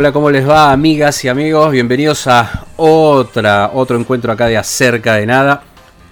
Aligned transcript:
Hola, 0.00 0.12
¿cómo 0.12 0.30
les 0.30 0.48
va, 0.48 0.72
amigas 0.72 1.22
y 1.26 1.28
amigos? 1.28 1.72
Bienvenidos 1.72 2.26
a 2.26 2.64
otra, 2.78 3.70
otro 3.74 4.00
encuentro 4.00 4.32
acá 4.32 4.46
de 4.46 4.56
Acerca 4.56 5.16
de 5.16 5.26
Nada, 5.26 5.62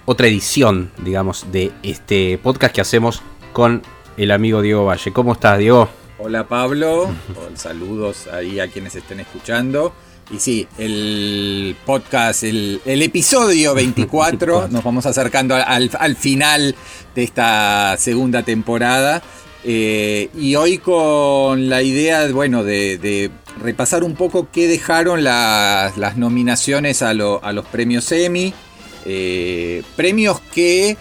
otra 0.05 0.27
edición, 0.27 0.91
digamos, 1.03 1.51
de 1.51 1.71
este 1.81 2.37
podcast 2.37 2.75
que 2.75 2.81
hacemos 2.81 3.23
con 3.51 3.81
el 4.15 4.29
amigo 4.29 4.61
Diego 4.61 4.85
Valle. 4.85 5.11
¿Cómo 5.11 5.33
estás, 5.33 5.57
Diego? 5.57 5.89
Hola 6.19 6.47
Pablo, 6.47 7.09
saludos 7.55 8.27
ahí 8.27 8.59
a 8.59 8.67
quienes 8.67 8.93
estén 8.93 9.21
escuchando. 9.21 9.91
Y 10.29 10.37
sí, 10.37 10.67
el 10.77 11.75
podcast, 11.83 12.43
el, 12.43 12.81
el 12.85 13.01
episodio 13.01 13.73
24, 13.73 14.67
nos 14.69 14.83
vamos 14.83 15.07
acercando 15.07 15.55
al, 15.55 15.89
al 15.97 16.15
final 16.15 16.75
de 17.15 17.23
esta 17.23 17.95
segunda 17.97 18.43
temporada. 18.43 19.23
Eh, 19.63 20.29
y 20.37 20.55
hoy 20.55 20.77
con 20.77 21.69
la 21.69 21.81
idea, 21.81 22.27
bueno, 22.31 22.63
de, 22.63 22.97
de 22.97 23.31
repasar 23.61 24.03
un 24.03 24.15
poco 24.15 24.47
qué 24.51 24.67
dejaron 24.67 25.23
las, 25.23 25.97
las 25.97 26.17
nominaciones 26.17 27.01
a, 27.01 27.13
lo- 27.13 27.43
a 27.43 27.51
los 27.51 27.65
premios 27.65 28.11
Emmy. 28.11 28.53
Eh, 29.05 29.83
premios 29.95 30.39
que 30.53 30.97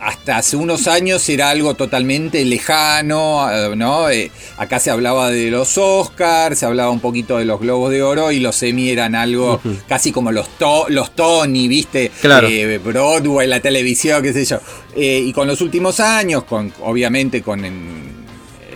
hasta 0.00 0.38
hace 0.38 0.56
unos 0.56 0.86
años 0.88 1.28
era 1.28 1.50
algo 1.50 1.74
totalmente 1.74 2.42
lejano, 2.46 3.46
eh, 3.52 3.76
¿no? 3.76 4.08
Eh, 4.08 4.30
acá 4.56 4.78
se 4.80 4.90
hablaba 4.90 5.30
de 5.30 5.50
los 5.50 5.76
Oscars, 5.76 6.58
se 6.58 6.64
hablaba 6.64 6.90
un 6.90 7.00
poquito 7.00 7.36
de 7.36 7.44
los 7.44 7.60
Globos 7.60 7.90
de 7.90 8.02
Oro 8.02 8.32
y 8.32 8.40
los 8.40 8.62
Emmy 8.62 8.88
eran 8.88 9.14
algo 9.14 9.60
casi 9.86 10.10
como 10.10 10.32
los, 10.32 10.48
to- 10.56 10.86
los 10.88 11.14
Tony, 11.14 11.68
¿viste? 11.68 12.10
Claro. 12.22 12.48
Eh, 12.48 12.78
Broadway, 12.78 13.46
la 13.46 13.60
televisión, 13.60 14.22
qué 14.22 14.32
sé 14.32 14.46
yo. 14.46 14.58
Eh, 14.96 15.22
y 15.26 15.32
con 15.34 15.46
los 15.46 15.60
últimos 15.60 16.00
años, 16.00 16.44
con, 16.44 16.72
obviamente 16.80 17.42
con 17.42 17.62
en- 17.66 18.09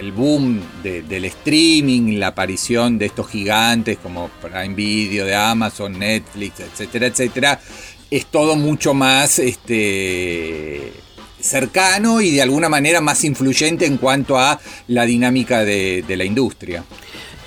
el 0.05 0.13
boom 0.13 0.61
de- 0.83 1.03
del 1.03 1.25
streaming, 1.25 2.19
la 2.19 2.29
aparición 2.29 2.99
de 2.99 3.07
estos 3.07 3.29
gigantes 3.29 3.97
como 4.03 4.29
Prime 4.43 4.75
Video, 4.75 5.25
de 5.25 5.35
Amazon, 5.35 5.99
Netflix, 5.99 6.61
etcétera, 6.61 7.07
etcétera, 7.07 7.61
es 8.11 8.27
todo 8.27 8.55
mucho 8.57 8.93
más 8.93 9.39
este, 9.39 10.93
cercano 11.41 12.21
y 12.21 12.31
de 12.33 12.43
alguna 12.43 12.69
manera 12.69 13.01
más 13.01 13.25
influyente 13.25 13.87
en 13.87 13.97
cuanto 13.97 14.39
a 14.39 14.61
la 14.89 15.05
dinámica 15.07 15.65
de, 15.65 16.05
de 16.07 16.17
la 16.17 16.25
industria. 16.25 16.85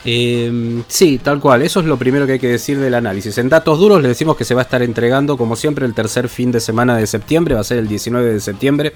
Eh, 0.09 0.81
sí, 0.88 1.19
tal 1.22 1.39
cual. 1.41 1.61
Eso 1.63 1.81
es 1.81 1.85
lo 1.85 1.97
primero 1.97 2.25
que 2.25 2.33
hay 2.33 2.39
que 2.39 2.47
decir 2.47 2.80
del 2.80 2.94
análisis. 2.94 3.38
En 3.39 3.50
datos 3.50 3.78
duros 3.78 4.02
le 4.02 4.08
decimos 4.08 4.38
que 4.38 4.45
se 4.45 4.53
va 4.55 4.61
a 4.61 4.63
estar 4.63 4.81
entregando, 4.81 5.38
como 5.38 5.55
siempre, 5.58 5.85
el 5.85 5.94
tercer 5.94 6.30
fin 6.30 6.52
de 6.52 6.61
semana 6.61 6.95
de 6.95 7.05
septiembre. 7.08 7.55
Va 7.55 7.61
a 7.61 7.66
ser 7.66 7.78
el 7.80 7.88
19 7.89 8.31
de 8.33 8.39
septiembre 8.39 8.94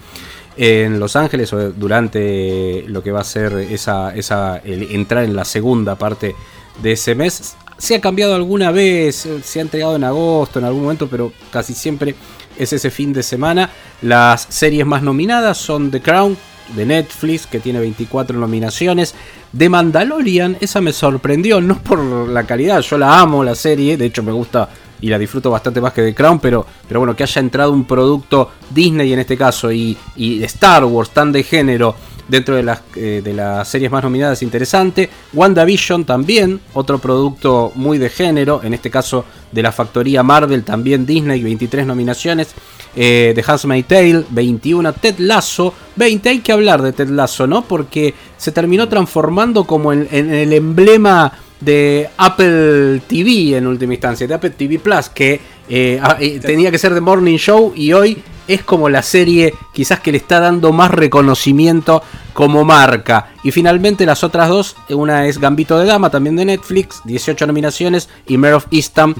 en 0.58 1.00
Los 1.00 1.16
Ángeles 1.16 1.52
durante 1.76 2.84
lo 2.88 3.02
que 3.04 3.12
va 3.12 3.22
a 3.22 3.26
ser 3.26 3.54
esa, 3.54 4.14
esa 4.16 4.58
el 4.58 4.96
entrar 4.96 5.24
en 5.24 5.36
la 5.36 5.46
segunda 5.46 5.96
parte 5.96 6.36
de 6.82 6.92
ese 6.94 7.16
mes. 7.16 7.56
Se 7.78 7.96
ha 7.96 8.02
cambiado 8.02 8.36
alguna 8.36 8.72
vez, 8.72 9.28
se 9.44 9.60
ha 9.60 9.62
entregado 9.62 9.96
en 9.96 10.04
agosto 10.04 10.60
en 10.60 10.66
algún 10.66 10.84
momento, 10.84 11.08
pero 11.08 11.32
casi 11.52 11.74
siempre 11.74 12.16
es 12.58 12.74
ese 12.74 12.92
fin 12.92 13.12
de 13.14 13.24
semana. 13.24 13.70
Las 14.02 14.45
series 14.50 14.86
más 14.86 15.02
nominadas 15.02 15.58
son 15.58 15.90
The 15.90 16.02
Crown 16.02 16.38
de 16.76 16.86
Netflix, 16.86 17.48
que 17.48 17.60
tiene 17.60 17.80
24 17.80 18.38
nominaciones. 18.38 19.16
De 19.52 19.67
Mandalorian, 19.67 20.58
esa 20.61 20.80
me 20.80 20.94
sorprendió, 20.94 21.60
no 21.60 21.82
por 21.82 22.00
la 22.30 22.44
calidad, 22.44 22.82
yo 22.82 22.98
la 22.98 23.20
amo 23.20 23.44
la 23.44 23.56
serie, 23.56 23.98
de 23.98 24.06
hecho 24.06 24.23
me 24.23 24.32
gusta 24.32 24.70
y 25.02 25.10
la 25.10 25.17
disfruto 25.17 25.52
bastante 25.52 25.82
más 25.82 25.94
que 25.94 26.04
The 26.04 26.14
Crown, 26.14 26.39
pero, 26.39 26.66
pero 26.88 27.00
bueno, 27.00 27.16
que 27.16 27.23
haya 27.23 27.39
entrado 27.39 27.72
un 27.72 27.86
producto 27.86 28.52
Disney 28.70 29.12
en 29.12 29.20
este 29.20 29.36
caso 29.36 29.72
y, 29.72 29.98
y 30.16 30.44
Star 30.44 30.86
Wars 30.86 31.10
tan 31.10 31.32
de 31.32 31.44
género 31.44 31.95
dentro 32.32 32.56
de 32.56 32.64
las, 32.64 32.82
eh, 32.95 33.22
de 33.23 33.34
las 33.34 33.67
series 33.67 33.92
más 33.92 34.04
nominadas 34.04 34.40
es 34.40 34.44
interesante. 34.44 35.10
WandaVision 35.34 36.06
también, 36.06 36.61
otro 36.73 36.98
producto 36.98 37.73
muy 37.76 37.98
de 37.98 38.10
género, 38.10 38.61
en 38.64 38.73
este 38.73 38.90
caso 38.90 39.26
de 39.52 39.61
la 39.61 39.73
factoría 39.73 40.23
Marvel, 40.23 40.64
también 40.64 41.06
Disney, 41.06 41.44
23 41.44 41.86
nominaciones. 41.86 42.56
Eh, 42.95 43.34
The 43.36 43.44
Handmaid's 43.45 43.88
Tale, 43.88 44.26
21. 44.30 44.94
Ted 44.94 45.20
Lasso, 45.20 45.73
20. 45.98 46.30
Hay 46.30 46.40
que 46.40 46.52
hablar 46.54 46.82
de 46.82 46.94
Ted 46.94 47.10
Lasso, 47.10 47.48
¿no? 47.48 47.64
Porque 47.64 48.14
se 48.38 48.52
terminó 48.52 48.88
transformando 48.88 49.66
como 49.66 49.92
en 49.92 50.08
el 50.11 50.54
emblema 50.54 51.34
de 51.61 52.10
Apple 52.17 53.02
TV 53.08 53.58
en 53.58 53.67
última 53.67 53.94
instancia, 53.94 54.27
de 54.27 54.33
Apple 54.33 54.49
TV 54.52 54.80
Plus, 54.80 55.10
que 55.10 55.39
eh, 55.70 55.99
ah, 56.02 56.17
eh, 56.20 56.39
tenía 56.39 56.70
que 56.70 56.77
ser 56.77 56.94
The 56.94 57.02
Morning 57.02 57.38
Show 57.38 57.73
y 57.76 57.94
hoy 57.94 58.22
es 58.48 58.64
como 58.64 58.89
la 58.89 59.02
serie 59.02 59.54
quizás 59.73 59.99
que 59.99 60.11
le 60.11 60.17
está 60.17 60.39
dando 60.39 60.73
más 60.73 60.92
reconocimiento 60.92 62.04
como 62.33 62.66
marca. 62.66 63.30
Y 63.44 63.52
finalmente 63.52 64.05
las 64.05 64.23
otras 64.23 64.49
dos, 64.49 64.76
una 64.89 65.27
es 65.27 65.38
Gambito 65.38 65.80
de 65.80 65.86
Dama, 65.86 66.10
también 66.10 66.36
de 66.36 66.45
Netflix, 66.45 67.02
18 67.05 67.48
nominaciones, 67.48 68.10
y 68.28 68.38
Mare 68.38 68.55
of 68.55 68.67
Eastham, 68.72 69.16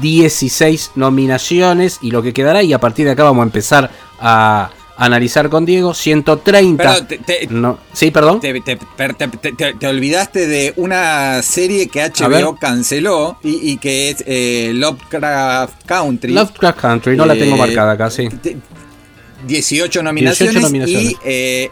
16 0.00 0.92
nominaciones. 0.96 1.98
Y 2.02 2.10
lo 2.10 2.22
que 2.22 2.32
quedará, 2.32 2.62
y 2.62 2.72
a 2.72 2.80
partir 2.80 3.04
de 3.04 3.12
acá 3.12 3.24
vamos 3.24 3.42
a 3.42 3.46
empezar 3.46 3.90
a 4.20 4.70
analizar 4.96 5.48
con 5.48 5.64
Diego, 5.64 5.94
130. 5.94 6.82
Pero 6.82 7.06
te- 7.06 7.18
te- 7.18 7.46
no, 7.50 7.78
sí, 7.92 8.10
perdón. 8.10 8.40
Te, 8.40 9.86
olvidaste 9.86 10.46
de 10.46 10.72
una 10.76 11.42
serie 11.42 11.88
que. 11.88 12.02
HBO 12.04 12.56
canceló 12.56 13.38
y, 13.42 13.72
y 13.72 13.76
que 13.78 14.10
es 14.10 14.22
eh, 14.26 14.72
Lovecraft 14.74 15.84
Country. 15.86 16.32
Lovecraft 16.32 16.78
Country, 16.80 17.16
no 17.16 17.26
la 17.26 17.34
tengo 17.34 17.56
Eh, 17.56 17.58
marcada 17.58 17.92
acá, 17.92 18.10
sí. 18.10 18.28
te- 18.42 18.56
18 19.46 20.02
nominaciones, 20.02 20.54
18 20.54 20.68
nominaciones. 20.68 21.10
y 21.12 21.16
eh, 21.24 21.70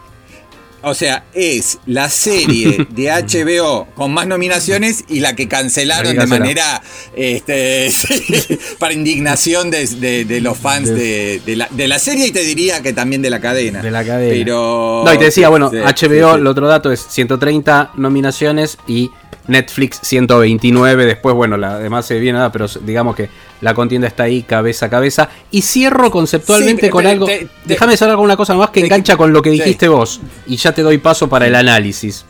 o 0.83 0.93
sea, 0.93 1.25
es 1.33 1.77
la 1.85 2.09
serie 2.09 2.87
de 2.89 3.09
HBO 3.11 3.87
con 3.95 4.13
más 4.13 4.27
nominaciones 4.27 5.03
y 5.07 5.19
la 5.19 5.35
que 5.35 5.47
cancelaron 5.47 6.15
de 6.15 6.25
manera 6.27 6.81
este, 7.15 7.89
para 8.79 8.93
indignación 8.93 9.69
de, 9.71 9.85
de- 9.87 10.25
de 10.25 10.41
los 10.41 10.57
fans 10.57 10.89
De- 10.89 11.41
la, 11.55 11.67
de 11.71 11.87
la 11.87 11.99
serie 11.99 12.27
y 12.27 12.31
te 12.31 12.43
diría 12.43 12.81
que 12.81 12.93
también 12.93 13.21
de 13.21 13.29
la 13.29 13.39
cadena. 13.39 13.81
De 13.81 13.91
la 13.91 14.03
cadena. 14.03 14.33
Pero 14.33 15.03
No, 15.05 15.13
y 15.13 15.17
te 15.17 15.25
decía, 15.25 15.49
bueno, 15.49 15.69
Sí, 15.69 15.77
HBO, 15.77 15.93
sí, 15.95 16.07
sí. 16.33 16.39
el 16.39 16.47
otro 16.47 16.67
dato 16.67 16.91
es 16.91 17.05
130 17.09 17.91
nominaciones 17.95 18.77
y 18.87 19.11
Netflix 19.47 19.99
129. 20.03 21.05
Después, 21.05 21.35
bueno, 21.35 21.57
la 21.57 21.77
demás 21.79 22.05
se 22.05 22.19
viene 22.19 22.37
nada, 22.37 22.51
pero 22.51 22.67
digamos 22.85 23.15
que 23.15 23.29
la 23.61 23.73
contienda 23.73 24.07
está 24.07 24.23
ahí 24.23 24.43
cabeza 24.43 24.85
a 24.85 24.89
cabeza. 24.89 25.29
Y 25.51 25.61
cierro 25.61 26.11
conceptualmente 26.11 26.85
Sí, 26.87 26.89
con 26.91 27.03
te- 27.03 27.09
algo. 27.09 27.27
Déjame 27.65 27.97
cerrar 27.97 28.15
con 28.15 28.25
una 28.25 28.37
cosa 28.37 28.53
más 28.55 28.69
que 28.69 28.81
te- 28.81 28.87
engancha 28.87 29.17
con 29.17 29.33
lo 29.33 29.41
que 29.41 29.49
dijiste 29.51 29.87
vos. 29.87 30.21
Y 30.47 30.57
ya 30.57 30.73
te 30.73 30.81
doy 30.81 30.97
paso 30.97 31.27
para 31.29 31.47
el 31.47 31.55
análisis. 31.55 32.25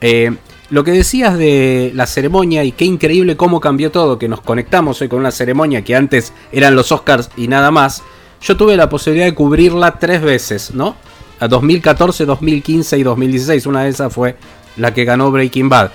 Eh, 0.00 0.30
lo 0.70 0.84
que 0.84 0.92
decías 0.92 1.36
de 1.36 1.90
la 1.94 2.06
ceremonia 2.06 2.62
y 2.64 2.72
qué 2.72 2.84
increíble 2.84 3.36
cómo 3.36 3.60
cambió 3.60 3.90
todo, 3.90 4.18
que 4.18 4.28
nos 4.28 4.40
conectamos 4.40 5.00
hoy 5.00 5.08
con 5.08 5.18
una 5.18 5.32
ceremonia 5.32 5.82
que 5.82 5.96
antes 5.96 6.32
eran 6.52 6.76
los 6.76 6.92
Oscars 6.92 7.28
y 7.36 7.48
nada 7.48 7.70
más. 7.70 8.02
Yo 8.42 8.56
tuve 8.56 8.76
la 8.76 8.88
posibilidad 8.88 9.26
de 9.26 9.34
cubrirla 9.34 9.98
tres 9.98 10.22
veces, 10.22 10.72
¿no? 10.72 10.96
A 11.40 11.48
2014, 11.48 12.24
2015 12.24 12.98
y 12.98 13.02
2016. 13.02 13.66
Una 13.66 13.82
de 13.82 13.90
esas 13.90 14.12
fue 14.14 14.36
la 14.76 14.94
que 14.94 15.04
ganó 15.04 15.30
Breaking 15.30 15.68
Bad. 15.68 15.90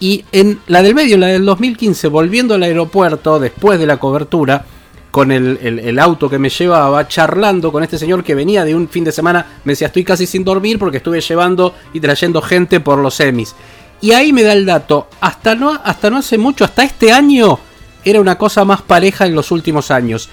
Y 0.00 0.24
en 0.32 0.60
la 0.68 0.82
del 0.82 0.94
medio, 0.94 1.16
la 1.18 1.26
del 1.28 1.44
2015, 1.44 2.08
volviendo 2.08 2.54
al 2.54 2.62
aeropuerto 2.62 3.38
después 3.38 3.78
de 3.78 3.86
la 3.86 3.96
cobertura, 3.98 4.64
con 5.10 5.32
el, 5.32 5.58
el- 5.62 5.98
auto 5.98 6.28
que 6.28 6.38
me 6.38 6.50
llevaba, 6.50 7.08
charlando 7.08 7.72
con 7.72 7.82
este 7.82 7.98
señor 7.98 8.22
que 8.22 8.34
venía 8.34 8.64
de 8.64 8.74
un 8.74 8.88
fin 8.88 9.04
de 9.04 9.10
semana, 9.10 9.44
me 9.64 9.72
decía, 9.72 9.86
estoy 9.88 10.04
casi 10.04 10.26
sin 10.26 10.44
dormir 10.44 10.78
porque 10.78 10.98
estuve 10.98 11.20
llevando 11.20 11.74
y 11.92 12.00
trayendo 12.00 12.42
gente 12.42 12.78
por 12.80 12.98
los 12.98 13.14
semis. 13.14 13.54
Y 14.00 14.12
ahí 14.12 14.32
me 14.32 14.42
da 14.44 14.52
el 14.52 14.66
dato, 14.66 15.08
hasta 15.20 15.54
no, 15.56 15.70
hasta 15.82 16.10
no 16.10 16.18
hace 16.18 16.38
mucho, 16.38 16.64
hasta 16.64 16.84
este 16.84 17.10
año, 17.10 17.58
era 18.04 18.20
una 18.20 18.36
cosa 18.38 18.64
más 18.64 18.82
pareja 18.82 19.26
en 19.26 19.34
los 19.34 19.50
últimos 19.50 19.90
años. 19.90 20.28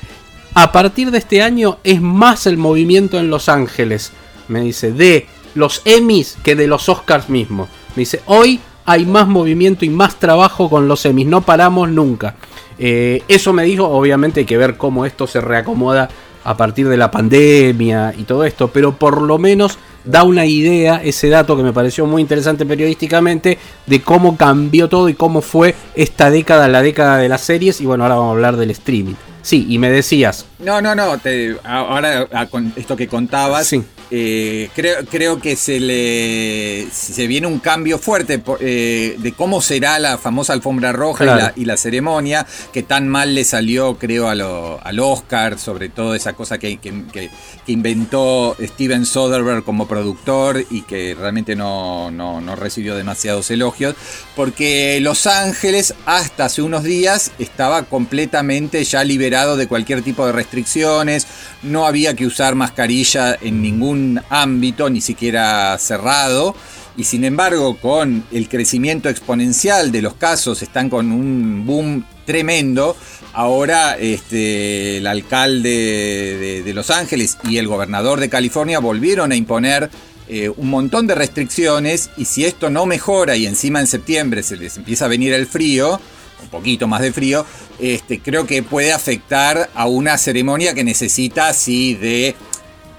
A 0.53 0.71
partir 0.71 1.09
de 1.09 1.17
este 1.17 1.41
año 1.41 1.79
es 1.83 1.99
más 2.01 2.45
el 2.45 2.57
movimiento 2.57 3.17
en 3.17 3.29
Los 3.29 3.49
Ángeles, 3.49 4.11
me 4.49 4.61
dice, 4.61 4.91
de 4.91 5.25
los 5.55 5.81
Emmys 5.85 6.37
que 6.43 6.55
de 6.55 6.67
los 6.67 6.89
Oscars 6.89 7.29
mismos. 7.29 7.69
Me 7.95 8.01
dice, 8.01 8.21
hoy 8.27 8.59
hay 8.85 9.05
más 9.05 9.27
movimiento 9.27 9.85
y 9.85 9.89
más 9.89 10.15
trabajo 10.15 10.69
con 10.69 10.87
los 10.87 11.05
Emmys, 11.05 11.27
no 11.27 11.41
paramos 11.41 11.89
nunca. 11.89 12.35
Eh, 12.77 13.23
eso 13.27 13.53
me 13.53 13.63
dijo, 13.63 13.85
obviamente 13.87 14.41
hay 14.41 14.45
que 14.45 14.57
ver 14.57 14.77
cómo 14.77 15.05
esto 15.05 15.27
se 15.27 15.41
reacomoda 15.41 16.09
a 16.43 16.55
partir 16.55 16.87
de 16.87 16.97
la 16.97 17.09
pandemia 17.09 18.13
y 18.15 18.23
todo 18.23 18.43
esto, 18.43 18.67
pero 18.67 18.95
por 18.95 19.21
lo 19.21 19.39
menos 19.39 19.79
da 20.03 20.23
una 20.23 20.45
idea, 20.45 21.01
ese 21.03 21.29
dato 21.29 21.57
que 21.57 21.63
me 21.63 21.73
pareció 21.73 22.05
muy 22.05 22.21
interesante 22.21 22.65
periodísticamente, 22.65 23.57
de 23.87 24.01
cómo 24.01 24.37
cambió 24.37 24.87
todo 24.87 25.09
y 25.09 25.15
cómo 25.15 25.41
fue 25.41 25.73
esta 25.95 26.29
década, 26.29 26.67
la 26.67 26.83
década 26.83 27.17
de 27.17 27.29
las 27.29 27.41
series. 27.41 27.81
Y 27.81 27.85
bueno, 27.85 28.03
ahora 28.03 28.15
vamos 28.15 28.29
a 28.29 28.35
hablar 28.35 28.57
del 28.57 28.69
streaming. 28.71 29.15
Sí, 29.41 29.65
y 29.69 29.77
me 29.77 29.89
decías. 29.89 30.45
No, 30.59 30.81
no, 30.81 30.95
no. 30.95 31.17
Te, 31.17 31.55
ahora 31.63 32.27
con 32.49 32.73
esto 32.75 32.95
que 32.95 33.07
contabas, 33.07 33.67
Sí. 33.67 33.83
Eh, 34.11 34.69
creo, 34.75 35.05
creo 35.05 35.39
que 35.41 35.55
se 35.55 35.79
le 35.79 36.87
se 36.91 37.27
viene 37.27 37.47
un 37.47 37.59
cambio 37.59 37.97
fuerte 37.97 38.41
eh, 38.59 39.15
de 39.17 39.31
cómo 39.33 39.61
será 39.61 39.97
la 39.99 40.17
famosa 40.17 40.53
alfombra 40.53 40.91
roja 40.91 41.23
y, 41.23 41.27
la, 41.37 41.53
y 41.55 41.65
la 41.65 41.77
ceremonia, 41.77 42.45
que 42.71 42.83
tan 42.83 43.07
mal 43.07 43.33
le 43.35 43.43
salió, 43.43 43.97
creo, 43.97 44.27
a 44.29 44.35
lo- 44.35 44.79
al 44.83 44.99
Oscar, 44.99 45.57
sobre 45.59 45.89
todo 45.89 46.13
esa 46.15 46.33
cosa 46.33 46.57
que, 46.57 46.77
que- 46.77 47.03
que- 47.11 47.29
que 47.65 47.71
inventó 47.71 48.55
Steven 48.61 49.05
Soderbergh 49.05 49.63
como 49.63 49.87
productor 49.87 50.63
y 50.69 50.81
que 50.83 51.15
realmente 51.19 51.55
no, 51.55 52.11
no- 52.11 52.41
no 52.41 52.55
recibió 52.55 52.95
demasiados 52.95 53.49
elogios, 53.51 53.95
porque 54.35 54.99
Los 55.01 55.25
Ángeles 55.27 55.93
hasta 56.05 56.45
hace 56.45 56.61
unos 56.61 56.83
días 56.83 57.31
estaba 57.39 57.83
completamente 57.83 58.83
ya 58.83 59.03
liberado 59.03 59.57
de 59.57 59.67
cualquier 59.67 60.01
tipo 60.03 60.25
de 60.25 60.31
restricciones, 60.31 61.25
no 61.63 61.85
había 61.85 62.15
que 62.15 62.25
usar 62.25 62.55
mascarilla 62.55 63.37
en 63.41 63.61
ningún 63.61 64.21
ámbito, 64.29 64.89
ni 64.89 65.01
siquiera 65.01 65.77
cerrado. 65.77 66.55
Y 66.97 67.03
sin 67.03 67.25
embargo, 67.25 67.77
con 67.77 68.23
el 68.31 68.47
crecimiento 68.47 69.09
exponencial 69.09 69.91
de 69.91 70.01
los 70.01 70.15
casos, 70.15 70.61
están 70.61 70.89
con 70.89 71.11
un 71.11 71.65
boom 71.65 72.05
tremendo. 72.25 72.95
Ahora 73.33 73.97
este, 73.97 74.97
el 74.97 75.07
alcalde 75.07 76.63
de, 76.63 76.73
Los 76.73 76.89
Ángeles 76.89 77.37
y 77.43 77.57
el 77.57 77.67
gobernador 77.67 78.19
de 78.19 78.29
California 78.29 78.79
volvieron 78.79 79.31
a 79.31 79.35
imponer 79.35 79.89
eh, 80.27 80.49
un 80.49 80.69
montón 80.69 81.05
de 81.05 81.15
restricciones 81.15 82.09
y 82.17 82.25
si 82.25 82.45
esto 82.45 82.69
no 82.69 82.85
mejora 82.85 83.35
y 83.35 83.45
encima 83.45 83.79
en 83.79 83.87
septiembre 83.87 84.41
se 84.41 84.55
les 84.55 84.77
empieza 84.77 85.05
a 85.05 85.09
venir 85.09 85.33
el 85.33 85.47
frío, 85.47 85.99
un 86.41 86.49
poquito 86.49 86.87
más 86.87 87.01
de 87.01 87.11
frío, 87.13 87.45
este, 87.79 88.19
creo 88.19 88.45
que 88.45 88.63
puede 88.63 88.91
afectar 88.93 89.69
a 89.73 89.87
una 89.87 90.17
ceremonia 90.17 90.73
que 90.73 90.83
necesita 90.83 91.47
así 91.47 91.93
de 91.95 92.35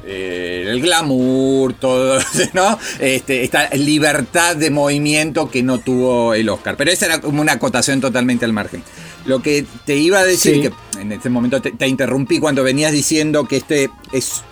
eh, 0.08 0.66
el 0.68 0.80
glamour, 0.80 1.74
todo, 1.74 2.20
¿no? 2.54 2.78
Este, 3.00 3.42
esta 3.44 3.70
libertad 3.70 4.54
de 4.56 4.70
movimiento 4.70 5.50
que 5.50 5.62
no 5.62 5.78
tuvo 5.78 6.34
el 6.34 6.48
Oscar. 6.48 6.76
Pero 6.76 6.90
esa 6.92 7.06
era 7.06 7.20
como 7.20 7.40
una 7.40 7.52
acotación 7.52 8.00
totalmente 8.00 8.44
al 8.44 8.52
margen. 8.52 8.82
Lo 9.24 9.42
que 9.42 9.64
te 9.84 9.96
iba 9.96 10.20
a 10.20 10.24
decir, 10.24 10.54
Sí. 10.54 10.60
que 10.62 11.00
en 11.00 11.10
este 11.10 11.28
momento 11.28 11.60
te, 11.60 11.72
te 11.72 11.88
interrumpí 11.88 12.38
cuando 12.38 12.62
venías 12.62 12.92
diciendo 12.92 13.48
que 13.48 13.56
este 13.56 13.90
es 14.12 14.42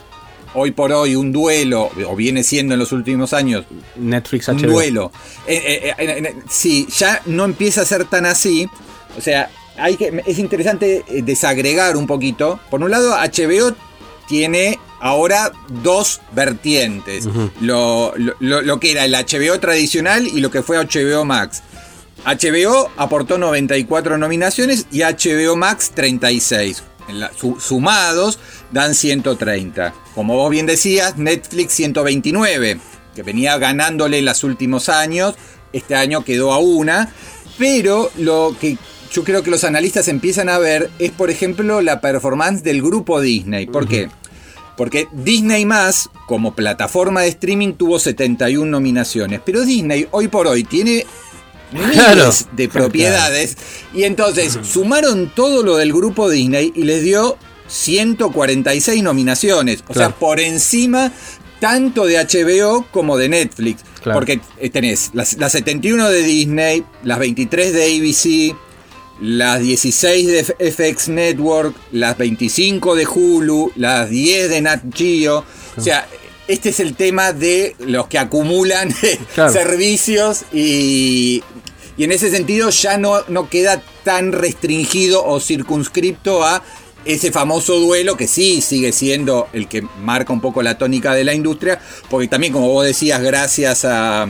hoy 0.55 0.71
por 0.71 0.93
hoy 0.93 1.15
un 1.17 1.33
duelo, 1.33 1.91
o 2.09 2.17
viene 2.17 2.43
siendo 2.43 2.75
en 2.75 2.81
los 2.81 2.93
últimos 2.93 3.33
años, 3.33 3.65
Netflix 3.97 4.49
un 4.49 4.57
HBO. 4.63 4.71
duelo. 4.73 5.13
Eh, 5.47 5.93
eh, 5.99 6.05
eh, 6.27 6.35
sí, 6.49 6.87
ya 6.97 7.21
no 7.27 7.45
empieza 7.45 7.83
a 7.83 7.85
ser 7.85 8.05
tan 8.07 8.25
así. 8.27 8.69
O 9.19 9.21
sea, 9.21 9.51
hay 9.77 9.97
que, 9.97 10.23
es 10.27 10.39
interesante 10.39 11.05
eh, 11.09 11.23
desagregar 11.23 11.97
un 11.97 12.07
poquito. 12.07 12.59
Por 12.71 12.83
un 12.83 12.91
lado, 12.91 13.11
HBO 13.17 13.75
tiene 14.29 14.79
ahora 15.01 15.53
dos 15.83 16.21
vertientes. 16.33 17.27
Ujú. 17.27 17.51
lo, 17.61 18.15
lo- 18.17 18.35
lo- 18.41 18.63
lo 18.63 18.81
que 18.81 18.93
era 18.93 19.05
el 19.05 19.13
HBO 19.13 19.61
tradicional 19.61 20.27
y 20.27 20.41
lo 20.41 20.51
que 20.51 20.63
fue 20.63 20.79
HBO 20.79 21.25
Max. 21.25 21.63
HBO 22.25 22.89
aportó 22.97 23.37
94 23.37 24.17
nominaciones 24.17 24.87
y 24.91 25.01
HBO 25.03 25.57
Max 25.57 25.91
36. 25.95 26.83
En 27.09 27.21
la- 27.21 27.31
su- 27.35 27.59
sumados 27.61 28.39
dan 28.73 28.95
130. 28.95 29.93
Como 30.15 30.37
vos 30.37 30.51
bien 30.51 30.67
decías, 30.67 31.17
Netflix 31.19 31.73
129, 31.75 32.79
que 33.15 33.23
venía 33.23 33.59
ganándole 33.59 34.19
en 34.19 34.25
los 34.25 34.43
últimos 34.45 34.89
años. 34.89 35.35
Este 35.73 35.95
año 35.97 36.25
quedó 36.25 36.53
a 36.53 36.59
una. 36.59 37.13
Pero 37.59 38.11
lo 38.17 38.57
que 38.61 38.79
yo 39.13 39.23
creo 39.23 39.43
que 39.43 39.51
los 39.51 39.65
analistas 39.65 40.09
empiezan 40.09 40.49
a 40.49 40.59
ver 40.59 40.91
es, 40.99 41.11
por 41.13 41.31
ejemplo, 41.31 41.81
la 41.83 42.01
performance 42.01 42.63
del 42.65 42.83
grupo 42.83 43.21
Disney. 43.21 43.67
¿Por 43.67 43.87
qué? 43.87 44.09
Porque 44.77 45.07
Disney 45.13 45.65
más, 45.65 46.11
como 46.27 46.55
plataforma 46.57 47.21
de 47.21 47.29
streaming, 47.29 47.75
tuvo 47.75 48.01
71 48.01 48.69
nominaciones. 48.71 49.41
Pero 49.45 49.61
Disney, 49.65 50.09
hoy 50.11 50.27
por 50.27 50.49
hoy, 50.49 50.65
tiene 50.65 51.07
miles 51.73 51.95
Claro. 51.95 52.31
de 52.53 52.69
propiedades. 52.69 53.57
Y 53.93 54.05
entonces 54.05 54.59
sumaron 54.63 55.33
todo 55.35 55.63
lo 55.63 55.77
del 55.77 55.93
grupo 55.93 56.29
Disney 56.31 56.73
y 56.75 56.83
les 56.85 57.03
dio 57.03 57.37
146 57.69 59.03
nominaciones. 59.03 59.85
O 59.89 59.95
sea, 59.95 60.11
por 60.11 60.41
encima 60.41 61.13
tanto 61.61 62.05
de 62.07 62.19
HBO 62.19 62.87
como 62.91 63.17
de 63.17 63.29
Netflix. 63.29 63.83
Porque 64.03 64.41
eh, 64.59 64.69
tenés 64.69 65.11
las, 65.15 65.39
las 65.39 65.53
71 65.53 66.11
de 66.11 66.23
Disney, 66.23 66.85
las 67.05 67.19
23 67.19 67.73
de 67.73 67.85
ABC, 67.85 68.55
las 69.23 69.61
16 69.63 70.27
de 70.59 70.73
FX 70.73 71.09
Network, 71.09 71.75
las 71.93 72.19
25 72.19 72.95
de 72.97 73.07
Hulu, 73.07 73.73
las 73.77 74.11
10 74.11 74.51
de 74.51 74.61
Nat 74.61 74.83
Geo. 74.95 75.45
O 75.77 75.81
sea, 75.81 76.07
este 76.49 76.71
es 76.71 76.81
el 76.81 76.95
tema 76.95 77.33
de 77.33 77.75
los 77.79 78.07
que 78.09 78.19
acumulan 78.19 78.95
Claro. 79.35 79.53
servicios 79.53 80.43
y, 80.53 81.43
y 81.97 82.05
en 82.05 82.13
ese 82.13 82.31
sentido 82.31 82.71
ya 82.71 82.99
no, 82.99 83.23
no 83.29 83.49
queda 83.49 83.83
tan 84.05 84.33
restringido 84.33 85.25
o 85.25 85.41
circunscripto 85.41 86.45
a 86.45 86.63
ese 87.05 87.31
famoso 87.33 87.79
duelo 87.79 88.17
que 88.17 88.27
sí 88.27 88.61
sigue 88.63 88.93
siendo 88.93 89.49
el 89.53 89.69
que 89.69 89.83
marca 90.01 90.33
un 90.33 90.41
poco 90.41 90.63
la 90.63 90.79
tónica 90.79 91.15
de 91.15 91.25
la 91.25 91.35
industria, 91.35 91.79
porque 92.09 92.29
también 92.29 92.53
como 92.53 92.69
vos 92.71 92.85
decías, 92.87 93.21
gracias 93.23 93.85
a, 93.85 94.27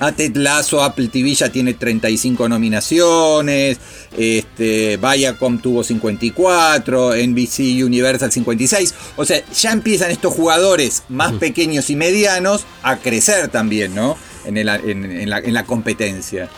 a 0.00 0.12
Ted 0.12 0.36
Lasso, 0.36 0.82
Apple 0.82 1.08
TV 1.08 1.34
ya 1.34 1.50
tiene 1.50 1.74
35 1.74 2.48
nominaciones, 2.48 3.78
este, 4.16 4.96
Viacom 4.96 5.58
tuvo 5.58 5.82
54, 5.84 7.14
NBC 7.14 7.82
Universal 7.84 8.30
56, 8.32 8.94
o 9.16 9.24
sea, 9.24 9.42
ya 9.52 9.72
empiezan 9.72 10.10
estos 10.10 10.34
jugadores 10.34 11.04
más 11.08 11.32
pequeños 11.34 11.90
y 11.90 11.96
medianos 11.96 12.64
a 12.82 12.96
crecer 12.96 13.48
también, 13.48 13.94
¿no? 13.94 14.16
En, 14.44 14.56
el- 14.56 14.68
en- 14.68 15.04
en 15.10 15.30
la, 15.30 15.38
en 15.38 15.54
la 15.54 15.64
competencia. 15.64 16.48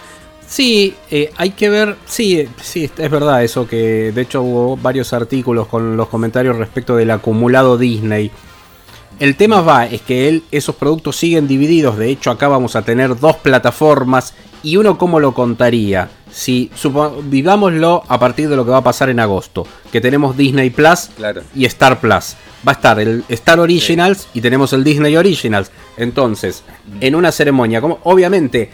Sí, 0.49 0.95
eh, 1.11 1.31
hay 1.37 1.51
que 1.51 1.69
ver, 1.69 1.97
sí, 2.07 2.49
sí, 2.63 2.89
es 2.97 3.11
verdad 3.11 3.43
eso 3.43 3.67
que 3.67 4.13
de 4.15 4.23
hecho 4.23 4.43
hubo 4.43 4.77
varios 4.77 5.13
artículos 5.13 5.67
con 5.67 5.97
los 5.97 6.09
comentarios 6.09 6.57
respecto 6.57 6.95
del 6.97 7.11
acumulado 7.11 7.77
Disney. 7.77 8.31
El 9.19 9.37
tema 9.37 9.63
va, 9.63 9.87
es 9.87 10.03
que 10.03 10.29
él, 10.29 10.43
esos 10.51 10.75
productos 10.75 11.17
siguen 11.17 11.49
divididos, 11.49 11.97
de 11.97 12.11
hecho 12.11 12.31
acá 12.31 12.49
vamos 12.49 12.77
a 12.77 12.83
tener 12.83 13.19
dos 13.19 13.37
plataformas 13.37 14.35
y 14.63 14.77
uno 14.77 14.99
cómo 14.99 15.21
lo 15.21 15.33
contaría. 15.33 16.11
Si 16.31 16.71
vivámoslo 17.25 18.03
a 18.09 18.19
partir 18.19 18.49
de 18.51 18.57
lo 18.57 18.65
que 18.67 18.73
va 18.73 18.79
a 18.79 18.85
pasar 18.85 19.09
en 19.09 19.21
agosto, 19.21 19.67
que 19.91 20.03
tenemos 20.03 20.37
Disney 20.37 20.69
Plus 20.69 21.09
Claro. 21.17 21.43
y 21.55 21.65
Star 21.65 21.99
Plus. 21.99 22.35
Va 22.67 22.73
a 22.73 22.75
estar 22.75 23.01
el 23.01 23.25
Star 23.31 23.59
Originals 23.59 24.29
y 24.35 24.43
tenemos 24.43 24.73
el 24.75 24.85
Disney 24.85 25.17
Originals. 25.17 25.71
Entonces, 25.97 26.63
en 27.01 27.15
una 27.15 27.33
ceremonia, 27.33 27.81
como 27.81 28.01
obviamente 28.03 28.71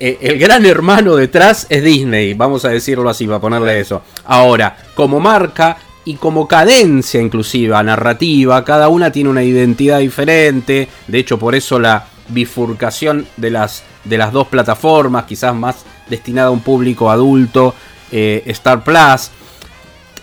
eh, 0.00 0.18
el 0.22 0.38
gran 0.38 0.64
hermano 0.64 1.14
detrás 1.14 1.66
es 1.68 1.82
Disney, 1.84 2.32
vamos 2.34 2.64
a 2.64 2.70
decirlo 2.70 3.10
así, 3.10 3.26
para 3.26 3.40
ponerle 3.40 3.80
eso. 3.80 4.02
Ahora, 4.24 4.76
como 4.94 5.20
marca 5.20 5.76
y 6.04 6.14
como 6.16 6.46
cadencia 6.48 7.20
inclusiva, 7.20 7.82
narrativa, 7.82 8.64
cada 8.64 8.88
una 8.88 9.10
tiene 9.10 9.30
una 9.30 9.42
identidad 9.42 10.00
diferente. 10.00 10.88
De 11.08 11.18
hecho, 11.18 11.38
por 11.38 11.54
eso 11.54 11.78
la 11.78 12.06
bifurcación 12.28 13.26
de 13.36 13.50
las, 13.50 13.82
de 14.04 14.18
las 14.18 14.32
dos 14.32 14.48
plataformas, 14.48 15.24
quizás 15.24 15.54
más 15.54 15.76
destinada 16.08 16.48
a 16.48 16.52
un 16.52 16.60
público 16.60 17.10
adulto, 17.10 17.74
eh, 18.12 18.42
Star 18.46 18.84
Plus. 18.84 19.30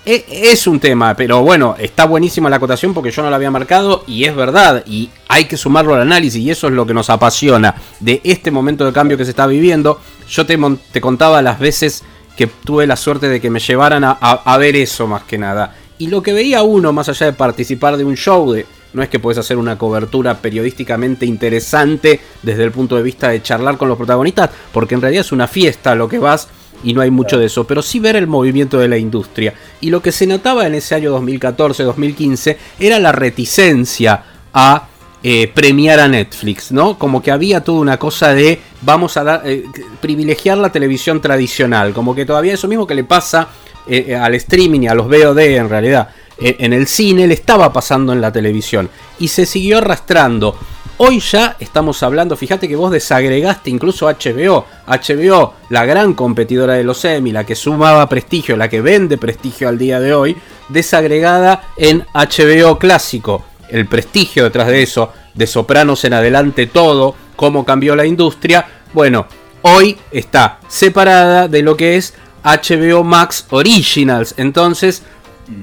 E- 0.06 0.26
Es 0.52 0.66
un 0.66 0.80
tema, 0.80 1.16
pero 1.16 1.42
bueno, 1.44 1.76
está 1.78 2.06
buenísima 2.06 2.50
la 2.50 2.56
acotación 2.56 2.94
porque 2.94 3.12
yo 3.12 3.22
no 3.22 3.30
la 3.30 3.36
había 3.36 3.52
marcado 3.52 4.04
y 4.08 4.24
es 4.26 4.36
verdad, 4.36 4.84
y 4.88 5.10
hay 5.28 5.46
que 5.46 5.58
sumarlo 5.58 5.94
al 5.94 6.02
análisis 6.02 6.42
y 6.42 6.50
eso 6.50 6.68
es 6.68 6.74
lo 6.74 6.86
que 6.88 6.94
nos 6.94 7.10
apasiona 7.12 7.76
de 8.00 8.20
este 8.24 8.50
momento 8.50 8.84
de 8.86 8.94
cambio 8.94 9.18
que 9.18 9.26
se 9.26 9.32
está 9.32 9.46
viviendo. 9.46 10.00
Yo 10.30 10.46
te, 10.46 10.58
te 10.92 11.02
contaba 11.02 11.42
las 11.44 11.60
veces 11.60 12.04
que 12.36 12.48
tuve 12.48 12.88
la 12.88 12.96
suerte 12.96 13.30
de 13.30 13.42
que 13.42 13.50
me 13.50 13.60
llevaran 13.60 14.04
a, 14.04 14.58
ver 14.58 14.76
eso 14.76 15.08
más 15.08 15.24
que 15.24 15.38
nada. 15.38 15.76
Y 15.98 16.08
lo 16.08 16.22
que 16.22 16.34
veía 16.34 16.64
uno, 16.64 16.92
más 16.94 17.10
allá 17.10 17.28
de 17.28 17.34
participar 17.34 17.98
de 17.98 18.04
un 18.04 18.16
show, 18.16 18.52
de, 18.52 18.66
no 18.94 19.04
es 19.04 19.10
que 19.10 19.20
puedes 19.20 19.38
hacer 19.38 19.58
una 19.58 19.78
cobertura 19.78 20.38
periodísticamente 20.38 21.26
interesante 21.26 22.20
desde 22.42 22.64
el 22.64 22.72
punto 22.72 22.96
de 22.96 23.04
vista 23.04 23.30
de 23.30 23.42
charlar 23.42 23.78
con 23.78 23.88
los 23.88 23.98
protagonistas, 23.98 24.50
porque 24.74 24.96
en 24.96 25.02
realidad 25.02 25.22
es 25.22 25.32
una 25.32 25.48
fiesta 25.48 25.94
lo 25.96 26.08
que 26.10 26.20
vas 26.20 26.48
y 26.84 26.94
no 26.94 27.02
hay 27.02 27.12
mucho 27.12 27.38
de 27.38 27.46
eso, 27.46 27.66
pero 27.66 27.82
sí 27.82 28.00
ver 28.00 28.16
el 28.16 28.28
movimiento 28.28 28.80
de 28.80 28.88
la 28.88 28.98
industria. 28.98 29.54
Y 29.80 29.90
lo 29.90 30.02
que 30.02 30.12
se 30.12 30.26
notaba 30.26 30.66
en 30.66 30.76
ese 30.76 30.96
año 30.96 31.16
2014-2015 31.20 32.58
era 32.80 33.00
la 33.00 33.12
reticencia 33.12 34.24
a 34.54 34.88
eh, 35.24 35.52
premiar 35.54 36.00
a 36.00 36.08
Netflix, 36.08 36.72
¿no? 36.72 36.98
Como 36.98 37.22
que 37.22 37.30
había 37.30 37.64
toda 37.64 37.80
una 37.80 37.98
cosa 37.98 38.34
de 38.34 38.60
vamos 38.82 39.18
a 39.18 39.44
eh, 39.46 39.66
privilegiar 40.02 40.58
la 40.58 40.72
televisión 40.72 41.22
tradicional, 41.22 41.94
como 41.94 42.16
que 42.16 42.26
todavía 42.26 42.56
eso 42.56 42.68
mismo 42.68 42.88
que 42.88 42.96
le 42.96 43.04
pasa 43.04 43.48
eh, 43.88 44.16
al 44.16 44.34
streaming 44.34 44.82
y 44.82 44.88
a 44.88 44.96
los 44.96 45.08
VOD 45.08 45.38
en 45.38 45.70
realidad, 45.70 46.10
en 46.40 46.74
el 46.74 46.88
cine 46.88 47.28
le 47.28 47.36
estaba 47.36 47.72
pasando 47.72 48.14
en 48.14 48.20
la 48.20 48.32
televisión 48.32 48.90
y 49.20 49.28
se 49.28 49.46
siguió 49.46 49.78
arrastrando. 49.78 50.58
hoy 50.98 51.20
ya 51.20 51.56
estamos 51.60 52.02
hablando, 52.02 52.36
fíjate 52.36 52.68
que 52.68 52.76
vos 52.76 52.92
desagregaste 52.92 53.70
incluso 53.70 54.08
HBO, 54.08 54.66
HBO, 54.88 55.54
la 55.70 55.86
gran 55.86 56.16
competidora 56.16 56.74
de 56.74 56.84
los 56.84 57.06
Emmy, 57.06 57.32
la 57.32 57.46
que 57.46 57.54
sumaba 57.54 58.10
prestigio, 58.10 58.58
la 58.58 58.70
que 58.70 58.82
vende 58.82 59.20
prestigio 59.20 59.70
al 59.70 59.78
día 59.78 60.00
de 60.00 60.16
hoy, 60.16 60.36
desagregada 60.70 61.62
en 61.78 62.08
HBO 62.12 62.80
clásico. 62.80 63.51
El 63.72 63.88
prestigio 63.88 64.44
detrás 64.44 64.68
de 64.68 64.84
eso, 64.84 65.12
de 65.34 65.48
Sopranos 65.48 66.04
en 66.06 66.14
adelante 66.14 66.68
todo, 66.68 67.16
cómo 67.36 67.66
cambió 67.66 67.96
la 67.96 68.06
industria, 68.06 68.66
bueno, 68.94 69.26
hoy 69.64 69.98
está 70.12 70.60
separada 70.68 71.48
de 71.48 71.64
lo 71.64 71.76
que 71.76 71.96
es 71.96 72.14
HBO 72.44 73.04
Max 73.04 73.48
Originals. 73.50 74.36
Entonces, 74.38 75.04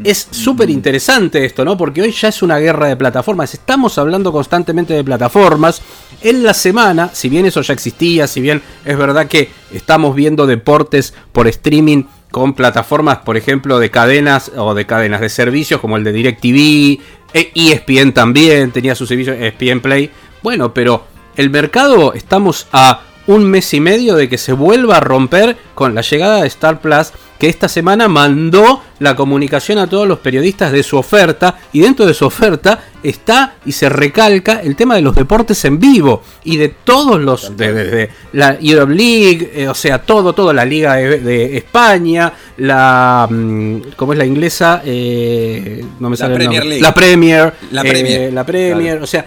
es 0.05 0.29
súper 0.31 0.71
interesante 0.71 1.45
esto, 1.45 1.65
¿no? 1.65 1.77
Porque 1.77 2.03
hoy 2.03 2.13
ya 2.13 2.29
es 2.29 2.43
una 2.43 2.59
guerra 2.59 2.89
de 2.89 2.97
plataformas. 2.97 3.55
Estamos 3.55 3.99
hablando 3.99 4.33
constantemente 4.33 4.95
de 4.95 5.05
plataformas. 5.05 5.81
En 6.21 6.43
la 6.43 6.55
semana, 6.55 7.11
si 7.13 7.29
bien 7.29 7.47
eso 7.47 7.63
ya 7.63 7.75
existía, 7.75 8.27
si 8.27 8.41
bien 8.41 8.63
es 8.85 8.97
verdad 8.97 9.27
que 9.27 9.51
estamos 9.73 10.15
viendo 10.15 10.47
deportes 10.47 11.15
por 11.33 11.49
streaming 11.49 12.05
con 12.31 12.55
plataformas, 12.55 13.19
por 13.19 13.37
ejemplo, 13.37 13.79
de 13.79 13.91
cadenas 13.91 14.53
o 14.57 14.75
de 14.75 14.87
cadenas 14.87 15.21
de 15.21 15.29
servicios 15.29 15.81
como 15.81 15.97
el 15.97 16.05
de 16.05 16.13
DirecTV, 16.13 17.01
ESPN 17.33 18.13
también 18.13 18.71
tenía 18.71 18.95
su 18.95 19.07
servicio 19.07 19.33
ESPN 19.33 19.81
Play. 19.81 20.11
Bueno, 20.43 20.73
pero 20.73 21.07
el 21.37 21.51
mercado 21.51 22.13
estamos 22.15 22.67
a 22.73 23.03
un 23.29 23.45
mes 23.45 23.73
y 23.75 23.81
medio 23.81 24.17
de 24.17 24.29
que 24.29 24.39
se 24.39 24.53
vuelva 24.53 24.97
a 24.97 25.01
romper 25.01 25.57
con 25.75 25.95
la 25.95 26.01
llegada 26.01 26.41
de 26.41 26.49
Star 26.49 26.81
Plus, 26.81 27.13
que 27.39 27.47
esta 27.49 27.69
semana 27.69 28.09
mandó 28.09 28.83
la 28.99 29.15
comunicación 29.15 29.79
a 29.79 29.87
todos 29.87 30.09
los 30.09 30.19
periodistas 30.19 30.73
de 30.73 30.83
su 30.83 30.97
oferta, 30.97 31.57
y 31.73 31.81
dentro 31.81 32.07
de 32.07 32.15
su 32.15 32.25
oferta 32.25 32.81
está 33.03 33.57
y 33.67 33.73
se 33.73 33.89
recalca 33.91 34.61
el 34.63 34.75
tema 34.75 34.97
de 34.97 35.03
los 35.03 35.15
deportes 35.15 35.63
en 35.67 35.79
vivo, 35.79 36.23
y 36.43 36.57
de 36.57 36.69
todos 36.69 37.21
los, 37.21 37.55
de, 37.55 38.09
la 38.33 38.57
Europe 38.61 38.95
League, 38.95 39.53
eh, 39.55 39.69
o 39.69 39.75
sea, 39.75 40.01
todo, 40.01 40.33
todo, 40.33 40.55
la 40.55 40.65
Liga 40.65 40.95
de, 40.95 41.59
España, 41.59 42.33
la, 42.57 43.29
mm, 43.31 43.81
¿cómo 43.95 44.15
es 44.15 44.19
la 44.19 44.25
inglesa? 44.25 44.81
Eh, 44.87 45.85
no 46.01 46.09
me 46.09 46.17
sale 46.17 46.33
la 46.33 46.39
Premier 46.39 46.65
League. 46.65 46.83
La 46.83 46.95
Premier, 46.95 47.53
la 47.73 47.83
Premier, 47.83 48.21
eh, 48.23 48.33
la 48.33 48.47
Premier 48.47 49.03
o 49.03 49.07
sea, 49.07 49.27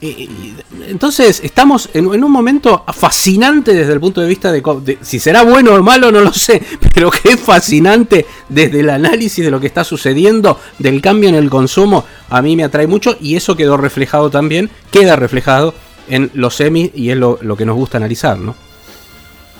entonces, 0.00 1.40
estamos 1.42 1.88
en, 1.94 2.06
un 2.06 2.30
momento 2.30 2.84
fascinante 2.92 3.72
desde 3.72 3.92
el 3.92 4.00
punto 4.00 4.20
de 4.20 4.28
vista 4.28 4.52
de, 4.52 4.98
si 5.00 5.18
será 5.18 5.42
bueno 5.42 5.72
o 5.72 5.82
malo, 5.82 6.10
no 6.10 6.20
lo 6.20 6.32
sé, 6.32 6.62
pero 6.94 7.10
que 7.10 7.30
es 7.30 7.40
fascinante 7.40 8.26
desde 8.48 8.80
el 8.80 8.90
análisis 8.90 9.44
de 9.44 9.50
lo 9.50 9.60
que 9.60 9.66
está 9.66 9.84
sucediendo, 9.84 10.58
del 10.78 11.00
cambio 11.00 11.28
en 11.28 11.34
el 11.34 11.48
consumo, 11.48 12.04
a 12.28 12.42
mí 12.42 12.56
me 12.56 12.64
atrae 12.64 12.86
mucho 12.86 13.16
y 13.20 13.36
eso 13.36 13.56
quedó 13.56 13.76
reflejado 13.76 14.30
también, 14.30 14.70
queda 14.90 15.16
reflejado 15.16 15.74
en 16.08 16.30
los 16.34 16.56
semis 16.56 16.90
y 16.94 17.10
es 17.10 17.16
lo, 17.16 17.38
que 17.56 17.64
nos 17.64 17.76
gusta 17.76 17.96
analizar, 17.96 18.38
¿no? 18.38 18.54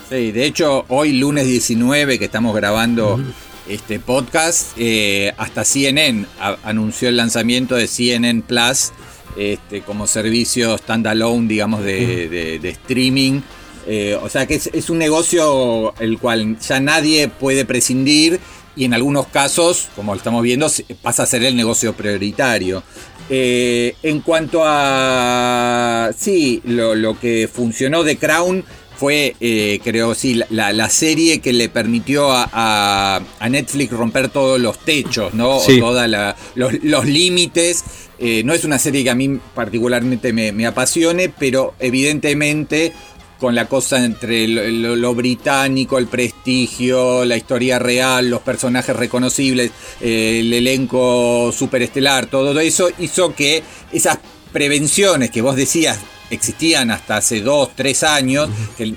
Sí, 0.09 0.31
de 0.31 0.45
hecho, 0.45 0.85
hoy 0.89 1.13
lunes 1.13 1.47
19 1.47 2.19
que 2.19 2.25
estamos 2.25 2.55
grabando 2.55 3.19
este 3.67 3.99
podcast, 3.99 4.73
eh, 4.77 5.33
hasta 5.37 5.65
CNN 5.65 6.27
anunció 6.63 7.09
el 7.09 7.17
lanzamiento 7.17 7.75
de 7.75 7.87
CNN 7.87 8.43
Plus 8.43 8.91
este, 9.35 9.81
como 9.81 10.07
servicio 10.07 10.77
standalone, 10.77 11.47
digamos, 11.47 11.83
de, 11.83 12.59
streaming. 12.63 13.41
Eh, 13.87 14.17
o 14.21 14.29
sea 14.29 14.47
que 14.47 14.55
es, 14.55 14.89
un 14.89 14.97
negocio 14.97 15.93
el 15.99 16.17
cual 16.17 16.57
ya 16.59 16.79
nadie 16.79 17.27
puede 17.27 17.65
prescindir 17.65 18.39
y 18.75 18.85
en 18.85 18.93
algunos 18.93 19.27
casos, 19.27 19.89
como 19.95 20.13
lo 20.13 20.17
estamos 20.17 20.41
viendo, 20.43 20.67
pasa 21.01 21.23
a 21.23 21.25
ser 21.25 21.43
el 21.43 21.55
negocio 21.55 21.93
prioritario. 21.93 22.83
Eh, 23.29 23.95
en 24.03 24.21
cuanto 24.21 24.61
a, 24.63 26.11
sí, 26.17 26.61
lo, 26.65 27.19
que 27.19 27.49
funcionó 27.51 28.03
de 28.03 28.17
Crown 28.17 28.63
fue, 28.97 29.35
eh, 29.39 29.79
creo, 29.83 30.13
sí, 30.13 30.41
la, 30.49 30.89
serie 30.89 31.39
que 31.39 31.53
le 31.53 31.69
permitió 31.69 32.27
a, 32.31 33.21
Netflix 33.49 33.91
romper 33.91 34.29
todos 34.29 34.59
los 34.59 34.79
techos, 34.79 35.33
¿no? 35.33 35.57
O 35.57 35.65
todos 35.79 36.07
los 36.55 37.05
límites 37.05 37.83
eh, 38.19 38.43
no 38.43 38.53
es 38.53 38.63
una 38.63 38.79
serie 38.79 39.03
que 39.03 39.09
a 39.09 39.15
mí 39.15 39.39
particularmente 39.53 40.33
me, 40.33 40.65
apasione, 40.65 41.29
pero 41.29 41.73
evidentemente 41.79 42.93
con 43.39 43.53
la 43.53 43.67
cosa 43.67 44.03
entre 44.03 44.47
lo, 44.47 45.13
británico, 45.13 45.97
el 45.97 46.07
prestigio, 46.07 47.25
la 47.25 47.35
historia 47.35 47.77
real, 47.79 48.29
los 48.29 48.41
personajes 48.41 48.95
reconocibles, 48.95 49.71
eh, 49.99 50.39
el 50.39 50.53
elenco 50.53 51.51
superestelar, 51.51 52.27
todo 52.27 52.57
eso 52.59 52.89
hizo 52.99 53.35
que 53.35 53.61
esas 53.91 54.19
prevenciones 54.53 55.31
que 55.31 55.41
vos 55.41 55.57
decías 55.57 55.99
existían 56.29 56.91
hasta 56.91 57.17
hace 57.17 57.41
dos, 57.41 57.71
tres 57.75 58.03
años, 58.03 58.49
que 58.77 58.95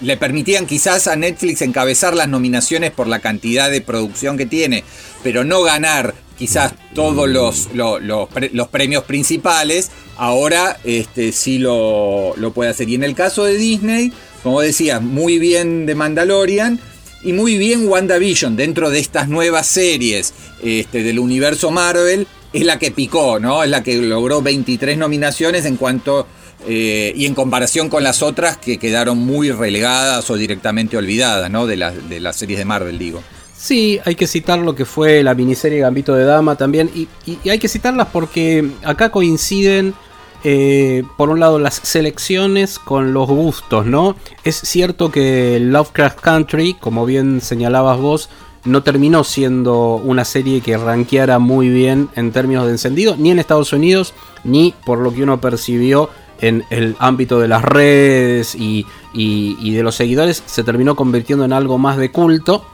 le 0.00 0.16
permitían 0.16 0.66
quizás 0.66 1.06
a 1.08 1.16
Netflix 1.16 1.62
encabezar 1.62 2.14
las 2.14 2.28
nominaciones 2.28 2.90
por 2.90 3.06
la 3.08 3.20
cantidad 3.20 3.70
de 3.70 3.80
producción 3.80 4.36
que 4.36 4.46
tiene, 4.46 4.84
pero 5.22 5.44
no 5.44 5.62
ganar 5.62 6.14
quizás 6.42 6.74
todos 6.92 7.28
los, 7.28 7.68
los, 7.72 8.68
premios 8.68 9.04
principales, 9.04 9.92
ahora 10.16 10.76
este, 10.82 11.30
sí 11.30 11.58
lo, 11.60 12.34
puede 12.52 12.68
hacer. 12.68 12.88
Y 12.88 12.96
en 12.96 13.04
el 13.04 13.14
caso 13.14 13.44
de 13.44 13.56
Disney, 13.56 14.12
como 14.42 14.60
decía, 14.60 14.98
muy 14.98 15.38
bien 15.38 15.86
de 15.86 15.94
Mandalorian 15.94 16.80
y 17.22 17.32
muy 17.32 17.58
bien 17.58 17.86
WandaVision 17.86 18.56
dentro 18.56 18.90
de 18.90 18.98
estas 18.98 19.28
nuevas 19.28 19.68
series 19.68 20.34
este, 20.64 21.04
del 21.04 21.20
universo 21.20 21.70
Marvel. 21.70 22.26
Es 22.52 22.64
la 22.64 22.76
que 22.80 22.90
picó, 22.90 23.38
¿no? 23.38 23.62
Es 23.62 23.70
la 23.70 23.84
que 23.84 23.98
logró 23.98 24.42
23 24.42 24.98
nominaciones 24.98 25.64
en 25.64 25.76
cuanto 25.76 26.26
eh, 26.66 27.12
y 27.14 27.26
en 27.26 27.34
comparación 27.36 27.88
con 27.88 28.02
las 28.02 28.20
otras 28.20 28.56
que 28.56 28.78
quedaron 28.78 29.18
muy 29.18 29.52
relegadas 29.52 30.28
o 30.28 30.34
directamente 30.34 30.96
olvidadas, 30.96 31.48
¿no? 31.52 31.68
De, 31.68 31.76
de 31.76 32.18
las 32.18 32.34
series 32.34 32.58
de 32.58 32.64
Marvel, 32.64 32.98
digo. 32.98 33.22
Sí, 33.62 34.00
hay 34.04 34.16
que 34.16 34.26
citar 34.26 34.58
lo 34.58 34.74
que 34.74 34.84
fue 34.84 35.22
la 35.22 35.36
miniserie 35.36 35.78
Gambito 35.78 36.16
de 36.16 36.24
Dama 36.24 36.56
también. 36.56 36.90
Y, 36.96 37.06
hay 37.48 37.60
que 37.60 37.68
citarlas 37.68 38.08
porque 38.12 38.68
acá 38.82 39.10
coinciden, 39.10 39.94
eh, 40.42 41.04
por 41.16 41.30
un 41.30 41.38
lado, 41.38 41.60
las 41.60 41.74
selecciones 41.74 42.80
con 42.80 43.14
los 43.14 43.28
gustos, 43.28 43.86
¿no? 43.86 44.16
Es 44.42 44.56
cierto 44.56 45.12
que 45.12 45.60
Lovecraft 45.60 46.18
Country, 46.18 46.74
como 46.74 47.06
bien 47.06 47.40
señalabas 47.40 48.00
vos, 48.00 48.30
no 48.64 48.82
terminó 48.82 49.22
siendo 49.22 49.94
una 49.94 50.24
serie 50.24 50.60
que 50.60 50.76
rankeara 50.76 51.38
muy 51.38 51.68
bien 51.68 52.08
en 52.16 52.32
términos 52.32 52.66
de 52.66 52.72
encendido, 52.72 53.14
ni 53.16 53.30
en 53.30 53.38
Estados 53.38 53.72
Unidos, 53.72 54.12
ni 54.42 54.74
por 54.84 54.98
lo 54.98 55.14
que 55.14 55.22
uno 55.22 55.40
percibió 55.40 56.10
en 56.40 56.64
el 56.70 56.96
ámbito 56.98 57.38
de 57.38 57.46
las 57.46 57.62
redes 57.62 58.56
y 58.56 58.84
de 59.14 59.82
los 59.84 59.94
seguidores, 59.94 60.42
se 60.46 60.64
terminó 60.64 60.96
convirtiendo 60.96 61.44
en 61.44 61.52
algo 61.52 61.78
más 61.78 61.96
de 61.96 62.10
culto. 62.10 62.66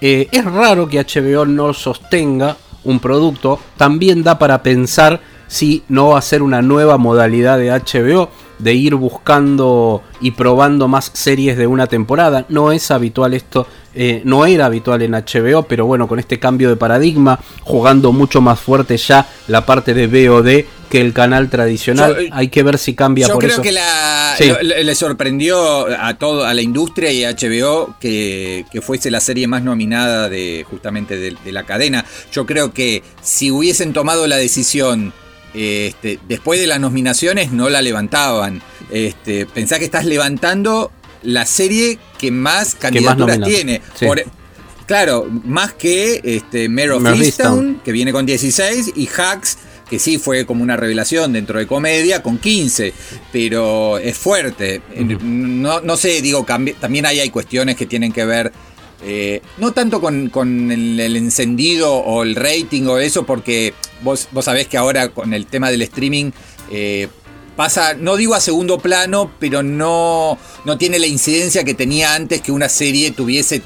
Eh, 0.00 0.28
es 0.32 0.44
raro 0.44 0.88
que 0.88 0.98
HBO 0.98 1.44
no 1.46 1.72
sostenga 1.74 2.56
un 2.84 3.00
producto. 3.00 3.58
También 3.76 4.22
da 4.22 4.38
para 4.38 4.62
pensar 4.62 5.20
si 5.46 5.82
no 5.88 6.10
va 6.10 6.18
a 6.18 6.22
ser 6.22 6.42
una 6.42 6.62
nueva 6.62 6.96
modalidad 6.96 7.58
de 7.58 7.70
HBO 7.70 8.30
de 8.58 8.74
ir 8.74 8.94
buscando 8.94 10.02
y 10.20 10.30
probando 10.32 10.86
más 10.86 11.10
series 11.14 11.56
de 11.56 11.66
una 11.66 11.86
temporada. 11.86 12.46
No 12.48 12.72
es 12.72 12.90
habitual 12.90 13.34
esto, 13.34 13.66
eh, 13.94 14.22
no 14.24 14.46
era 14.46 14.66
habitual 14.66 15.02
en 15.02 15.12
HBO, 15.12 15.64
pero 15.64 15.86
bueno, 15.86 16.06
con 16.06 16.18
este 16.18 16.38
cambio 16.38 16.68
de 16.68 16.76
paradigma, 16.76 17.40
jugando 17.62 18.12
mucho 18.12 18.40
más 18.40 18.60
fuerte 18.60 18.96
ya 18.96 19.28
la 19.48 19.66
parte 19.66 19.94
de 19.94 20.06
VOD 20.06 20.64
que 20.90 21.00
el 21.00 21.12
canal 21.12 21.48
tradicional. 21.50 22.16
Eh, 22.18 22.30
Hay 22.32 22.48
que 22.48 22.62
ver 22.62 22.78
si 22.78 22.94
cambia 22.94 23.26
yo 23.28 23.34
por 23.34 23.44
creo 23.44 23.62
que 23.62 23.72
le 23.72 24.94
sorprendió 24.94 25.86
a 25.86 26.14
todo, 26.14 26.44
a 26.44 26.54
la 26.54 26.62
industria 26.62 27.12
y 27.12 27.24
a 27.24 27.32
HBO 27.32 27.96
que, 28.00 28.64
fuese 28.82 29.10
la 29.10 29.20
serie 29.20 29.46
más 29.46 29.62
nominada 29.62 30.28
de 30.28 30.64
justamente 30.68 31.16
de, 31.16 31.36
de 31.44 31.52
la 31.52 31.64
cadena. 31.64 32.04
Yo 32.32 32.46
creo 32.46 32.72
que 32.72 33.02
si 33.22 33.50
hubiesen 33.50 33.92
tomado 33.92 34.26
la 34.26 34.36
decisión 34.36 35.12
este, 35.52 36.20
después 36.28 36.60
de 36.60 36.66
las 36.66 36.80
nominaciones 36.80 37.52
no 37.52 37.68
la 37.68 37.82
levantaban. 37.82 38.62
Este, 38.90 39.46
pensá 39.46 39.78
que 39.78 39.84
estás 39.84 40.04
levantando 40.04 40.92
la 41.22 41.46
serie 41.46 41.98
que 42.18 42.30
más 42.30 42.74
candidaturas 42.74 43.40
tiene. 43.42 43.80
claro, 44.86 45.28
más 45.44 45.72
que 45.74 46.20
este, 46.24 46.68
Mare 46.68 46.92
of 46.92 47.04
que 47.84 47.92
viene 47.92 48.12
con 48.12 48.26
16, 48.26 48.92
y 48.96 49.08
Hacks, 49.08 49.58
que 49.88 49.98
sí 49.98 50.18
fue 50.18 50.46
como 50.46 50.62
una 50.62 50.76
revelación 50.76 51.32
dentro 51.32 51.58
de 51.58 51.66
comedia, 51.66 52.22
con 52.22 52.38
15, 52.38 52.92
pero 53.32 53.98
es 53.98 54.16
fuerte. 54.16 54.82
no, 55.22 55.80
no, 55.80 55.96
sé, 55.96 56.22
digo, 56.22 56.46
también 56.80 57.06
ahí 57.06 57.20
hay 57.20 57.30
cuestiones 57.30 57.76
que 57.76 57.86
tienen 57.86 58.12
que 58.12 58.24
ver 58.24 58.52
eh, 59.02 59.40
no 59.56 59.72
tanto 59.72 60.00
con, 60.00 60.70
el, 60.70 61.16
encendido 61.16 61.94
o 61.94 62.22
el 62.22 62.34
rating 62.36 62.84
o 62.86 62.98
eso, 62.98 63.24
porque 63.24 63.72
vos, 64.02 64.28
vos 64.32 64.44
sabés 64.44 64.68
que 64.68 64.76
ahora 64.76 65.08
con 65.08 65.32
el 65.32 65.46
tema 65.46 65.70
del 65.70 65.82
streaming 65.82 66.32
eh, 66.70 67.08
pasa, 67.60 67.92
no 67.92 68.16
digo 68.16 68.34
a 68.34 68.40
segundo 68.40 68.78
plano, 68.78 69.30
pero 69.38 69.62
no, 69.62 70.38
no 70.64 70.78
tiene 70.78 70.98
la 70.98 71.06
incidencia 71.06 71.62
que 71.62 71.74
tenía 71.74 72.14
antes 72.14 72.40
que 72.40 72.52
una 72.52 72.70
serie 72.70 73.10
tuviese 73.10 73.60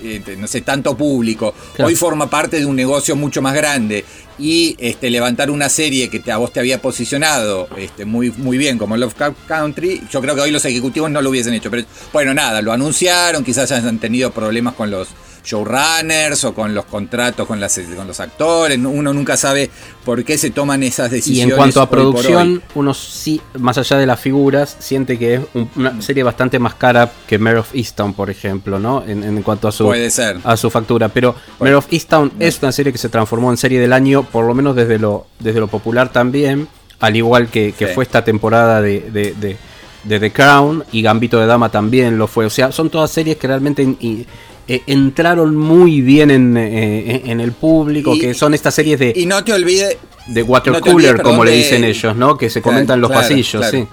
eh, 0.00 0.22
no 0.38 0.46
sé, 0.46 0.60
tanto 0.60 0.96
público. 0.96 1.52
Claro. 1.74 1.88
Hoy 1.88 1.96
forma 1.96 2.30
parte 2.30 2.60
de 2.60 2.66
un 2.66 2.76
negocio 2.76 3.16
mucho 3.16 3.42
más 3.42 3.52
grande. 3.54 4.04
Y 4.38 4.76
este, 4.78 5.10
levantar 5.10 5.50
una 5.50 5.68
serie 5.68 6.08
que 6.08 6.20
te- 6.20 6.30
a 6.30 6.36
vos 6.36 6.52
te 6.52 6.60
había 6.60 6.80
posicionado 6.80 7.68
este, 7.76 8.04
muy, 8.04 8.30
muy 8.30 8.56
bien 8.58 8.78
como 8.78 8.96
Love 8.96 9.14
Country, 9.48 10.02
yo 10.08 10.20
creo 10.20 10.36
que 10.36 10.42
hoy 10.42 10.52
los 10.52 10.64
ejecutivos 10.64 11.10
no 11.10 11.20
lo 11.20 11.30
hubiesen 11.30 11.52
hecho. 11.52 11.68
Pero 11.68 11.82
bueno, 12.12 12.32
nada, 12.32 12.62
lo 12.62 12.72
anunciaron, 12.72 13.42
quizás 13.42 13.72
hayan 13.72 13.98
tenido 13.98 14.30
problemas 14.30 14.74
con 14.74 14.88
los 14.92 15.08
showrunners 15.44 16.44
o 16.44 16.54
con 16.54 16.74
los 16.74 16.84
contratos 16.86 17.46
con, 17.46 17.60
las, 17.60 17.78
con 17.96 18.06
los 18.06 18.20
actores. 18.20 18.78
Uno 18.78 19.12
nunca 19.12 19.36
sabe 19.36 19.70
por 20.04 20.24
qué 20.24 20.36
se 20.38 20.50
toman 20.50 20.82
esas 20.82 21.10
Y 21.12 21.16
decisiones. 21.16 21.52
en 21.52 21.56
cuanto 21.56 21.80
a 21.80 21.84
hoy 21.84 21.88
por 21.88 21.98
hoy. 21.98 22.04
producción, 22.12 22.62
uno 22.74 22.94
sí, 22.94 23.40
más 23.58 23.78
allá 23.78 23.96
de 23.98 24.06
las 24.06 24.20
figuras, 24.20 24.76
siente 24.78 25.18
que 25.18 25.34
es 25.34 25.40
un- 25.54 25.70
una 25.76 26.00
serie 26.02 26.22
bastante 26.22 26.58
más 26.58 26.74
cara 26.74 27.10
que 27.26 27.38
Mare 27.38 27.58
of 27.58 27.74
Easttown, 27.74 28.14
por 28.14 28.30
ejemplo, 28.30 28.78
¿no? 28.78 29.04
En, 29.06 29.22
en 29.24 29.42
cuanto 29.42 29.68
a 29.68 29.72
su, 29.72 29.84
Puede 29.84 30.10
ser. 30.10 30.38
a 30.44 30.56
su 30.56 30.70
factura. 30.70 31.08
Pero 31.08 31.34
Mare 31.58 31.74
of 31.74 31.86
Easttown 31.90 32.32
es 32.38 32.58
una 32.62 32.72
serie 32.72 32.92
que 32.92 32.98
se 32.98 33.08
transformó 33.08 33.50
en 33.50 33.56
serie 33.56 33.80
del 33.80 33.92
año, 33.92 34.22
por 34.24 34.44
lo 34.46 34.54
menos 34.54 34.74
desde 34.76 34.98
lo, 34.98 35.26
desde 35.38 35.60
lo 35.60 35.68
popular 35.68 36.10
también, 36.12 36.68
al 37.00 37.16
igual 37.16 37.48
que, 37.48 37.72
que 37.72 37.88
Sí. 37.88 37.94
fue 37.94 38.04
esta 38.04 38.24
temporada 38.24 38.80
de, 38.82 39.00
de- 39.10 39.34
de- 39.34 39.56
de 40.04 40.18
The 40.18 40.32
Crown 40.32 40.82
y 40.92 41.02
Gambito 41.02 41.38
de 41.38 41.46
Dama 41.46 41.68
también 41.70 42.16
lo 42.16 42.26
fue. 42.26 42.46
O 42.46 42.50
sea, 42.50 42.72
son 42.72 42.88
todas 42.88 43.10
series 43.10 43.36
que 43.36 43.46
realmente 43.46 43.82
in- 43.82 43.98
y- 44.00 44.26
eh, 44.72 44.82
entraron 44.86 45.56
muy 45.56 46.00
bien 46.00 46.30
en, 46.30 46.56
eh, 46.56 47.22
en 47.24 47.40
el 47.40 47.52
público, 47.52 48.14
Y- 48.14 48.20
que 48.20 48.34
son 48.34 48.54
estas 48.54 48.74
series 48.74 48.98
de 49.00 49.12
Y 49.16 49.26
no 49.26 49.42
te 49.42 49.52
olvides. 49.52 49.96
de 50.28 50.42
water 50.44 50.72
No 50.72 50.80
como 51.22 51.44
le 51.44 51.50
dicen 51.52 51.82
ellos, 51.82 52.14
¿no? 52.14 52.38
Que 52.38 52.48
se 52.50 52.60
Claro, 52.62 52.74
comentan 52.76 52.94
en 52.98 53.00
los 53.00 53.10
claro, 53.10 53.22
pasillos, 53.28 53.50
claro. 53.62 53.78
sí. 53.78 53.86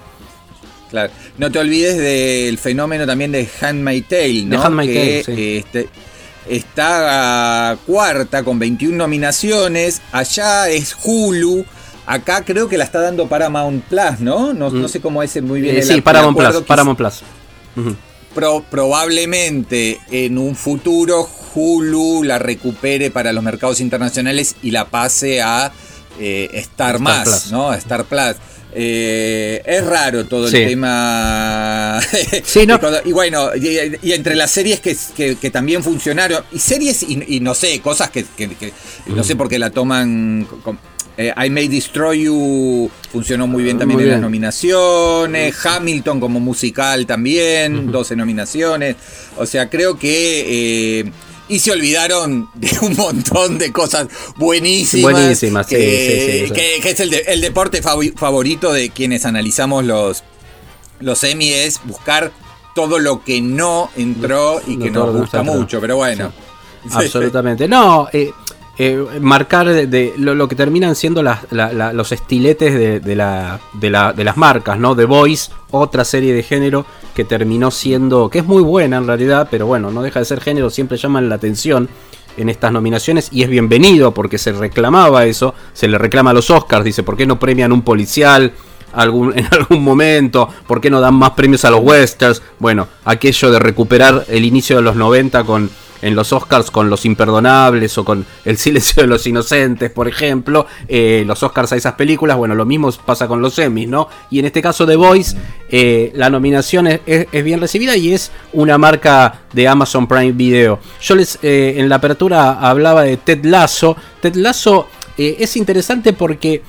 Claro. 0.91 1.11
No 1.37 1.51
te 1.51 1.59
olvides 1.59 1.97
del 1.97 2.57
fenómeno 2.59 3.05
también 3.07 3.31
de 3.31 3.47
Handmaid's 3.59 4.07
Tale, 4.07 4.43
¿no? 4.45 4.57
De 4.59 4.65
Handmaid's 4.65 4.93
que 4.93 5.23
Tale, 5.25 5.35
sí. 5.37 5.57
este, 5.57 5.89
está 6.47 7.77
cuarta 7.85 8.43
con 8.43 8.59
21 8.59 8.95
nominaciones. 8.97 10.01
Allá 10.11 10.69
es 10.69 10.95
Hulu. 11.03 11.65
Acá 12.05 12.43
creo 12.45 12.69
que 12.69 12.77
la 12.77 12.85
está 12.85 13.01
dando 13.01 13.27
Paramount 13.27 13.83
Plus, 13.85 14.19
¿no? 14.19 14.53
No, 14.53 14.69
no 14.69 14.87
sé 14.87 15.01
cómo 15.01 15.21
es 15.23 15.41
muy 15.41 15.59
bien. 15.59 15.75
Eh, 15.75 15.79
el- 15.79 15.85
sí, 15.85 16.01
Paramount 16.01 16.37
Plus, 16.37 16.61
Paramount 16.63 16.97
Plus. 16.97 17.21
Ujú. 17.75 17.95
Pro- 18.37 18.63
probablemente 18.69 19.99
en 20.11 20.37
un 20.37 20.55
futuro 20.55 21.27
Hulu 21.55 22.23
la 22.23 22.37
recupere 22.37 23.09
para 23.09 23.33
los 23.33 23.43
mercados 23.43 23.79
internacionales 23.81 24.55
y 24.61 24.69
la 24.69 24.85
pase 24.85 25.41
a 25.41 25.71
eh, 26.19 26.47
Star, 26.53 26.95
Star 26.95 26.99
Más, 26.99 27.23
Plus. 27.27 27.51
¿no? 27.51 27.69
A 27.71 27.77
Star 27.77 28.05
Plus. 28.05 28.35
Eh, 28.79 29.63
es 29.65 29.83
raro 29.85 30.25
todo 30.25 30.47
Sí. 30.49 30.57
el 30.57 30.67
tema. 30.69 31.99
Sí, 32.43 32.67
¿no? 32.67 32.79
Y 33.05 33.11
bueno, 33.11 33.49
y, 33.55 33.97
y 34.03 34.11
entre 34.13 34.35
las 34.35 34.51
series 34.51 34.79
que, 34.81 34.95
que- 35.15 35.35
que 35.37 35.49
también 35.49 35.83
funcionaron, 35.83 36.43
y 36.51 36.59
series 36.59 37.01
y, 37.03 37.23
y 37.27 37.39
no 37.39 37.55
sé, 37.55 37.79
cosas 37.81 38.11
que, 38.11 38.23
no 39.07 39.23
sé 39.23 39.35
por 39.35 39.49
qué 39.49 39.57
la 39.57 39.71
toman. 39.71 40.47
con- 40.63 40.77
eh, 41.17 41.33
I 41.45 41.49
May 41.49 41.67
Destroy 41.67 42.23
You 42.25 42.89
funcionó 43.11 43.47
muy 43.47 43.63
bien 43.63 43.77
también 43.79 43.97
Muy 43.97 44.05
en 44.05 44.11
las 44.11 44.21
nominaciones. 44.21 45.65
Hamilton 45.65 46.19
como 46.19 46.39
musical 46.39 47.05
también, 47.05 47.91
12 47.91 48.15
nominaciones. 48.15 48.95
O 49.37 49.45
sea, 49.45 49.69
creo 49.69 49.97
que. 49.97 50.99
eh, 50.99 51.11
y 51.49 51.59
se 51.59 51.71
olvidaron 51.71 52.49
de 52.55 52.69
un 52.81 52.95
montón 52.97 53.57
de 53.57 53.71
cosas 53.71 54.07
buenísimas. 54.35 55.13
Buenísimas, 55.13 55.65
sí, 55.67 55.75
que, 55.75 55.81
sí, 55.81 56.39
sí, 56.41 56.47
sea. 56.47 56.55
que- 56.55 56.81
que 56.81 56.89
es 56.89 56.99
el, 56.99 57.09
de- 57.09 57.23
el 57.27 57.39
deporte 57.41 57.81
favorito 57.81 58.73
de 58.73 58.89
quienes 58.89 59.25
analizamos 59.25 59.85
los, 59.85 60.23
los 60.99 61.23
Emmy, 61.23 61.53
es 61.53 61.79
buscar 61.85 62.33
todo 62.75 62.99
lo 62.99 63.23
que 63.23 63.39
no 63.41 63.89
entró 63.95 64.61
y 64.67 64.75
No 64.75 64.83
que 64.85 64.91
todo 64.91 65.05
nos 65.13 65.21
gusta 65.21 65.41
mucho. 65.41 65.79
Pero 65.79 65.95
bueno. 65.95 66.33
Absolutamente. 66.91 67.67
No, 67.67 68.07
eh, 68.13 68.31
eh, 68.79 69.03
marcar 69.21 69.67
de, 69.67 70.13
lo, 70.17 70.47
que 70.47 70.55
terminan 70.55 70.95
siendo 70.95 71.23
las- 71.23 71.51
la- 71.51 71.73
la- 71.73 71.93
los 71.93 72.11
estiletes 72.11 73.03
de, 73.03 73.15
la, 73.15 73.59
de, 73.73 73.89
la- 73.89 74.13
de 74.13 74.23
las 74.23 74.37
marcas, 74.37 74.77
¿no? 74.77 74.95
The 74.95 75.05
Voice, 75.05 75.51
otra 75.71 76.05
serie 76.05 76.33
de 76.33 76.43
género 76.43 76.85
que 77.15 77.23
terminó 77.23 77.71
siendo, 77.71 78.29
que 78.29 78.39
es 78.39 78.45
muy 78.45 78.61
buena 78.61 78.97
en 78.97 79.07
realidad, 79.07 79.47
pero 79.49 79.65
bueno, 79.65 79.89
no 79.91 80.01
deja 80.03 80.19
de 80.19 80.25
ser 80.25 80.41
género, 80.41 80.69
siempre 80.69 80.97
llaman 80.97 81.27
la 81.29 81.35
atención 81.35 81.89
en 82.37 82.49
estas 82.49 82.71
nominaciones 82.71 83.29
y 83.31 83.41
es 83.41 83.49
bienvenido 83.49 84.13
porque 84.13 84.37
se 84.37 84.51
reclamaba 84.51 85.25
eso, 85.25 85.55
se 85.73 85.87
le 85.87 85.97
reclama 85.97 86.29
a 86.29 86.33
los 86.33 86.51
Oscars, 86.51 86.85
dice, 86.85 87.01
¿por 87.01 87.17
qué 87.17 87.25
no 87.25 87.39
premian 87.39 87.71
un 87.71 87.81
policial? 87.81 88.53
en 88.97 89.47
algún 89.51 89.83
momento, 89.83 90.49
¿por 90.65 90.79
qué 90.81 90.89
no 90.89 90.99
dan 91.01 91.13
más 91.15 91.31
premios 91.31 91.65
a 91.65 91.69
los 91.71 91.81
westerns? 91.83 92.41
Bueno, 92.57 92.87
aquello 93.05 93.51
de 93.51 93.59
recuperar 93.59 94.25
el 94.29 94.45
inicio 94.45 94.75
de 94.77 94.81
los 94.81 94.95
90 94.95 95.43
con 95.43 95.69
en 96.01 96.15
los 96.15 96.31
Oscars 96.33 96.71
con 96.71 96.89
Los 96.89 97.05
Imperdonables 97.05 97.97
o 97.97 98.05
con 98.05 98.25
El 98.45 98.57
Silencio 98.57 99.01
de 99.03 99.07
los 99.07 99.25
Inocentes, 99.27 99.89
por 99.91 100.07
ejemplo, 100.07 100.65
eh, 100.87 101.23
los 101.25 101.41
Oscars 101.43 101.71
a 101.73 101.75
esas 101.75 101.93
películas, 101.93 102.37
bueno, 102.37 102.55
lo 102.55 102.65
mismo 102.65 102.91
pasa 103.05 103.27
con 103.27 103.41
los 103.41 103.57
Emmys, 103.59 103.87
¿no? 103.87 104.07
Y 104.29 104.39
en 104.39 104.45
este 104.45 104.61
caso 104.61 104.85
The 104.85 104.95
Voice, 104.95 105.35
eh, 105.69 106.11
la 106.15 106.29
nominación 106.29 106.87
es, 106.87 107.01
es- 107.05 107.43
bien 107.43 107.59
recibida 107.61 107.95
y 107.95 108.13
es 108.13 108.31
una 108.53 108.77
marca 108.77 109.41
de 109.53 109.67
Amazon 109.67 110.07
Prime 110.07 110.31
Video. 110.33 110.79
Yo 111.01 111.15
les 111.15 111.39
eh, 111.41 111.75
en 111.77 111.89
la 111.89 111.95
apertura 111.95 112.59
hablaba 112.59 113.03
de 113.03 113.17
Ted 113.17 113.45
Lasso. 113.45 113.95
Ted 114.21 114.35
Lasso 114.35 114.87
es 115.17 115.57
interesante 115.57 116.13
porque 116.13 116.61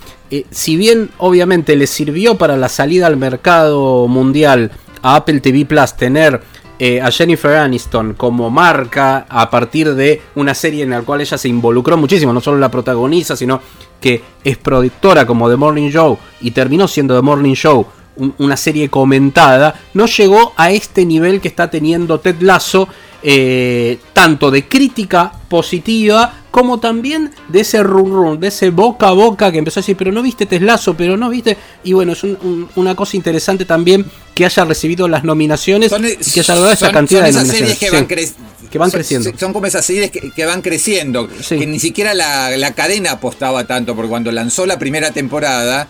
si 0.49 0.75
bien 0.75 1.11
obviamente 1.19 1.75
le 1.75 1.85
sirvió 1.85 2.35
para 2.35 2.57
la 2.57 2.67
salida 2.67 3.05
al 3.05 3.15
mercado 3.17 4.07
mundial 4.07 4.71
a 5.03 5.17
Apple 5.17 5.39
TV 5.39 5.65
Plus 5.65 5.95
tener 5.95 6.41
eh, 6.79 7.01
a 7.01 7.11
Jennifer 7.11 7.55
Aniston 7.57 8.13
como 8.13 8.49
marca 8.49 9.25
a 9.29 9.49
partir 9.49 9.93
de 9.95 10.21
una 10.35 10.53
serie 10.53 10.83
en 10.83 10.91
la 10.91 11.01
cual 11.01 11.21
ella 11.21 11.37
se 11.37 11.49
involucró 11.49 11.97
muchísimo, 11.97 12.31
no 12.33 12.39
solo 12.41 12.57
la 12.57 12.71
protagoniza, 12.71 13.35
sino 13.35 13.61
que 13.99 14.21
es 14.43 14.57
productora 14.57 15.25
como 15.25 15.49
The 15.49 15.57
Morning 15.57 15.89
Show 15.89 16.17
y 16.41 16.51
terminó 16.51 16.87
siendo 16.87 17.15
The 17.15 17.21
Morning 17.21 17.53
Show 17.53 17.85
un- 18.15 18.33
una 18.39 18.55
serie 18.57 18.89
comentada, 18.89 19.75
no 19.93 20.05
llegó 20.05 20.53
a 20.57 20.71
este 20.71 21.05
nivel 21.05 21.39
que 21.41 21.47
está 21.49 21.69
teniendo 21.69 22.19
Ted 22.19 22.41
Lasso, 22.41 22.87
eh, 23.23 23.99
tanto 24.13 24.49
de 24.51 24.67
crítica 24.67 25.31
positiva 25.49 26.33
como 26.51 26.79
también 26.79 27.31
de 27.47 27.59
ese 27.61 27.83
run 27.83 28.11
run, 28.11 28.39
de 28.39 28.47
ese 28.47 28.69
boca 28.71 29.09
a 29.09 29.11
boca 29.11 29.51
que 29.51 29.59
empezó 29.59 29.79
a 29.79 29.81
decir, 29.81 29.95
pero 29.95 30.11
no 30.11 30.21
viste 30.23 30.45
Ted 30.45 30.61
Lasso, 30.61 30.95
pero 30.95 31.15
no 31.15 31.29
viste. 31.29 31.57
Y 31.83 31.93
bueno, 31.93 32.13
es 32.13 32.23
un- 32.23 32.37
un- 32.41 32.69
una 32.75 32.95
cosa 32.95 33.17
interesante 33.17 33.65
también 33.65 34.05
que 34.33 34.45
haya 34.45 34.65
recibido 34.65 35.07
las 35.07 35.23
nominaciones 35.23 35.89
Son, 35.89 36.05
y 36.05 36.15
que 36.15 36.39
haya 36.39 36.55
logrado 36.55 36.75
son- 36.75 36.91
cantidad 36.91 37.19
son 37.19 37.25
de 37.25 37.29
esas 37.29 37.43
nominaciones. 37.47 37.77
series 37.77 37.77
que 37.79 37.91
van, 37.91 38.07
Sí, 38.07 38.15
cre- 38.35 38.69
que 38.69 38.77
van 38.77 38.89
son- 38.91 38.97
creciendo. 38.97 39.31
Son 39.37 39.53
como 39.53 39.65
esas 39.67 39.85
series 39.85 40.11
que, 40.11 40.31
que 40.31 40.45
van 40.45 40.61
creciendo. 40.61 41.29
Sí. 41.41 41.57
Que 41.59 41.67
ni 41.67 41.79
siquiera 41.79 42.13
la, 42.13 42.55
la 42.57 42.73
cadena 42.73 43.11
apostaba 43.11 43.65
tanto, 43.67 43.95
porque 43.95 44.09
cuando 44.09 44.31
lanzó 44.31 44.65
la 44.65 44.79
primera 44.79 45.11
temporada. 45.11 45.87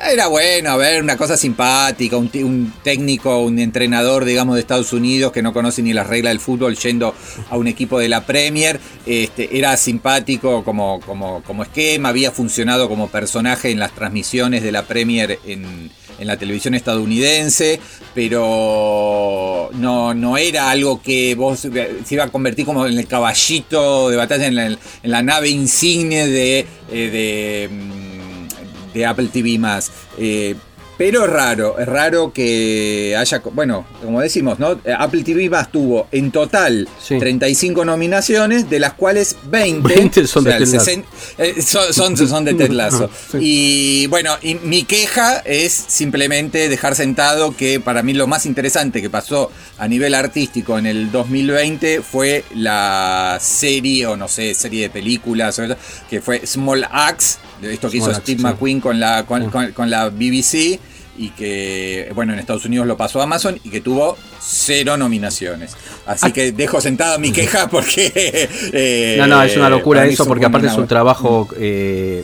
Era 0.00 0.28
bueno, 0.28 0.70
a 0.70 0.76
ver, 0.76 1.02
una 1.02 1.16
cosa 1.16 1.36
simpática, 1.36 2.16
un, 2.16 2.72
técnico, 2.84 3.40
un 3.40 3.58
entrenador, 3.58 4.24
digamos, 4.24 4.54
de 4.54 4.60
Estados 4.60 4.92
Unidos 4.92 5.32
que 5.32 5.42
no 5.42 5.52
conoce 5.52 5.82
ni 5.82 5.92
las 5.92 6.06
reglas 6.06 6.32
del 6.32 6.40
fútbol 6.40 6.76
yendo 6.76 7.14
a 7.50 7.56
un 7.56 7.66
equipo 7.66 7.98
de 7.98 8.08
la 8.08 8.24
Premier. 8.24 8.78
Este, 9.06 9.58
era 9.58 9.76
simpático 9.76 10.62
como, 10.62 11.00
como, 11.00 11.42
como 11.42 11.64
esquema, 11.64 12.10
había 12.10 12.30
funcionado 12.30 12.88
como 12.88 13.08
personaje 13.08 13.70
en 13.70 13.80
las 13.80 13.92
transmisiones 13.92 14.62
de 14.62 14.70
la 14.70 14.84
Premier 14.84 15.40
en, 15.44 15.90
en 16.18 16.26
la 16.26 16.36
televisión 16.36 16.74
estadounidense, 16.74 17.80
pero 18.14 19.70
no, 19.74 20.14
no 20.14 20.36
era 20.36 20.70
algo 20.70 21.00
que 21.00 21.34
vos 21.34 21.60
se 21.60 22.14
iba 22.14 22.24
a 22.24 22.28
convertir 22.28 22.66
como 22.66 22.86
en 22.86 22.98
el 22.98 23.06
caballito 23.06 24.10
de 24.10 24.16
batalla, 24.16 24.46
en 24.46 24.54
la, 24.54 24.66
en 24.66 24.78
la 25.02 25.22
nave 25.22 25.48
insigne 25.48 26.26
de, 26.26 26.60
eh, 26.60 26.66
de, 26.92 27.68
mm, 27.70 27.97
de 28.98 29.06
Apple 29.06 29.28
TV 29.32 29.58
más. 29.58 29.90
Eh, 30.18 30.56
pero 30.98 31.26
es 31.26 31.30
raro, 31.30 31.78
es 31.78 31.86
raro 31.86 32.32
que 32.32 33.14
haya, 33.16 33.40
bueno, 33.52 33.86
como 34.02 34.20
decimos, 34.20 34.58
¿no? 34.58 34.80
Apple 34.98 35.22
TV 35.22 35.48
más 35.48 35.70
tuvo 35.70 36.08
en 36.10 36.32
total 36.32 36.88
Sí. 37.00 37.20
35 37.20 37.84
nominaciones, 37.84 38.68
de 38.68 38.80
las 38.80 38.94
cuales 38.94 39.36
20, 39.44 39.94
20 39.94 40.26
son 40.26 40.42
de 40.42 40.50
el 40.50 40.58
Ted 40.58 40.72
Lasso. 40.72 40.84
60 40.84 41.08
eh, 41.38 41.62
son, 41.62 41.94
son, 41.94 42.28
son 42.28 42.44
de 42.44 42.54
Ted 42.54 42.72
Lasso. 42.72 43.08
Sí. 43.30 43.38
Y 43.40 44.06
bueno, 44.08 44.32
y 44.42 44.56
mi 44.56 44.82
queja 44.82 45.38
es 45.44 45.72
simplemente 45.72 46.68
dejar 46.68 46.96
sentado 46.96 47.54
que 47.56 47.78
para 47.78 48.02
mí 48.02 48.12
lo 48.12 48.26
más 48.26 48.44
interesante 48.44 49.00
que 49.00 49.08
pasó 49.08 49.52
a 49.78 49.86
nivel 49.86 50.14
artístico 50.16 50.78
en 50.78 50.86
el 50.86 51.12
2020 51.12 52.02
fue 52.02 52.44
la 52.56 53.38
serie, 53.40 54.06
o 54.06 54.16
no 54.16 54.26
sé, 54.26 54.52
serie 54.54 54.82
de 54.82 54.90
películas, 54.90 55.60
que 56.10 56.20
fue 56.20 56.44
Small 56.44 56.88
Axe, 56.90 57.38
de 57.38 57.47
esto 57.62 57.90
que 57.90 57.98
hizo 57.98 58.12
Steve. 58.14 58.42
McQueen 58.42 58.80
con 58.80 58.98
la, 59.00 59.24
con, 59.26 59.44
Sí. 59.44 59.48
con- 59.50 59.72
con 59.72 59.90
la 59.90 60.08
BBC. 60.10 60.78
Y 61.20 61.30
que, 61.30 62.12
bueno, 62.14 62.32
en 62.32 62.38
Estados 62.38 62.64
Unidos 62.64 62.86
lo 62.86 62.96
pasó 62.96 63.18
a 63.20 63.24
Amazon 63.24 63.58
y 63.64 63.70
que 63.70 63.80
tuvo 63.80 64.16
cero 64.40 64.96
nominaciones. 64.96 65.72
Así 66.06 66.26
Ah. 66.28 66.32
que 66.32 66.52
dejo 66.52 66.80
sentada 66.80 67.18
mi 67.18 67.32
queja 67.32 67.68
porque. 67.68 68.12
eh, 68.72 69.16
No, 69.18 69.26
no, 69.26 69.42
es 69.42 69.56
una 69.56 69.68
locura 69.68 70.04
mí 70.04 70.12
eso, 70.12 70.26
porque 70.26 70.44
aparte 70.46 70.66
una- 70.68 70.72
es 70.74 70.78
un 70.78 70.86
trabajo 70.86 71.48
eh, 71.58 72.22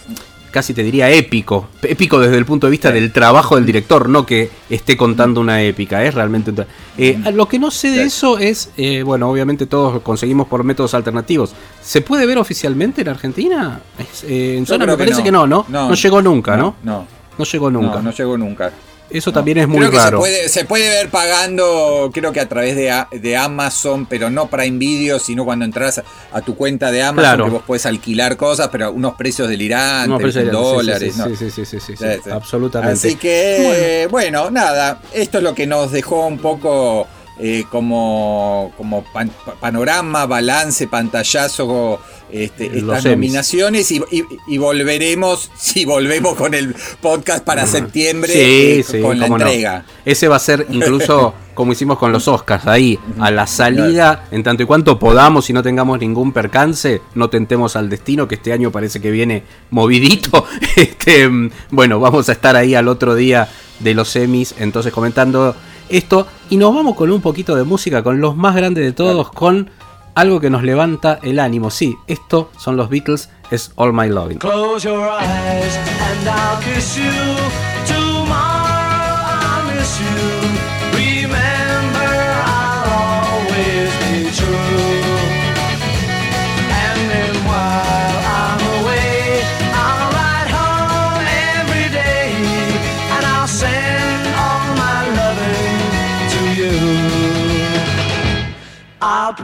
casi 0.54 0.72
te 0.72 0.84
diría 0.84 1.10
épico. 1.10 1.66
Épico 1.82 2.20
desde 2.20 2.38
el 2.38 2.46
punto 2.46 2.68
de 2.68 2.70
vista 2.70 2.92
del 2.92 3.10
trabajo 3.10 3.56
del 3.56 3.66
director, 3.66 4.08
no 4.08 4.24
que 4.24 4.48
esté 4.70 4.96
contando 4.96 5.40
una 5.40 5.60
épica, 5.60 6.04
es 6.04 6.14
realmente... 6.14 6.52
Eh, 6.96 7.18
lo 7.34 7.48
que 7.48 7.58
no 7.58 7.72
sé 7.72 7.90
de 7.90 8.04
eso 8.04 8.38
es, 8.38 8.70
eh, 8.76 9.02
bueno, 9.02 9.28
obviamente 9.28 9.66
todos 9.66 10.00
conseguimos 10.02 10.46
por 10.46 10.62
métodos 10.62 10.94
alternativos. 10.94 11.52
¿Se 11.82 12.02
puede 12.02 12.24
ver 12.24 12.38
oficialmente 12.38 13.00
en 13.00 13.08
Argentina? 13.08 13.80
Eh, 14.22 14.54
en 14.58 14.64
zona 14.64 14.86
me 14.86 14.96
parece 14.96 15.24
que 15.24 15.32
no, 15.32 15.44
¿no? 15.44 15.66
No, 15.68 15.88
No. 15.88 15.94
llegó 15.94 16.22
nunca, 16.22 16.56
¿no? 16.56 16.76
No, 16.84 17.04
No 17.36 17.44
llegó 17.44 17.68
nunca. 17.68 17.96
no, 17.96 18.02
no 18.02 18.10
llegó 18.12 18.38
nunca. 18.38 18.70
Eso 19.18 19.32
también 19.32 19.58
es 19.58 19.68
muy 19.68 19.78
Creo 19.78 19.90
que 19.92 19.96
raro. 19.96 20.16
Se 20.18 20.20
puede, 20.20 20.48
se 20.48 20.64
puede 20.64 20.88
ver 20.88 21.08
pagando, 21.08 22.10
creo 22.12 22.32
que 22.32 22.40
a 22.40 22.48
través 22.48 22.74
de, 22.76 22.92
de 23.12 23.36
Amazon, 23.36 24.06
pero 24.06 24.28
no 24.30 24.48
Prime 24.48 24.76
Video, 24.78 25.18
sino 25.18 25.44
cuando 25.44 25.64
entras 25.64 25.98
a, 25.98 26.04
a 26.32 26.40
tu 26.40 26.56
cuenta 26.56 26.90
de 26.90 27.02
Amazon, 27.02 27.22
Claro. 27.22 27.44
que 27.44 27.50
vos 27.50 27.62
puedes 27.66 27.86
alquilar 27.86 28.36
cosas, 28.36 28.68
pero 28.72 28.92
unos 28.92 29.14
precios 29.14 29.48
delirantes, 29.48 30.08
No, 30.36 30.42
sí, 30.42 30.48
dólares. 30.50 31.14
sí, 31.14 31.18
¿no? 31.20 31.28
sí, 31.28 31.36
sí, 31.36 31.50
sí, 31.50 31.64
sí, 31.64 31.80
sí, 31.80 31.96
sí, 31.96 31.96
Sí, 31.96 32.20
sí. 32.24 32.30
absolutamente. 32.30 32.94
Así 33.08 33.16
que, 33.16 34.08
bueno. 34.10 34.50
nada, 34.50 35.00
esto 35.12 35.38
es 35.38 35.44
lo 35.44 35.54
que 35.54 35.66
nos 35.66 35.92
dejó 35.92 36.26
un 36.26 36.38
poco 36.38 37.06
eh, 37.38 37.64
como, 37.70 38.72
como 38.76 39.02
pan- 39.12 39.30
pa- 39.44 39.54
panorama, 39.54 40.26
balance, 40.26 40.86
pantallazo, 40.86 42.00
este, 42.30 42.66
estas 42.78 43.04
nominaciones 43.04 43.90
y, 43.92 44.02
y- 44.10 44.24
y 44.48 44.58
volveremos, 44.58 45.50
si 45.58 45.84
volvemos 45.84 46.34
con 46.36 46.54
el 46.54 46.74
podcast 47.00 47.44
para 47.44 47.66
septiembre, 47.66 48.32
Sí, 48.32 48.40
eh, 48.40 48.84
sí, 48.88 49.00
con 49.00 49.18
la 49.18 49.28
no. 49.28 49.36
entrega. 49.36 49.84
Ese 50.04 50.28
va 50.28 50.36
a 50.36 50.40
ser 50.40 50.66
incluso 50.70 51.34
como 51.54 51.70
hicimos 51.72 51.98
con 51.98 52.10
los 52.10 52.26
Oscars, 52.26 52.66
ahí, 52.66 52.98
a 53.20 53.30
la 53.30 53.46
salida, 53.46 54.26
en 54.32 54.42
tanto 54.42 54.64
y 54.64 54.66
cuanto 54.66 54.98
podamos 54.98 55.48
y 55.50 55.52
no 55.52 55.62
tengamos 55.62 56.00
ningún 56.00 56.32
percance, 56.32 57.00
no 57.14 57.30
tentemos 57.30 57.76
al 57.76 57.88
destino, 57.88 58.26
que 58.26 58.34
este 58.34 58.52
año 58.52 58.72
parece 58.72 59.00
que 59.00 59.10
viene 59.12 59.44
movidito. 59.70 60.44
Este, 60.76 61.28
mm, 61.28 61.50
bueno, 61.70 62.00
vamos 62.00 62.28
a 62.28 62.32
estar 62.32 62.56
ahí 62.56 62.74
al 62.74 62.88
otro 62.88 63.14
día 63.14 63.48
de 63.78 63.94
los 63.94 64.08
semis, 64.08 64.54
entonces 64.58 64.92
comentando 64.92 65.54
esto. 65.88 66.26
Y 66.50 66.56
nos 66.56 66.74
vamos 66.74 66.94
con 66.94 67.10
un 67.10 67.20
poquito 67.20 67.54
de 67.54 67.64
música, 67.64 68.02
con 68.02 68.20
los 68.20 68.36
más 68.36 68.54
grandes 68.54 68.84
de 68.84 68.92
todos, 68.92 69.30
con 69.30 69.70
algo 70.14 70.40
que 70.40 70.50
nos 70.50 70.62
levanta 70.62 71.18
el 71.22 71.38
ánimo. 71.38 71.70
Sí, 71.70 71.96
esto 72.06 72.50
son 72.58 72.76
los 72.76 72.88
Beatles, 72.88 73.30
es 73.50 73.72
All 73.76 73.92
My 73.92 74.08
Loving. 74.08 74.38
Close 74.38 74.86
your 74.86 75.08
eyes 75.08 75.76
and 75.76 76.28
I'll 76.28 76.60
kiss 76.62 76.96
you. 76.96 77.73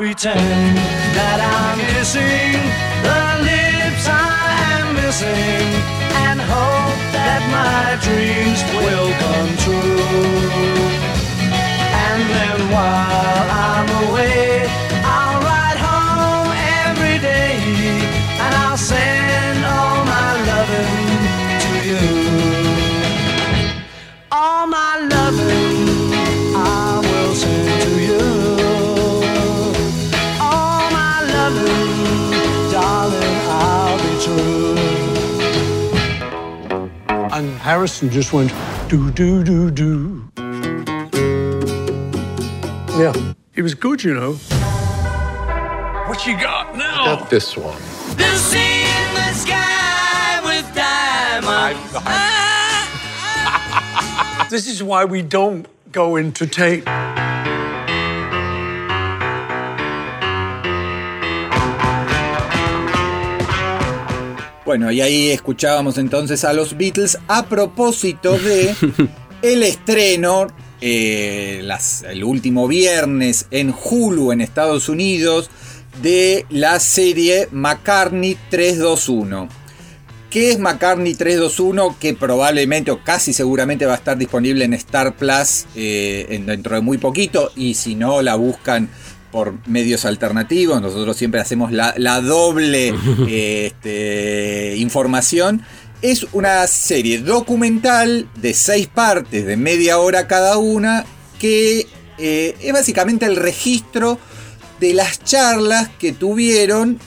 Pretend 0.01 0.79
that 1.13 1.39
I'm 1.45 1.77
kissing 1.93 2.57
the 3.05 3.21
lips 3.45 4.09
I 4.09 4.33
am 4.81 4.97
missing 4.97 5.69
and 6.25 6.41
hope 6.41 7.01
that 7.13 7.45
my 7.53 8.01
dreams 8.01 8.65
will 8.81 9.10
And 37.81 38.11
just 38.13 38.35
went 38.35 38.53
do 38.89 39.11
do 39.11 39.43
do 39.43 39.71
do. 39.71 40.23
Yeah, 42.99 43.15
It 43.55 43.63
was 43.63 43.73
good, 43.75 44.05
you 44.05 44.13
know. 44.13 44.35
What 46.07 46.27
you 46.27 46.39
got 46.39 46.77
now? 46.77 47.25
This 47.31 47.57
one. 47.57 47.81
The 48.19 48.37
sea 48.37 48.83
in 48.83 49.15
the 49.15 49.33
sky 49.33 50.41
with 50.45 50.75
diamonds. 50.75 51.95
Ah, 52.05 52.87
ah. 54.43 54.47
This 54.51 54.69
is 54.69 54.83
why 54.83 55.07
we 55.07 55.23
don't 55.23 55.67
go 55.91 56.17
into 56.17 56.47
tape. 56.47 56.85
Bueno, 64.71 64.93
y 64.93 65.01
ahí 65.01 65.31
escuchábamos 65.33 65.99
entonces 65.99 66.45
a 66.45 66.53
los 66.53 66.77
Beatles 66.77 67.19
a 67.27 67.47
propósito 67.47 68.39
de 68.39 68.73
el 69.43 69.65
estreno 69.65 70.47
eh, 70.81 71.61
las- 71.65 72.05
el 72.05 72.23
último 72.23 72.69
viernes 72.69 73.47
en 73.51 73.75
Hulu 73.75 74.31
en 74.31 74.41
Estados 74.41 74.89
Unidos 74.89 75.51
de 76.01 76.47
la 76.51 76.79
serie 76.79 77.49
McCartney 77.51 78.37
321. 78.49 79.49
¿Qué 80.31 80.53
es 80.53 80.61
McCartney 80.61 81.15
321? 81.17 81.97
Que 81.99 82.15
probablemente 82.15 82.93
o 82.93 83.03
casi 83.03 83.33
seguramente 83.33 83.87
va 83.87 83.95
a 83.95 83.97
estar 83.97 84.17
disponible 84.17 84.65
en 84.65 84.75
Star 84.75 85.17
Plus 85.17 85.65
eh, 85.75 86.27
en- 86.31 86.47
dentro 86.47 86.77
de 86.77 86.81
muy 86.81 86.99
poquito. 86.99 87.51
Y 87.57 87.75
si 87.75 87.97
no, 87.97 88.23
la 88.23 88.37
buscan 88.37 88.89
por 89.31 89.55
medios 89.67 90.05
alternativos. 90.05 90.81
Nosotros 90.81 91.17
siempre 91.17 91.41
hacemos 91.41 91.73
la, 91.73 91.95
la 91.97 92.21
doble 92.21 92.95
este, 93.29 94.75
información. 94.77 95.63
Es 96.03 96.27
una 96.33 96.67
serie 96.67 97.19
documental 97.19 98.29
de 98.37 98.55
seis 98.55 98.87
partes 98.87 99.47
de 99.47 99.57
media 99.57 99.99
hora 99.99 100.27
cada 100.27 100.57
una 100.57 101.05
que 101.39 101.87
eh, 102.19 102.57
es 102.61 102.73
básicamente 102.73 103.27
el 103.27 103.37
registro 103.37 104.19
de 104.79 104.95
las 104.95 105.23
charlas 105.23 105.91
que 105.99 106.13
tuvieron 106.13 106.99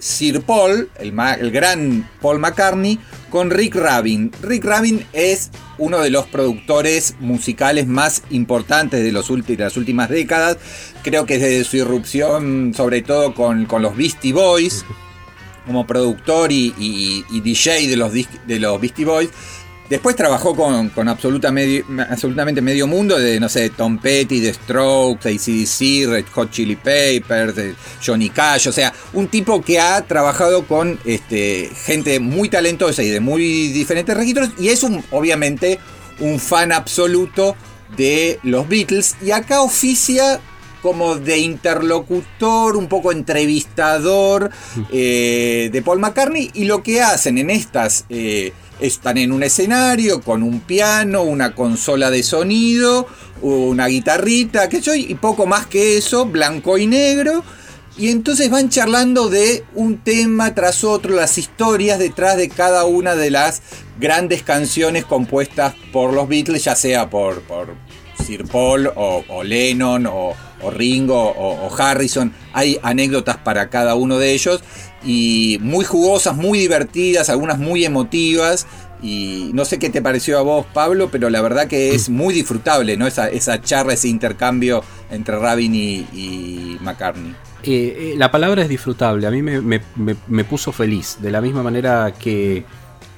Sir 0.00 0.40
Paul, 0.42 0.90
el, 0.98 1.14
el 1.40 1.50
gran 1.50 2.08
Paul 2.20 2.38
McCartney, 2.38 2.98
con 3.30 3.50
Rick 3.50 3.76
Rabin. 3.76 4.30
Rick 4.42 4.64
Rabin 4.64 5.04
es 5.12 5.50
uno 5.78 6.00
de 6.00 6.10
los 6.10 6.26
productores 6.26 7.14
musicales 7.20 7.86
más 7.86 8.22
importantes 8.30 9.02
de, 9.02 9.12
los 9.12 9.28
de 9.46 9.56
las 9.56 9.76
últimas 9.76 10.10
décadas. 10.10 10.58
Creo 11.02 11.24
que 11.24 11.38
desde 11.38 11.64
su 11.64 11.78
irrupción, 11.78 12.74
sobre 12.76 13.02
todo 13.02 13.32
con, 13.34 13.64
con 13.66 13.80
los 13.82 13.96
Beastie 13.96 14.32
Boys, 14.32 14.84
como 15.66 15.86
productor 15.86 16.50
y, 16.52 16.74
y- 16.78 17.24
y 17.30 17.40
DJ 17.40 17.86
de 17.88 17.96
los, 17.96 18.12
de 18.12 18.58
los 18.58 18.80
Beastie 18.80 19.04
Boys. 19.04 19.30
Después 19.90 20.14
trabajó 20.16 20.54
con, 20.54 20.88
con 20.90 21.08
absoluta 21.08 21.50
medio- 21.50 21.84
absolutamente 22.08 22.62
medio 22.62 22.86
mundo, 22.86 23.18
de 23.18 23.40
no 23.40 23.48
sé, 23.48 23.70
Tom 23.70 23.98
Petty, 23.98 24.40
The 24.40 24.54
Strokes, 24.54 25.28
ACDC, 25.28 26.08
Red 26.08 26.26
Hot 26.32 26.50
Chili 26.50 26.76
Peppers, 26.76 27.56
de 27.56 27.74
Johnny 28.04 28.30
Cash, 28.30 28.68
o 28.68 28.72
sea, 28.72 28.92
un 29.12 29.26
tipo 29.26 29.60
que 29.60 29.80
ha 29.80 30.00
trabajado 30.06 30.64
con 30.66 30.98
este, 31.04 31.70
gente 31.84 32.20
muy 32.20 32.48
talentosa 32.48 33.02
y 33.02 33.10
de 33.10 33.18
muy 33.20 33.68
diferentes 33.68 34.16
registros, 34.16 34.50
y 34.58 34.68
es 34.68 34.84
un, 34.84 35.04
obviamente 35.10 35.80
un 36.20 36.38
fan 36.38 36.70
absoluto 36.70 37.56
de 37.96 38.38
los 38.44 38.68
Beatles, 38.68 39.16
y 39.20 39.32
acá 39.32 39.60
oficia 39.60 40.40
como 40.82 41.16
de 41.16 41.38
interlocutor, 41.38 42.76
un 42.76 42.86
poco 42.88 43.12
entrevistador 43.12 44.50
eh, 44.90 45.68
de 45.72 45.82
Paul 45.82 45.98
McCartney. 45.98 46.50
Y 46.54 46.64
lo 46.64 46.82
que 46.82 47.02
hacen 47.02 47.36
en 47.36 47.50
estas 47.50 48.06
eh, 48.08 48.52
están 48.80 49.18
en 49.18 49.32
un 49.32 49.42
escenario 49.42 50.20
con 50.20 50.42
un 50.42 50.60
piano, 50.60 51.22
una 51.22 51.54
consola 51.54 52.10
de 52.10 52.22
sonido, 52.22 53.06
una 53.42 53.86
guitarrita, 53.86 54.68
que 54.68 54.80
yo 54.80 54.94
y 54.94 55.14
poco 55.14 55.46
más 55.46 55.66
que 55.66 55.96
eso, 55.96 56.26
blanco 56.26 56.78
y 56.78 56.86
negro. 56.86 57.44
Y 57.96 58.08
entonces 58.08 58.48
van 58.50 58.70
charlando 58.70 59.28
de 59.28 59.64
un 59.74 59.98
tema 59.98 60.54
tras 60.54 60.84
otro, 60.84 61.14
las 61.14 61.36
historias 61.36 61.98
detrás 61.98 62.36
de 62.36 62.48
cada 62.48 62.84
una 62.84 63.14
de 63.14 63.30
las 63.30 63.62
grandes 63.98 64.42
canciones 64.42 65.04
compuestas 65.04 65.74
por 65.92 66.12
los 66.14 66.28
Beatles, 66.28 66.64
ya 66.64 66.76
sea 66.76 67.10
por, 67.10 67.42
por 67.42 67.74
Sir 68.24 68.46
Paul 68.46 68.86
o, 68.86 69.24
o 69.28 69.42
Lennon 69.42 70.06
o, 70.06 70.34
o 70.62 70.70
Ringo 70.70 71.20
o, 71.20 71.66
o 71.66 71.76
Harrison. 71.76 72.32
Hay 72.54 72.78
anécdotas 72.82 73.36
para 73.38 73.68
cada 73.68 73.94
uno 73.96 74.18
de 74.18 74.32
ellos 74.32 74.62
y 75.04 75.58
muy 75.60 75.84
jugosas, 75.84 76.36
muy 76.36 76.58
divertidas, 76.58 77.30
algunas 77.30 77.58
muy 77.58 77.84
emotivas. 77.84 78.66
Y 79.02 79.50
no 79.54 79.64
sé 79.64 79.78
qué 79.78 79.88
te 79.88 80.02
pareció 80.02 80.38
a 80.38 80.42
vos, 80.42 80.66
Pablo, 80.74 81.08
pero 81.10 81.30
la 81.30 81.40
verdad 81.40 81.68
que 81.68 81.94
es 81.94 82.10
muy 82.10 82.34
disfrutable, 82.34 82.98
¿no? 82.98 83.06
Esa, 83.06 83.30
esa 83.30 83.58
charla, 83.62 83.94
ese 83.94 84.08
intercambio 84.08 84.84
entre 85.10 85.38
Rabin 85.38 85.74
y, 85.74 85.94
y 86.12 86.76
McCartney. 86.82 87.34
Eh, 87.62 88.12
eh, 88.12 88.14
la 88.18 88.30
palabra 88.30 88.60
es 88.62 88.68
disfrutable, 88.68 89.26
a 89.26 89.30
mí 89.30 89.40
me, 89.40 89.60
me- 89.62 89.80
me- 89.96 90.16
me 90.28 90.44
puso 90.44 90.70
feliz, 90.72 91.16
de 91.22 91.30
la 91.30 91.40
misma 91.40 91.62
manera 91.62 92.12
que 92.18 92.64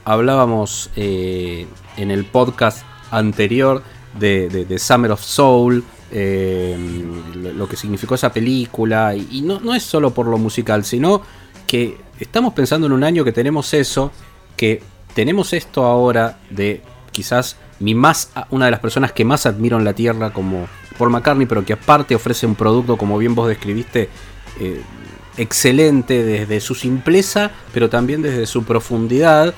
hablábamos 0.05 0.90
eh, 0.95 1.66
en 1.97 2.11
el 2.12 2.25
podcast 2.27 2.85
anterior 3.11 3.83
de, 4.21 4.49
de- 4.49 4.64
de 4.64 4.79
Summer 4.79 5.11
of 5.11 5.21
Soul, 5.23 5.83
lo, 6.12 7.53
lo 7.53 7.68
que 7.68 7.77
significó 7.77 8.14
esa 8.14 8.33
película, 8.33 9.14
y, 9.16 9.27
y 9.31 9.42
no, 9.42 9.61
no 9.61 9.75
es 9.75 9.83
solo 9.83 10.12
por 10.12 10.27
lo 10.27 10.38
musical, 10.38 10.85
sino 10.85 11.23
que 11.66 11.98
estamos 12.20 12.55
pensando 12.55 12.87
en 12.87 12.92
un 12.92 13.05
año 13.05 13.25
que 13.25 13.33
tenemos 13.33 13.75
eso, 13.75 14.12
que 14.57 14.83
tenemos 15.14 15.53
esto 15.53 15.85
ahora 15.85 16.38
de 16.51 16.83
quizás 17.11 17.57
mi 17.81 17.94
más 17.94 18.31
una 18.51 18.66
de 18.66 18.70
las 18.70 18.81
personas 18.81 19.12
que 19.12 19.25
más 19.25 19.44
admiro 19.46 19.77
en 19.77 19.85
la 19.85 19.92
tierra 19.92 20.33
como 20.33 20.66
Paul 20.98 21.11
McCartney, 21.11 21.46
pero 21.46 21.64
que 21.64 21.72
aparte 21.72 22.14
ofrece 22.14 22.46
un 22.46 22.55
producto 22.55 22.96
como 22.96 23.18
bien 23.18 23.35
vos 23.35 23.48
describiste 23.48 24.09
eh, 24.61 24.83
excelente 25.37 26.22
desde 26.22 26.61
su 26.61 26.75
simpleza, 26.75 27.51
pero 27.72 27.88
también 27.88 28.22
desde 28.22 28.46
su 28.46 28.64
profundidad. 28.64 29.55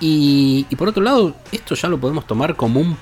Y, 0.00 0.66
y 0.68 0.76
por 0.76 0.88
otro 0.88 1.02
lado, 1.02 1.34
esto 1.52 1.74
ya 1.74 1.88
lo 1.88 1.98
podemos 1.98 2.26
tomar 2.26 2.56
como 2.56 2.80
un 2.80 2.96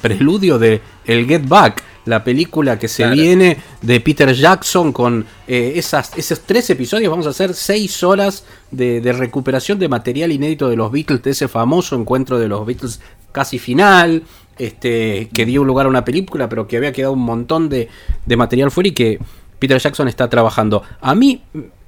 preludio 0.00 0.58
de 0.58 0.82
El 1.04 1.26
Get 1.26 1.46
Back, 1.48 1.82
la 2.04 2.22
película 2.24 2.78
que 2.78 2.88
se 2.88 3.02
Claro. 3.04 3.16
viene 3.16 3.56
de 3.82 4.00
Peter 4.00 4.32
Jackson 4.34 4.92
con 4.92 5.24
eh, 5.46 5.72
esas, 5.76 6.16
esos 6.16 6.40
tres 6.40 6.68
episodios. 6.70 7.10
Vamos 7.10 7.26
a 7.26 7.30
hacer 7.30 7.54
seis 7.54 8.02
horas 8.02 8.44
de, 8.70 9.00
de 9.00 9.12
recuperación 9.12 9.78
de 9.78 9.88
material 9.88 10.32
inédito 10.32 10.68
de 10.68 10.76
los 10.76 10.90
Beatles, 10.92 11.22
de 11.22 11.30
ese 11.30 11.48
famoso 11.48 11.96
encuentro 11.96 12.38
de 12.38 12.48
los 12.48 12.64
Beatles 12.66 13.00
casi 13.32 13.58
final, 13.58 14.22
este, 14.58 15.28
que 15.32 15.44
dio 15.46 15.64
lugar 15.64 15.86
a 15.86 15.88
una 15.88 16.04
película, 16.04 16.48
pero 16.48 16.68
que 16.68 16.76
había 16.76 16.92
quedado 16.92 17.14
un 17.14 17.24
montón 17.24 17.68
de, 17.68 17.88
de 18.26 18.36
material 18.36 18.70
fuera 18.70 18.88
y 18.88 18.92
que 18.92 19.18
Peter 19.58 19.78
Jackson 19.78 20.06
está 20.08 20.28
trabajando. 20.28 20.82
A 21.00 21.14
mí, 21.14 21.42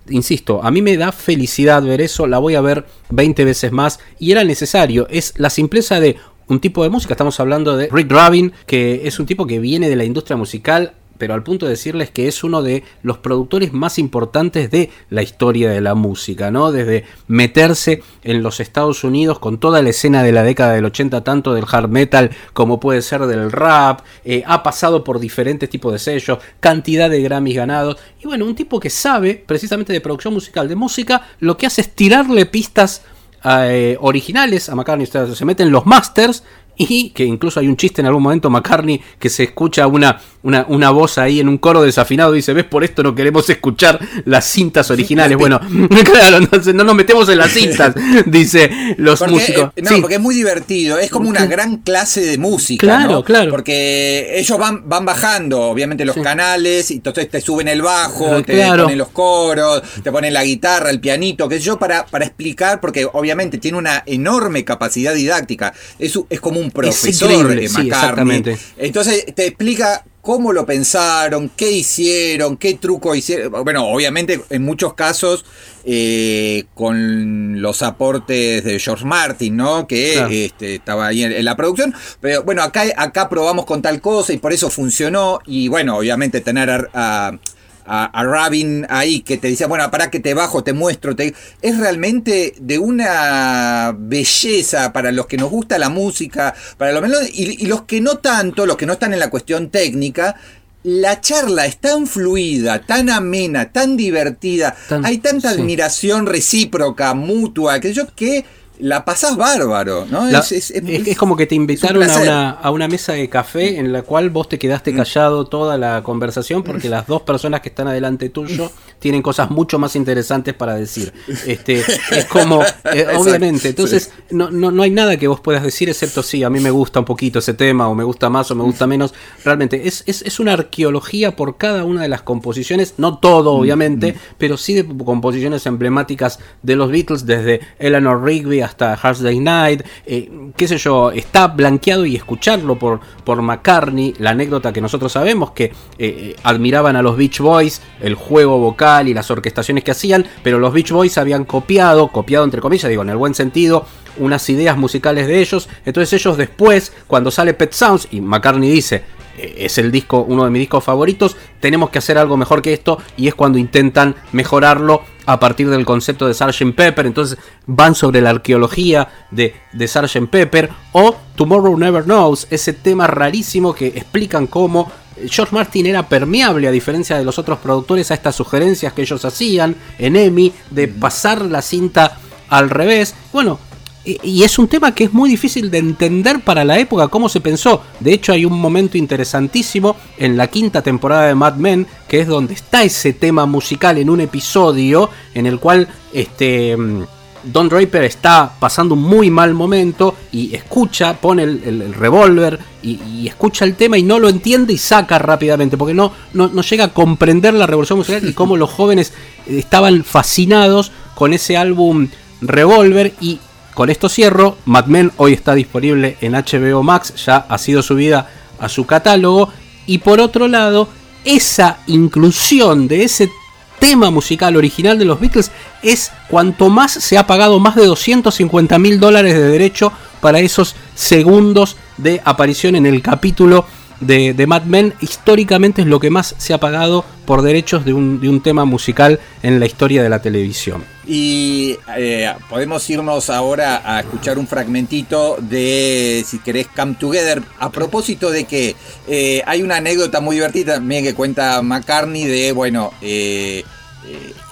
insisto, 0.08 0.60
a 0.62 0.70
mí 0.70 0.82
me 0.82 0.96
da 0.96 1.12
felicidad 1.12 1.82
ver 1.82 2.00
eso, 2.00 2.26
la 2.26 2.38
voy 2.38 2.54
a 2.54 2.60
ver 2.60 2.86
20 3.10 3.44
veces 3.44 3.70
más 3.70 4.00
y 4.18 4.32
era 4.32 4.42
necesario. 4.44 5.06
Es 5.10 5.34
la 5.36 5.50
simpleza 5.50 6.00
de 6.00 6.16
un 6.48 6.60
tipo 6.60 6.82
de 6.82 6.90
música, 6.90 7.14
estamos 7.14 7.38
hablando 7.40 7.76
de 7.76 7.88
Rick 7.90 8.10
Rubin, 8.10 8.52
que 8.66 9.06
es 9.06 9.18
un 9.18 9.26
tipo 9.26 9.46
que 9.46 9.58
viene 9.58 9.88
de 9.88 9.96
la 9.96 10.04
industria 10.04 10.36
musical 10.36 10.94
pero 11.18 11.34
al 11.34 11.42
punto 11.42 11.66
de 11.66 11.70
decirles 11.70 12.10
que 12.10 12.28
es 12.28 12.44
uno 12.44 12.62
de 12.62 12.84
los 13.02 13.18
productores 13.18 13.72
más 13.72 13.98
importantes 13.98 14.70
de 14.70 14.90
la 15.10 15.22
historia 15.22 15.70
de 15.70 15.80
la 15.80 15.94
música, 15.94 16.50
¿no? 16.50 16.72
Desde 16.72 17.04
meterse 17.28 18.02
en 18.22 18.42
los 18.42 18.60
Estados 18.60 19.04
Unidos 19.04 19.38
con 19.38 19.58
toda 19.58 19.82
la 19.82 19.90
escena 19.90 20.22
de 20.22 20.32
la 20.32 20.42
década 20.42 20.74
del 20.74 20.84
80, 20.84 21.24
tanto 21.24 21.54
del 21.54 21.64
hard 21.70 21.88
metal 21.88 22.30
como 22.52 22.80
puede 22.80 23.02
ser 23.02 23.26
del 23.26 23.50
rap, 23.50 24.00
eh, 24.24 24.42
ha 24.46 24.62
pasado 24.62 25.04
por 25.04 25.18
diferentes 25.18 25.68
tipos 25.68 25.92
de 25.92 25.98
sellos, 25.98 26.38
cantidad 26.60 27.10
de 27.10 27.22
Grammys 27.22 27.56
ganados, 27.56 27.96
y 28.22 28.26
bueno, 28.26 28.44
un 28.44 28.54
tipo 28.54 28.80
que 28.80 28.90
sabe 28.90 29.42
precisamente 29.46 29.92
de 29.92 30.00
producción 30.00 30.34
musical, 30.34 30.68
de 30.68 30.76
música, 30.76 31.22
lo 31.40 31.56
que 31.56 31.66
hace 31.66 31.80
es 31.80 31.94
tirarle 31.94 32.46
pistas 32.46 33.02
eh, 33.44 33.96
originales 34.00 34.68
a 34.68 34.74
McCartney, 34.74 35.06
se 35.06 35.44
meten 35.44 35.70
los 35.70 35.86
masters 35.86 36.42
y 36.88 37.10
que 37.10 37.24
incluso 37.24 37.60
hay 37.60 37.68
un 37.68 37.76
chiste 37.76 38.00
en 38.00 38.06
algún 38.06 38.22
momento 38.22 38.50
McCartney 38.50 39.00
que 39.18 39.28
se 39.30 39.44
escucha 39.44 39.86
una, 39.86 40.20
una, 40.42 40.64
una 40.68 40.90
voz 40.90 41.18
ahí 41.18 41.40
en 41.40 41.48
un 41.48 41.58
coro 41.58 41.82
desafinado 41.82 42.34
y 42.34 42.38
dice, 42.38 42.52
ves, 42.52 42.64
por 42.64 42.84
esto 42.84 43.02
no 43.02 43.14
queremos 43.14 43.48
escuchar 43.50 43.98
las 44.24 44.44
cintas 44.46 44.90
originales. 44.90 45.36
Bueno, 45.46 45.60
claro, 46.04 46.38
entonces 46.38 46.74
no 46.74 46.82
nos 46.84 46.94
metemos 46.94 47.28
en 47.28 47.38
las 47.38 47.52
cintas, 47.52 47.94
dice 48.26 48.70
los 48.98 49.18
Porque, 49.18 49.34
músicos. 49.34 49.70
no, 49.76 49.88
Sí. 49.90 50.00
porque 50.00 50.16
es 50.16 50.20
muy 50.20 50.34
divertido, 50.34 50.98
es 50.98 51.10
como 51.10 51.28
una 51.28 51.46
gran 51.46 51.78
clase 51.78 52.20
de 52.20 52.38
música. 52.38 52.86
Claro, 52.86 53.12
¿no? 53.12 53.24
claro. 53.24 53.50
Porque 53.50 54.38
ellos 54.38 54.58
van, 54.58 54.88
van 54.88 55.04
bajando, 55.04 55.60
obviamente, 55.62 56.04
los 56.04 56.14
Sí. 56.16 56.22
canales, 56.22 56.90
y 56.90 56.94
entonces 56.94 57.28
te 57.30 57.40
suben 57.40 57.68
el 57.68 57.82
bajo, 57.82 58.26
Ah, 58.36 58.42
te 58.42 58.54
claro. 58.54 58.84
ponen 58.84 58.98
los 58.98 59.08
coros, 59.08 59.82
te 60.02 60.10
ponen 60.10 60.32
la 60.34 60.44
guitarra, 60.44 60.90
el 60.90 61.00
pianito, 61.00 61.48
sé 61.48 61.60
yo, 61.60 61.78
para, 61.78 62.06
para 62.06 62.24
explicar, 62.24 62.80
porque 62.80 63.06
obviamente 63.12 63.58
tiene 63.58 63.78
una 63.78 64.02
enorme 64.06 64.64
capacidad 64.64 65.14
didáctica. 65.14 65.72
Es, 65.98 66.18
es 66.30 66.40
como 66.40 66.60
un 66.60 66.65
profesor 66.70 67.30
increíble, 67.30 67.62
de 67.62 67.68
sí, 67.68 67.74
McCartney. 67.74 68.36
exactamente. 68.38 68.58
Entonces 68.76 69.24
te 69.34 69.46
explica 69.46 70.04
cómo 70.22 70.52
lo 70.52 70.66
pensaron, 70.66 71.50
qué 71.56 71.70
hicieron, 71.70 72.56
qué 72.56 72.74
truco 72.74 73.14
hicieron. 73.14 73.62
Bueno, 73.64 73.86
obviamente 73.86 74.40
en 74.50 74.62
muchos 74.64 74.94
casos 74.94 75.44
eh, 75.84 76.64
con 76.74 77.62
los 77.62 77.82
aportes 77.82 78.64
de 78.64 78.78
George 78.80 79.04
Martin, 79.04 79.56
¿no? 79.56 79.86
Que 79.86 80.14
Claro. 80.14 80.30
este, 80.32 80.74
estaba 80.76 81.06
ahí 81.06 81.22
en, 81.22 81.30
en 81.32 81.44
la 81.44 81.56
producción. 81.56 81.94
Pero 82.20 82.42
bueno, 82.42 82.62
acá, 82.62 82.82
acá 82.96 83.28
probamos 83.28 83.66
con 83.66 83.82
tal 83.82 84.00
cosa 84.00 84.32
y 84.32 84.38
por 84.38 84.52
eso 84.52 84.68
funcionó. 84.68 85.38
Y 85.46 85.68
bueno, 85.68 85.96
obviamente 85.96 86.40
tener 86.40 86.70
a... 86.70 86.88
a 86.92 87.38
a, 87.86 88.04
a 88.06 88.24
Rabin 88.24 88.86
ahí 88.88 89.20
que 89.20 89.36
te 89.38 89.48
dice, 89.48 89.66
bueno, 89.66 89.90
para 89.90 90.10
que 90.10 90.20
te 90.20 90.34
bajo, 90.34 90.62
te 90.64 90.72
muestro, 90.72 91.14
te... 91.14 91.34
es 91.62 91.78
realmente 91.78 92.54
de 92.60 92.78
una 92.78 93.94
belleza 93.96 94.92
para 94.92 95.12
los 95.12 95.26
que 95.26 95.36
nos 95.36 95.50
gusta 95.50 95.78
la 95.78 95.88
música, 95.88 96.54
para 96.78 96.92
lo 96.92 97.00
menos, 97.00 97.22
y, 97.32 97.62
y 97.62 97.66
los 97.66 97.82
que 97.82 98.00
no 98.00 98.18
tanto, 98.18 98.66
los 98.66 98.76
que 98.76 98.86
no 98.86 98.94
están 98.94 99.12
en 99.12 99.20
la 99.20 99.30
cuestión 99.30 99.70
técnica, 99.70 100.36
la 100.82 101.20
charla 101.20 101.66
es 101.66 101.78
tan 101.78 102.06
fluida, 102.06 102.80
tan 102.80 103.10
amena, 103.10 103.72
tan 103.72 103.96
divertida, 103.96 104.76
Tan- 104.88 105.04
hay 105.04 105.18
tanta 105.18 105.52
sí. 105.52 105.60
admiración 105.60 106.26
recíproca, 106.26 107.12
mutua, 107.14 107.80
que 107.80 107.92
yo 107.92 108.06
que 108.14 108.44
la 108.78 109.04
pasás 109.04 109.36
bárbaro, 109.36 110.06
¿no? 110.10 110.24
La- 110.26 110.40
Es- 110.40 110.52
es- 110.52 110.70
es- 110.70 111.16
como 111.16 111.36
que 111.36 111.46
te 111.46 111.54
invitaron 111.54 112.02
a 112.02 112.18
una, 112.20 112.50
a 112.50 112.70
una 112.70 112.88
mesa 112.88 113.12
de 113.14 113.28
café 113.28 113.78
en 113.78 113.92
la 113.92 114.02
cual 114.02 114.30
vos 114.30 114.48
te 114.48 114.58
quedaste 114.58 114.94
callado 114.94 115.46
toda 115.46 115.78
la 115.78 116.02
conversación 116.02 116.62
porque 116.62 116.88
las 116.88 117.06
dos 117.06 117.22
personas 117.22 117.60
que 117.60 117.68
están 117.70 117.88
adelante 117.88 118.28
tuyo 118.28 118.70
tienen 118.98 119.22
cosas 119.22 119.50
mucho 119.50 119.78
más 119.78 119.96
interesantes 119.96 120.54
para 120.54 120.74
decir. 120.74 121.12
Este, 121.46 121.82
es 122.10 122.24
como, 122.26 122.62
eh, 122.92 123.06
obviamente, 123.16 123.68
entonces 123.70 124.10
no, 124.30 124.50
no, 124.50 124.70
no 124.70 124.82
hay 124.82 124.90
nada 124.90 125.16
que 125.16 125.28
vos 125.28 125.40
puedas 125.40 125.62
decir 125.62 125.88
excepto 125.88 126.22
sí, 126.22 126.42
a 126.44 126.50
mí 126.50 126.60
me 126.60 126.70
gusta 126.70 126.98
un 127.00 127.04
poquito 127.04 127.38
ese 127.38 127.54
tema 127.54 127.88
o 127.88 127.94
me 127.94 128.04
gusta 128.04 128.28
más 128.30 128.50
o 128.50 128.54
me 128.54 128.62
gusta 128.62 128.86
menos. 128.86 129.14
Realmente 129.44 129.86
es, 129.88 130.02
es, 130.06 130.22
es 130.22 130.40
una 130.40 130.52
arqueología 130.54 131.36
por 131.36 131.56
cada 131.56 131.84
una 131.84 132.02
de 132.02 132.08
las 132.08 132.22
composiciones, 132.22 132.94
no 132.98 133.18
todo 133.18 133.52
obviamente, 133.52 134.16
pero 134.38 134.56
sí 134.56 134.74
de 134.74 134.84
composiciones 135.04 135.66
emblemáticas 135.66 136.38
de 136.62 136.76
los 136.76 136.90
Beatles 136.90 137.26
desde 137.26 137.60
Eleanor 137.78 138.22
Rigby 138.24 138.60
hasta 138.66 138.92
Hard 138.94 139.22
Day 139.22 139.40
Night, 139.40 139.82
eh, 140.04 140.30
qué 140.56 140.68
sé 140.68 140.78
yo, 140.78 141.10
está 141.10 141.48
blanqueado 141.48 142.04
y 142.04 142.16
escucharlo 142.16 142.78
por, 142.78 143.00
por 143.24 143.40
McCartney, 143.40 144.14
la 144.18 144.30
anécdota 144.30 144.72
que 144.72 144.80
nosotros 144.80 145.12
sabemos 145.12 145.52
que 145.52 145.64
eh, 145.64 145.72
eh, 145.98 146.36
admiraban 146.42 146.96
a 146.96 147.02
los 147.02 147.16
Beach 147.16 147.40
Boys, 147.40 147.80
el 148.00 148.14
juego 148.14 148.58
vocal 148.58 149.08
y 149.08 149.14
las 149.14 149.30
orquestaciones 149.30 149.84
que 149.84 149.92
hacían, 149.92 150.26
pero 150.42 150.58
los 150.58 150.72
Beach 150.72 150.90
Boys 150.90 151.18
habían 151.18 151.44
copiado, 151.44 152.08
copiado 152.08 152.44
entre 152.44 152.60
comillas, 152.60 152.88
digo 152.90 153.02
en 153.02 153.10
el 153.10 153.16
buen 153.16 153.34
sentido, 153.34 153.86
unas 154.18 154.48
ideas 154.48 154.76
musicales 154.76 155.26
de 155.26 155.40
ellos, 155.40 155.68
entonces 155.84 156.12
ellos 156.20 156.36
después, 156.36 156.92
cuando 157.06 157.30
sale 157.30 157.54
Pet 157.54 157.72
Sounds, 157.72 158.08
y 158.10 158.20
McCartney 158.20 158.70
dice, 158.70 159.04
es 159.38 159.78
el 159.78 159.90
disco, 159.90 160.24
uno 160.26 160.44
de 160.44 160.50
mis 160.50 160.60
discos 160.60 160.84
favoritos, 160.84 161.36
tenemos 161.60 161.90
que 161.90 161.98
hacer 161.98 162.18
algo 162.18 162.36
mejor 162.36 162.62
que 162.62 162.72
esto, 162.72 162.98
y 163.16 163.28
es 163.28 163.34
cuando 163.34 163.58
intentan 163.58 164.14
mejorarlo 164.32 165.02
a 165.26 165.40
partir 165.40 165.68
del 165.68 165.84
concepto 165.84 166.26
de 166.26 166.34
Sgt. 166.34 166.74
Pepper, 166.74 167.06
entonces 167.06 167.38
van 167.66 167.94
sobre 167.94 168.20
la 168.20 168.30
arqueología 168.30 169.08
de, 169.30 169.54
de 169.72 169.88
Sgt. 169.88 170.28
Pepper, 170.30 170.70
o 170.92 171.16
Tomorrow 171.34 171.76
Never 171.76 172.04
Knows, 172.04 172.46
ese 172.50 172.72
tema 172.72 173.06
rarísimo 173.06 173.74
que 173.74 173.88
explican 173.88 174.46
cómo 174.46 174.90
George 175.28 175.54
Martin 175.54 175.86
era 175.86 176.08
permeable 176.08 176.68
a 176.68 176.70
diferencia 176.70 177.16
de 177.16 177.24
los 177.24 177.38
otros 177.38 177.58
productores 177.58 178.10
a 178.10 178.14
estas 178.14 178.36
sugerencias 178.36 178.92
que 178.92 179.02
ellos 179.02 179.24
hacían 179.24 179.74
en 179.98 180.16
EMI 180.16 180.52
de 180.70 180.88
pasar 180.88 181.42
la 181.42 181.62
cinta 181.62 182.18
al 182.48 182.70
revés. 182.70 183.14
Bueno, 183.32 183.58
y 184.06 184.44
es 184.44 184.58
un 184.58 184.68
tema 184.68 184.94
que 184.94 185.04
es 185.04 185.12
muy 185.12 185.28
difícil 185.28 185.70
de 185.70 185.78
entender 185.78 186.40
para 186.40 186.64
la 186.64 186.78
época, 186.78 187.08
cómo 187.08 187.28
se 187.28 187.40
pensó. 187.40 187.82
De 187.98 188.12
hecho, 188.12 188.32
hay 188.32 188.44
un 188.44 188.58
momento 188.58 188.96
interesantísimo 188.96 189.96
en 190.16 190.36
la 190.36 190.46
quinta 190.46 190.80
temporada 190.80 191.26
de 191.26 191.34
Mad 191.34 191.56
Men, 191.56 191.86
que 192.06 192.20
es 192.20 192.28
donde 192.28 192.54
está 192.54 192.84
ese 192.84 193.12
tema 193.12 193.46
musical 193.46 193.98
en 193.98 194.08
un 194.08 194.20
episodio 194.20 195.10
en 195.34 195.46
el 195.46 195.58
cual 195.58 195.88
este. 196.12 196.76
mm, 196.76 197.02
Don 197.44 197.68
Draper 197.68 198.02
está 198.02 198.50
pasando 198.58 198.94
un 198.94 199.02
muy 199.02 199.30
mal 199.30 199.54
momento 199.54 200.16
y 200.32 200.52
escucha, 200.52 201.14
pone 201.14 201.44
el, 201.44 201.94
revólver 201.94 202.58
y, 202.82 203.28
escucha 203.28 203.64
el 203.64 203.76
tema 203.76 203.96
y 203.96 204.02
no 204.02 204.18
lo 204.18 204.28
entiende 204.28 204.72
y 204.72 204.78
saca 204.78 205.16
rápidamente 205.20 205.76
porque 205.76 205.94
no, 205.94 206.10
no, 206.32 206.48
no 206.48 206.62
llega 206.62 206.86
a 206.86 206.92
comprender 206.92 207.54
la 207.54 207.68
revolución 207.68 208.00
musical 208.00 208.28
y 208.28 208.32
cómo 208.32 208.56
los 208.56 208.70
jóvenes 208.70 209.12
estaban 209.46 210.02
fascinados 210.02 210.90
con 211.14 211.32
ese 211.32 211.56
álbum 211.56 212.08
Revolver 212.40 213.14
y 213.20 213.38
con 213.76 213.90
esto 213.90 214.08
cierro, 214.08 214.56
Mad 214.64 214.86
Men 214.86 215.12
hoy 215.18 215.34
está 215.34 215.54
disponible 215.54 216.16
en 216.22 216.32
HBO 216.32 216.82
Max, 216.82 217.12
ya 217.26 217.44
ha 217.46 217.58
sido 217.58 217.82
subida 217.82 218.26
a 218.58 218.70
su 218.70 218.86
catálogo. 218.86 219.52
Y 219.84 219.98
por 219.98 220.18
otro 220.18 220.48
lado, 220.48 220.88
esa 221.26 221.80
inclusión 221.86 222.88
de 222.88 223.04
ese 223.04 223.30
tema 223.78 224.10
musical 224.10 224.56
original 224.56 224.98
de 224.98 225.04
los 225.04 225.20
Beatles 225.20 225.50
es 225.82 226.10
cuanto 226.30 226.70
más 226.70 226.90
se 226.90 227.18
ha 227.18 227.26
pagado 227.26 227.60
más 227.60 227.76
de 227.76 227.84
250 227.84 228.78
mil 228.78 228.98
dólares 228.98 229.34
de 229.34 229.46
derecho 229.46 229.92
para 230.22 230.40
esos 230.40 230.74
segundos 230.94 231.76
de 231.98 232.22
aparición 232.24 232.76
en 232.76 232.86
el 232.86 233.02
capítulo 233.02 233.66
de, 234.00 234.34
de 234.34 234.46
Mad 234.46 234.62
Men 234.62 234.94
históricamente 235.00 235.82
es 235.82 235.88
lo 235.88 236.00
que 236.00 236.10
más 236.10 236.34
se 236.38 236.54
ha 236.54 236.58
pagado 236.58 237.04
por 237.24 237.42
derechos 237.42 237.84
de 237.84 237.92
un, 237.92 238.20
de 238.20 238.28
un 238.28 238.40
tema 238.40 238.64
musical 238.64 239.20
en 239.42 239.58
la 239.58 239.66
historia 239.66 240.02
de 240.02 240.08
la 240.08 240.22
televisión. 240.22 240.84
Y 241.06 241.76
eh, 241.96 242.32
podemos 242.48 242.88
irnos 242.90 243.30
ahora 243.30 243.82
a 243.84 244.00
escuchar 244.00 244.38
un 244.38 244.46
fragmentito 244.46 245.36
de, 245.40 246.24
si 246.26 246.38
querés, 246.38 246.66
Come 246.74 246.96
Together. 246.98 247.42
A 247.58 247.70
propósito 247.70 248.30
de 248.30 248.44
que 248.44 248.74
eh, 249.06 249.42
hay 249.46 249.62
una 249.62 249.76
anécdota 249.76 250.20
muy 250.20 250.36
divertida 250.36 250.74
también 250.74 251.04
que 251.04 251.14
cuenta 251.14 251.62
McCartney 251.62 252.24
de, 252.24 252.52
bueno, 252.52 252.92
eh, 253.02 253.64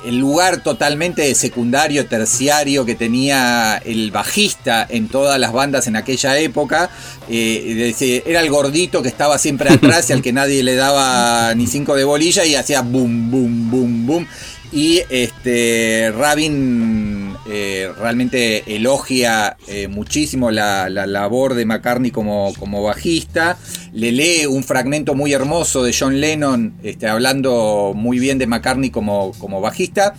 el 0.05 0.19
lugar 0.19 0.63
totalmente 0.63 1.35
secundario, 1.35 2.07
terciario 2.07 2.85
que 2.85 2.95
tenía 2.95 3.79
el 3.79 4.11
bajista 4.11 4.87
en 4.89 5.09
todas 5.09 5.39
las 5.39 5.53
bandas 5.53 5.87
en 5.87 5.97
aquella 5.97 6.39
época. 6.39 6.91
Eh, 7.29 8.23
era 8.27 8.41
el 8.41 8.51
gordito 8.51 9.03
que 9.03 9.09
estaba 9.09 9.39
siempre 9.39 9.71
atrás 9.71 10.11
y 10.11 10.13
al 10.13 10.23
que 10.23 10.33
nadie 10.35 10.63
le 10.63 10.75
daba 10.75 11.55
ni 11.55 11.67
cinco 11.67 11.95
de 11.95 12.05
bolilla 12.05 12.45
y 12.45 12.55
hacía 12.55 12.83
boom, 12.83 13.31
boom, 13.31 13.71
boom, 13.71 14.07
boom. 14.07 14.29
Y 14.73 15.03
este 15.09 16.13
Rabin 16.17 17.24
eh, 17.47 17.93
realmente 17.99 18.75
elogia 18.75 19.57
eh, 19.69 19.89
muchísimo 19.89 20.51
la, 20.51 20.89
la 20.89 21.07
labor 21.07 21.55
de 21.55 21.67
McCartney 21.67 22.11
como, 22.11 22.53
como 22.59 22.83
bajista. 22.83 23.59
Le 23.93 24.13
lee 24.13 24.47
un 24.47 24.65
fragmento 24.65 25.15
muy 25.15 25.33
hermoso 25.33 25.83
de 25.83 25.95
John 25.99 26.21
Lennon 26.21 26.75
este, 26.83 27.07
hablando 27.07 27.93
muy 27.95 28.19
bien 28.19 28.39
de 28.39 28.47
McCartney 28.47 28.91
como, 28.91 29.33
como 29.39 29.61
bajista. 29.61 30.15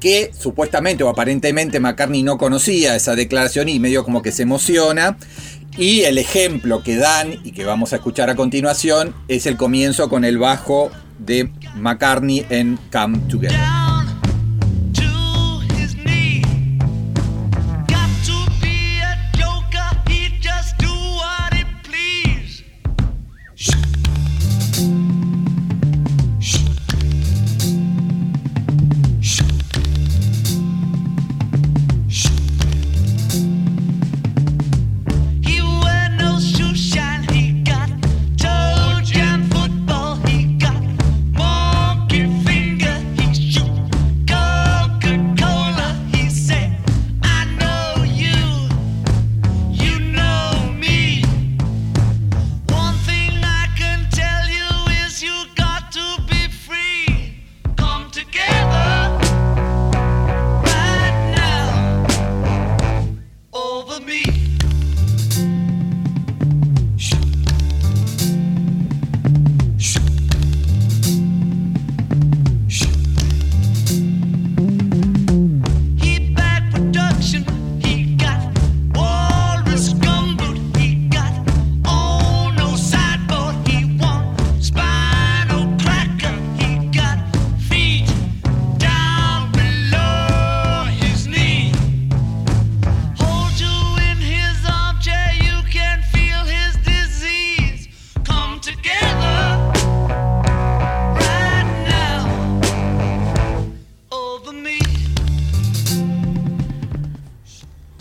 Que 0.00 0.30
supuestamente 0.38 1.02
o 1.04 1.08
aparentemente 1.08 1.80
McCartney 1.80 2.22
no 2.22 2.38
conocía 2.38 2.94
esa 2.96 3.16
declaración 3.16 3.68
y 3.68 3.80
medio 3.80 4.04
como 4.04 4.22
que 4.22 4.32
se 4.32 4.42
emociona. 4.42 5.16
Y 5.76 6.02
el 6.02 6.16
ejemplo 6.16 6.82
que 6.82 6.96
dan 6.96 7.34
y 7.44 7.52
que 7.52 7.64
vamos 7.64 7.92
a 7.92 7.96
escuchar 7.96 8.30
a 8.30 8.36
continuación 8.36 9.14
es 9.28 9.46
el 9.46 9.56
comienzo 9.56 10.08
con 10.08 10.24
el 10.24 10.38
bajo 10.38 10.90
de 11.18 11.50
McCartney 11.74 12.46
en 12.48 12.78
Come 12.90 13.18
Together. 13.28 13.85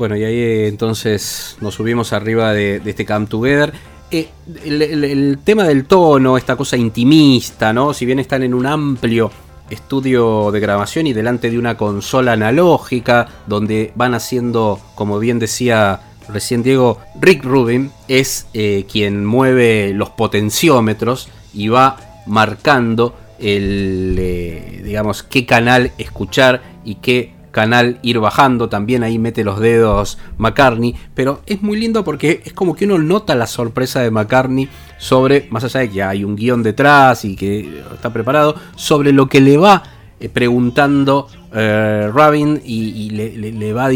Bueno, 0.05 0.17
y 0.17 0.23
ahí 0.23 0.37
eh, 0.37 0.67
entonces 0.67 1.57
nos 1.61 1.73
subimos 1.73 2.13
arriba 2.13 2.53
de, 2.53 2.79
este 2.85 3.07
Come 3.07 3.25
Together. 3.25 3.73
Eh, 4.11 4.29
el, 4.63 5.39
tema 5.43 5.63
del 5.63 5.85
tono, 5.85 6.37
esta 6.37 6.55
cosa 6.55 6.77
intimista, 6.77 7.73
¿no? 7.73 7.91
Si 7.91 8.05
bien 8.05 8.19
están 8.19 8.43
en 8.43 8.53
un 8.53 8.67
amplio 8.67 9.31
estudio 9.67 10.51
de 10.51 10.59
grabación 10.59 11.07
y 11.07 11.13
delante 11.13 11.49
de 11.49 11.57
una 11.57 11.75
consola 11.75 12.33
analógica, 12.33 13.27
donde 13.47 13.93
van 13.95 14.13
haciendo, 14.13 14.79
como 14.93 15.17
bien 15.17 15.39
decía 15.39 16.01
recién 16.29 16.61
Diego, 16.61 16.99
Rick 17.19 17.43
Rubin 17.43 17.89
es 18.07 18.45
eh, 18.53 18.85
quien 18.87 19.25
mueve 19.25 19.91
los 19.95 20.11
potenciómetros 20.11 21.29
y 21.51 21.69
va 21.69 21.97
marcando 22.27 23.15
el, 23.39 24.83
digamos, 24.83 25.23
qué 25.23 25.47
canal 25.47 25.93
escuchar 25.97 26.61
y 26.83 26.93
qué 26.95 27.33
canal 27.55 27.99
ir 28.01 28.19
bajando, 28.19 28.67
también 28.67 29.01
ahí 29.01 29.17
mete 29.17 29.45
los 29.45 29.61
dedos 29.61 30.17
McCartney, 30.37 30.93
pero 31.13 31.39
es 31.45 31.61
muy 31.61 31.79
lindo 31.79 32.03
porque 32.03 32.41
es 32.43 32.51
como 32.51 32.75
que 32.75 32.83
uno 32.83 32.97
nota 32.97 33.33
la 33.33 33.47
sorpresa 33.47 34.01
de 34.01 34.11
McCartney 34.11 34.67
sobre, 34.97 35.47
más 35.51 35.63
allá 35.63 35.79
de 35.79 35.89
que 35.89 36.03
hay 36.03 36.25
un 36.25 36.35
guion 36.35 36.63
detrás 36.63 37.23
y 37.23 37.37
que 37.37 37.81
está 37.93 38.11
preparado, 38.11 38.55
sobre 38.75 39.13
lo 39.13 39.29
que 39.29 39.39
le 39.39 39.55
va 39.55 39.83
eh, 40.19 40.27
preguntando 40.27 41.29
eh, 41.53 42.11
Rabin 42.13 42.61
y, 42.65 43.11
le, 43.11 43.71
va 43.71 43.89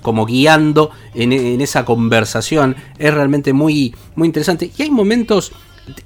como 0.00 0.24
guiando 0.24 0.90
en, 1.14 1.60
esa 1.60 1.84
conversación, 1.84 2.76
es 2.96 3.12
realmente 3.12 3.52
muy, 3.52 3.94
muy 4.14 4.26
interesante. 4.26 4.70
Y 4.74 4.82
hay 4.82 4.90
momentos, 4.90 5.52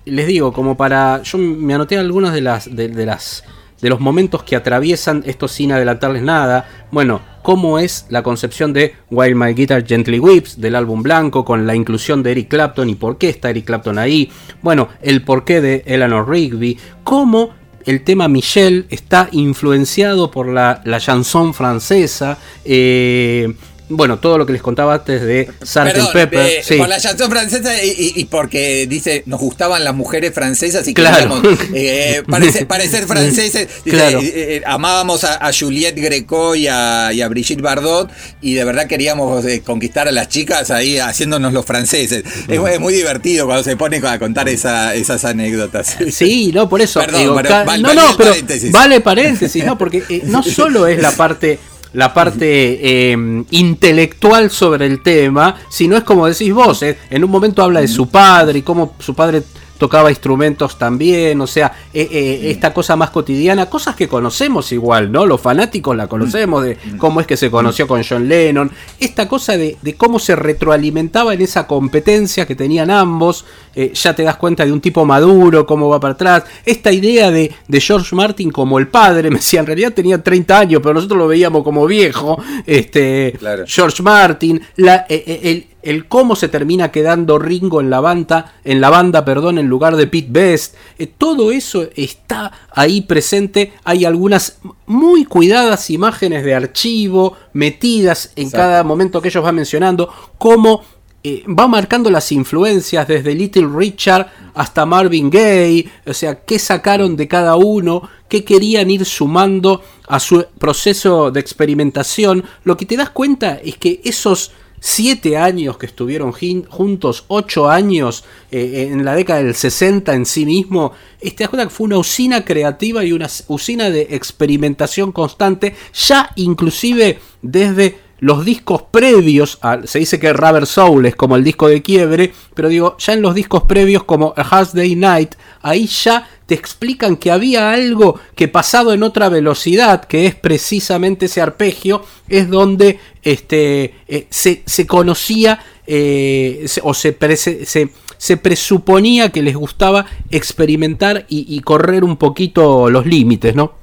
les 0.06 0.26
digo, 0.26 0.52
como 0.52 0.76
para, 0.76 1.22
yo 1.22 1.38
me 1.38 1.72
anoté 1.72 1.96
algunos 1.98 2.32
de 2.32 2.40
las, 2.40 2.74
de 2.74 3.06
las 3.06 3.44
de 3.80 3.88
los 3.88 4.00
momentos 4.00 4.42
que 4.42 4.56
atraviesan 4.56 5.22
esto 5.26 5.48
sin 5.48 5.72
adelantarles 5.72 6.22
nada. 6.22 6.68
Bueno, 6.90 7.20
cómo 7.42 7.78
es 7.78 8.06
la 8.08 8.22
concepción 8.22 8.72
de 8.72 8.94
While 9.10 9.34
My 9.34 9.54
Guitar 9.54 9.86
Gently 9.86 10.18
Weeps 10.18 10.60
del 10.60 10.76
álbum 10.76 11.02
blanco 11.02 11.44
con 11.44 11.66
la 11.66 11.74
inclusión 11.74 12.22
de 12.22 12.32
Eric 12.32 12.48
Clapton 12.48 12.90
y 12.90 12.94
por 12.94 13.18
qué 13.18 13.28
está 13.28 13.50
Eric 13.50 13.66
Clapton 13.66 13.98
ahí. 13.98 14.30
Bueno, 14.62 14.88
el 15.02 15.22
porqué 15.22 15.60
de 15.60 15.82
Eleanor 15.86 16.28
Rigby. 16.28 16.78
Cómo 17.04 17.50
el 17.86 18.04
tema 18.04 18.28
Michelle 18.28 18.84
está 18.90 19.28
influenciado 19.32 20.30
por 20.30 20.46
la, 20.48 20.82
la 20.84 21.00
chanson 21.00 21.54
francesa. 21.54 22.38
eh, 22.64 23.54
bueno, 23.90 24.18
todo 24.18 24.38
lo 24.38 24.46
que 24.46 24.52
les 24.52 24.62
contaba 24.62 24.94
antes 24.94 25.20
de 25.22 25.48
Sgt. 25.62 26.12
Pepper. 26.12 26.40
eh, 26.46 26.60
sí. 26.64 26.76
Por 26.76 26.88
la 26.88 26.98
chanson 26.98 27.30
francesa 27.30 27.72
y, 27.84 28.24
porque 28.30 28.86
dice, 28.88 29.22
nos 29.26 29.40
gustaban 29.40 29.84
las 29.84 29.94
mujeres 29.94 30.32
francesas 30.32 30.86
y 30.88 30.94
Claro. 30.94 31.40
queríamos 31.42 31.58
eh, 31.74 32.22
parecer, 32.28 32.66
parecer 32.66 33.04
franceses. 33.06 33.68
Dice, 33.84 33.96
Claro. 33.96 34.20
eh, 34.20 34.32
eh, 34.34 34.62
amábamos 34.66 35.24
a, 35.24 35.34
a 35.46 35.52
Juliette 35.52 35.98
Greco 36.00 36.54
y 36.54 36.66
a, 36.68 37.12
y 37.12 37.20
a 37.20 37.28
Brigitte 37.28 37.60
Bardot 37.60 38.10
y 38.40 38.54
de 38.54 38.64
verdad 38.64 38.86
queríamos 38.86 39.44
conquistar 39.64 40.08
a 40.08 40.12
las 40.12 40.28
chicas 40.28 40.70
ahí 40.70 40.98
haciéndonos 40.98 41.52
los 41.52 41.64
franceses. 41.66 42.24
Es, 42.48 42.60
es 42.60 42.80
muy 42.80 42.92
divertido 42.94 43.46
cuando 43.46 43.62
se 43.64 43.76
pone 43.76 43.98
a 44.06 44.18
contar 44.18 44.48
esa- 44.48 44.94
esas 44.94 45.24
anécdotas. 45.24 45.96
Sí, 46.12 46.50
no, 46.54 46.68
por 46.68 46.80
eso. 46.80 47.00
Perdón, 47.04 47.20
digo, 47.20 47.36
pero 47.36 47.50
val- 47.50 47.82
no, 47.82 47.88
valía 47.88 48.02
no, 48.04 48.10
el 48.10 48.16
pero 48.16 48.30
paréntesis. 48.30 48.72
vale 48.72 49.00
paréntesis, 49.00 49.64
¿no? 49.64 49.76
Porque 49.76 50.22
no 50.24 50.42
solo 50.42 50.86
es 50.86 51.00
la 51.02 51.10
parte 51.12 51.58
la 51.92 52.14
parte 52.14 53.10
eh, 53.10 53.44
intelectual 53.50 54.50
sobre 54.50 54.86
el 54.86 55.02
tema, 55.02 55.56
sino 55.68 55.96
es 55.96 56.04
como 56.04 56.26
decís 56.26 56.52
vos, 56.52 56.82
eh, 56.82 56.98
en 57.10 57.24
un 57.24 57.30
momento 57.30 57.62
habla 57.62 57.80
de 57.80 57.88
su 57.88 58.08
padre 58.08 58.60
y 58.60 58.62
cómo 58.62 58.94
su 58.98 59.14
padre 59.14 59.42
tocaba 59.80 60.10
instrumentos 60.10 60.76
también, 60.76 61.40
o 61.40 61.46
sea, 61.46 61.72
eh, 61.94 62.06
eh, 62.12 62.50
esta 62.50 62.74
cosa 62.74 62.96
más 62.96 63.08
cotidiana, 63.08 63.64
cosas 63.70 63.96
que 63.96 64.08
conocemos 64.08 64.72
igual, 64.72 65.10
¿no? 65.10 65.24
Los 65.24 65.40
fanáticos 65.40 65.96
la 65.96 66.06
conocemos 66.06 66.62
de 66.62 66.76
cómo 66.98 67.18
es 67.22 67.26
que 67.26 67.38
se 67.38 67.50
conoció 67.50 67.88
con 67.88 68.02
John 68.06 68.28
Lennon, 68.28 68.70
esta 69.00 69.26
cosa 69.26 69.56
de, 69.56 69.78
de 69.80 69.94
cómo 69.94 70.18
se 70.18 70.36
retroalimentaba 70.36 71.32
en 71.32 71.40
esa 71.40 71.66
competencia 71.66 72.46
que 72.46 72.54
tenían 72.54 72.90
ambos, 72.90 73.46
eh, 73.74 73.92
ya 73.94 74.14
te 74.14 74.22
das 74.22 74.36
cuenta 74.36 74.66
de 74.66 74.72
un 74.72 74.82
tipo 74.82 75.06
maduro, 75.06 75.64
cómo 75.64 75.88
va 75.88 75.98
para 75.98 76.12
atrás, 76.12 76.44
esta 76.66 76.92
idea 76.92 77.30
de, 77.30 77.50
de 77.66 77.80
George 77.80 78.14
Martin 78.14 78.50
como 78.50 78.78
el 78.78 78.88
padre, 78.88 79.30
me 79.30 79.36
decía, 79.36 79.60
en 79.60 79.66
realidad 79.66 79.94
tenía 79.94 80.22
30 80.22 80.58
años, 80.58 80.80
pero 80.82 80.92
nosotros 80.92 81.18
lo 81.18 81.26
veíamos 81.26 81.64
como 81.64 81.86
viejo, 81.86 82.38
este, 82.66 83.34
Claro. 83.38 83.64
George 83.66 84.02
Martin, 84.02 84.60
la, 84.76 85.06
el, 85.08 85.69
el 85.82 86.08
cómo 86.08 86.36
se 86.36 86.48
termina 86.48 86.90
quedando 86.90 87.38
Ringo 87.38 87.80
en 87.80 87.90
la 87.90 88.00
banda, 88.00 88.54
en 88.64 88.80
la 88.80 88.90
banda, 88.90 89.24
perdón, 89.24 89.58
en 89.58 89.66
lugar 89.66 89.96
de 89.96 90.06
Pete 90.06 90.28
Best, 90.30 90.74
eh, 90.98 91.06
todo 91.06 91.52
eso 91.52 91.86
está 91.96 92.52
ahí 92.74 93.02
presente. 93.02 93.72
Hay 93.84 94.04
algunas 94.04 94.58
muy 94.86 95.24
cuidadas 95.24 95.90
imágenes 95.90 96.44
de 96.44 96.54
archivo 96.54 97.36
metidas 97.52 98.32
en 98.36 98.46
Exacto. 98.46 98.58
cada 98.58 98.84
momento 98.84 99.20
que 99.22 99.28
ellos 99.28 99.44
van 99.44 99.54
mencionando, 99.54 100.12
cómo 100.38 100.82
eh, 101.22 101.44
va 101.46 101.68
marcando 101.68 102.10
las 102.10 102.32
influencias 102.32 103.06
desde 103.06 103.34
Little 103.34 103.68
Richard 103.68 104.28
hasta 104.54 104.86
Marvin 104.86 105.28
Gaye, 105.28 105.86
o 106.06 106.14
sea, 106.14 106.36
qué 106.46 106.58
sacaron 106.58 107.14
de 107.14 107.28
cada 107.28 107.56
uno, 107.56 108.08
qué 108.26 108.42
querían 108.42 108.90
ir 108.90 109.04
sumando 109.04 109.82
a 110.08 110.18
su 110.18 110.46
proceso 110.58 111.30
de 111.30 111.40
experimentación. 111.40 112.44
Lo 112.64 112.78
que 112.78 112.86
te 112.86 112.96
das 112.96 113.10
cuenta 113.10 113.60
es 113.62 113.76
que 113.76 114.00
esos 114.02 114.52
siete 114.80 115.36
años 115.36 115.76
que 115.76 115.86
estuvieron 115.86 116.32
juntos, 116.32 117.24
ocho 117.28 117.70
años 117.70 118.24
eh, 118.50 118.88
en 118.90 119.04
la 119.04 119.14
década 119.14 119.42
del 119.42 119.54
60 119.54 120.14
en 120.14 120.26
sí 120.26 120.46
mismo, 120.46 120.92
eh, 121.20 121.30
te 121.30 121.44
das 121.44 121.50
cuenta 121.50 121.66
que 121.66 121.74
fue 121.74 121.86
una 121.86 121.98
usina 121.98 122.44
creativa 122.44 123.04
y 123.04 123.12
una 123.12 123.28
usina 123.48 123.90
de 123.90 124.08
experimentación 124.10 125.12
constante, 125.12 125.74
ya 125.92 126.30
inclusive 126.36 127.18
desde 127.42 127.98
los 128.20 128.44
discos 128.44 128.82
previos, 128.90 129.58
a- 129.62 129.80
se 129.86 129.98
dice 129.98 130.18
que 130.20 130.32
Rubber 130.32 130.66
Soul 130.66 131.06
es 131.06 131.16
como 131.16 131.36
el 131.36 131.44
disco 131.44 131.68
de 131.68 131.82
quiebre, 131.82 132.32
pero 132.54 132.68
digo, 132.68 132.96
ya 132.98 133.14
en 133.14 133.22
los 133.22 133.34
discos 133.34 133.62
previos 133.64 134.04
como 134.04 134.32
A 134.36 134.64
Day 134.72 134.94
Night, 134.94 135.34
ahí 135.62 135.86
ya 135.86 136.28
te 136.46 136.54
explican 136.54 137.16
que 137.16 137.30
había 137.30 137.72
algo 137.72 138.20
que 138.34 138.48
pasado 138.48 138.92
en 138.92 139.02
otra 139.02 139.28
velocidad, 139.28 140.04
que 140.04 140.26
es 140.26 140.34
precisamente 140.34 141.26
ese 141.26 141.40
arpegio, 141.40 142.04
es 142.28 142.48
donde 142.50 142.98
este, 143.22 143.94
eh, 144.08 144.26
se, 144.30 144.62
se 144.66 144.86
conocía 144.86 145.60
eh, 145.86 146.66
o 146.82 146.92
se, 146.94 147.18
prese- 147.18 147.64
se, 147.64 147.90
se 148.18 148.36
presuponía 148.36 149.30
que 149.30 149.42
les 149.42 149.56
gustaba 149.56 150.06
experimentar 150.30 151.24
y 151.28 151.58
correr 151.60 152.04
un 152.04 152.16
poquito 152.16 152.90
los 152.90 153.06
límites, 153.06 153.54
¿no? 153.54 153.79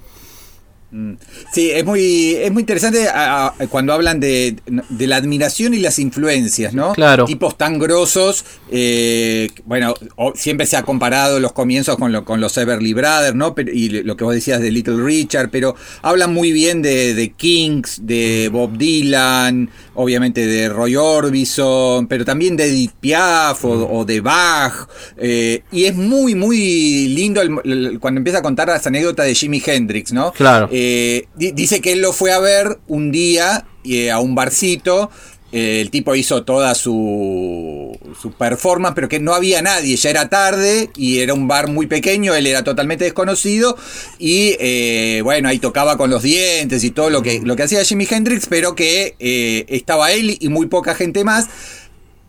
Sí, 1.54 1.70
es 1.72 1.86
muy, 1.86 2.36
es 2.36 2.52
muy 2.52 2.62
interesante 2.62 3.08
a- 3.08 3.48
a- 3.48 3.54
cuando 3.70 3.94
hablan 3.94 4.20
de, 4.20 4.56
de 4.90 5.08
la 5.08 5.18
admiración 5.18 5.74
y 5.74 5.80
las 5.80 6.00
influencias, 6.00 6.74
¿no? 6.74 6.94
Claro. 6.94 7.26
Tipos 7.26 7.58
tan 7.58 7.78
grosos, 7.80 8.46
eh, 8.72 9.50
bueno, 9.66 9.94
o- 10.16 10.34
siempre 10.36 10.66
se 10.66 10.78
ha 10.78 10.84
comparado 10.84 11.40
los 11.40 11.52
comienzos 11.54 11.98
con, 11.98 12.12
lo- 12.12 12.26
con 12.26 12.42
los 12.42 12.58
Everly 12.58 12.94
Brothers, 12.94 13.36
¿no? 13.36 13.54
Pero- 13.56 13.72
y 13.72 13.90
lo 14.04 14.16
que 14.18 14.24
vos 14.24 14.34
decías 14.34 14.60
de 14.62 14.72
Little 14.72 15.04
Richard, 15.04 15.50
pero 15.52 15.76
hablan 16.02 16.34
muy 16.34 16.52
bien 16.52 16.82
de, 16.82 17.14
de 17.14 17.30
Kings, 17.32 18.00
de 18.04 18.50
Bob 18.52 18.78
Dylan, 18.78 19.70
obviamente 19.96 20.46
de 20.48 20.70
Roy 20.70 20.96
Orbison, 20.96 22.08
pero 22.08 22.26
también 22.26 22.56
de 22.58 22.66
Edith 22.66 22.94
Piaf 23.00 23.64
o, 23.66 23.70
o 24.00 24.06
de 24.06 24.22
Bach, 24.22 24.88
eh, 25.18 25.64
y 25.72 25.86
es 25.86 25.96
muy, 25.96 26.36
muy 26.36 27.08
lindo 27.10 27.42
el- 27.42 27.52
el- 27.64 28.00
cuando 28.00 28.20
empieza 28.20 28.40
a 28.40 28.42
contar 28.42 28.68
las 28.68 28.86
anécdotas 28.88 29.26
de 29.26 29.36
Jimi 29.36 29.62
Hendrix, 29.66 30.12
¿no? 30.14 30.32
Claro. 30.32 30.70
Eh, 30.72 30.87
di- 31.36 31.52
dice 31.52 31.82
que 31.82 31.92
él 31.94 32.02
lo 32.02 32.14
fue 32.14 32.32
a 32.32 32.40
ver 32.40 32.80
un 32.88 33.12
día 33.12 33.66
eh, 33.84 34.12
a 34.12 34.20
un 34.20 34.36
barcito. 34.36 35.10
eh, 35.54 35.80
el 35.80 35.90
tipo 35.92 36.14
hizo 36.14 36.44
toda 36.44 36.76
su, 36.76 37.98
su 38.22 38.32
performance, 38.34 38.94
pero 38.96 39.08
que 39.08 39.22
no 39.22 39.34
había 39.34 39.62
nadie, 39.62 39.96
ya 39.96 40.10
era 40.10 40.28
tarde 40.28 40.90
y 40.98 41.20
era 41.20 41.34
un 41.34 41.48
bar 41.48 41.70
muy 41.70 41.88
pequeño, 41.88 42.36
él 42.36 42.48
era 42.48 42.64
totalmente 42.66 43.06
desconocido 43.06 43.78
y 44.20 44.58
eh, 44.60 45.22
bueno, 45.24 45.48
ahí 45.48 45.58
tocaba 45.60 45.98
con 45.98 46.10
los 46.10 46.22
dientes 46.24 46.84
y 46.84 46.92
todo 46.92 47.10
lo 47.10 47.22
que, 47.22 47.40
lo 47.44 47.56
que 47.56 47.64
hacía 47.64 47.84
Jimi 47.86 48.06
Hendrix, 48.12 48.48
pero 48.50 48.76
que 48.76 49.16
eh, 49.20 49.66
estaba 49.70 50.12
él 50.12 50.36
y 50.38 50.50
muy 50.50 50.66
poca 50.68 50.94
gente 50.96 51.24
más. 51.24 51.46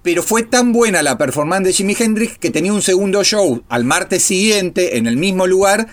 Pero 0.05 0.23
fue 0.23 0.45
tan 0.45 0.73
buena 0.73 1.03
la 1.03 1.19
performance 1.19 1.65
de 1.67 1.73
Jimi 1.73 1.97
Hendrix 1.99 2.39
que 2.39 2.51
tenía 2.51 2.73
un 2.73 2.83
segundo 2.83 3.25
show 3.25 3.65
al 3.69 3.83
martes 3.85 4.23
siguiente 4.23 4.97
en 4.97 5.09
el 5.09 5.17
mismo 5.17 5.47
lugar 5.49 5.89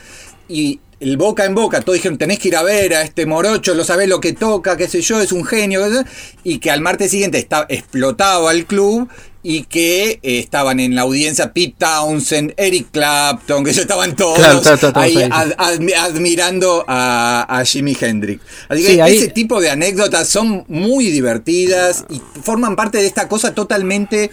y 0.47 0.79
el 1.05 1.17
boca 1.17 1.45
en 1.45 1.53
boca, 1.55 1.81
todos 1.81 1.95
dijeron, 1.97 2.17
tenés 2.17 2.39
que 2.39 2.47
ir 2.47 2.55
a 2.55 2.63
ver 2.63 2.95
a 2.95 3.01
este 3.03 3.25
morocho, 3.25 3.73
lo 3.75 3.83
sabés 3.83 4.09
lo 4.09 4.19
que 4.19 4.33
toca, 4.33 4.75
qué 4.75 4.87
sé 4.87 5.01
yo, 5.01 5.19
es 5.21 5.31
un 5.31 5.45
genio, 5.45 5.83
qué 5.83 5.89
sé 5.89 5.95
yo", 5.97 6.01
y 6.43 6.57
que 6.59 6.71
al 6.71 6.81
martes 6.81 7.11
siguiente 7.11 7.37
está, 7.37 7.65
explotaba 7.69 8.51
el 8.51 8.65
club 8.65 9.07
y 9.43 9.65
que 9.65 10.13
eh, 10.23 10.39
estaban 10.39 10.79
en 10.79 10.95
la 10.95 11.01
audiencia 11.03 11.53
Pete 11.53 11.75
Townsend, 11.77 12.53
Eric 12.57 12.87
Clapton, 12.91 13.63
que 13.63 13.69
estaban 13.69 14.15
todos 14.15 14.39
Claro, 14.39 14.57
está- 14.57 14.73
está- 14.73 14.87
está- 14.87 15.01
ahí 15.01 15.17
está 15.21 15.39
ahí. 15.41 15.51
ad- 15.59 15.77
admi- 15.79 15.93
admirando 15.95 16.83
a, 16.87 17.45
a 17.59 17.63
Jimi 17.63 17.95
Hendrix. 18.01 18.41
Así 18.67 18.81
que 18.81 18.93
Sí, 18.93 18.99
ahí- 18.99 19.17
ese 19.17 19.27
tipo 19.27 19.61
de 19.61 19.69
anécdotas 19.69 20.27
son 20.27 20.65
muy 20.67 21.11
divertidas 21.11 22.05
y 22.09 22.19
forman 22.41 22.75
parte 22.75 22.97
de 22.97 23.05
esta 23.05 23.27
cosa 23.27 23.53
totalmente 23.53 24.31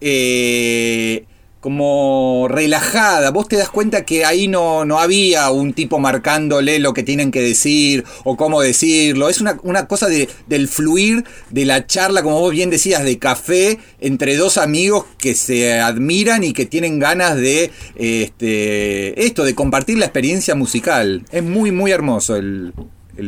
eh, 0.00 1.24
como 1.62 2.48
relajada. 2.50 3.30
Vos 3.30 3.46
te 3.46 3.56
das 3.56 3.70
cuenta 3.70 4.04
que 4.04 4.24
ahí 4.24 4.48
no, 4.48 4.84
no 4.84 4.98
había 4.98 5.48
un 5.50 5.72
tipo 5.72 6.00
marcándole 6.00 6.80
lo 6.80 6.92
que 6.92 7.04
tienen 7.04 7.30
que 7.30 7.40
decir 7.40 8.04
o 8.24 8.36
cómo 8.36 8.60
decirlo. 8.60 9.28
Es 9.28 9.40
una, 9.40 9.58
una 9.62 9.86
cosa 9.86 10.08
de, 10.08 10.28
del 10.48 10.66
fluir 10.66 11.24
de 11.50 11.64
la 11.64 11.86
charla, 11.86 12.24
como 12.24 12.40
vos 12.40 12.50
bien 12.50 12.68
decías, 12.68 13.04
de 13.04 13.16
café 13.18 13.78
entre 14.00 14.36
dos 14.36 14.58
amigos 14.58 15.04
que 15.18 15.36
se 15.36 15.80
admiran 15.80 16.42
y 16.42 16.52
que 16.52 16.66
tienen 16.66 16.98
ganas 16.98 17.36
de 17.36 17.70
este, 17.94 19.24
esto, 19.24 19.44
de 19.44 19.54
compartir 19.54 19.98
la 19.98 20.06
experiencia 20.06 20.56
musical. 20.56 21.24
Es 21.30 21.44
muy, 21.44 21.70
muy 21.70 21.92
hermoso 21.92 22.34
el. 22.34 22.74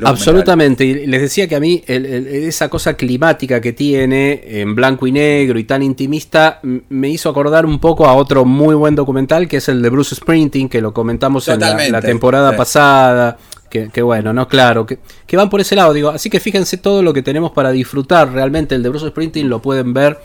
Absolutamente, 0.05 0.85
y 0.85 1.07
les 1.07 1.21
decía 1.21 1.47
que 1.47 1.57
a 1.57 1.61
mí 1.61 1.83
el- 1.87 2.07
el- 2.07 2.27
esa 2.27 2.71
cosa 2.71 2.95
climática 2.95 3.61
que 3.61 3.73
tiene 3.73 4.43
en 4.61 4.75
blanco 4.75 5.07
y 5.07 5.13
negro 5.13 5.59
y 5.59 5.65
tan 5.65 5.83
intimista 5.83 6.61
me 6.89 7.11
hizo 7.11 7.29
acordar 7.29 7.67
un 7.67 7.79
poco 7.79 8.07
a 8.07 8.15
otro 8.15 8.45
muy 8.47 8.75
buen 8.75 8.95
documental 8.95 9.47
que 9.47 9.59
es 9.59 9.69
el 9.69 9.83
de 9.83 9.91
Bruce 9.91 10.15
Springsteen, 10.15 10.69
que 10.69 10.81
lo 10.81 10.95
comentamos 10.95 11.49
en 11.49 11.61
la, 11.61 12.01
temporada 12.01 12.51
sí. 12.53 12.57
pasada. 12.57 13.39
Que, 13.69 13.89
que 13.91 14.03
bueno, 14.03 14.33
no, 14.33 14.47
claro, 14.47 14.87
que, 14.87 14.99
que 15.27 15.37
van 15.37 15.51
por 15.51 15.61
ese 15.61 15.75
lado, 15.75 15.93
digo. 15.93 16.09
Así 16.11 16.31
que 16.31 16.39
fíjense 16.39 16.77
todo 16.77 17.03
lo 17.03 17.13
que 17.13 17.23
tenemos 17.23 17.51
para 17.51 17.73
disfrutar. 17.73 18.33
Realmente 18.33 18.77
el 18.77 18.85
de 18.85 18.89
Bruce 18.89 19.09
Springsteen 19.09 19.49
lo 19.49 19.61
pueden 19.61 19.93
ver 19.93 20.19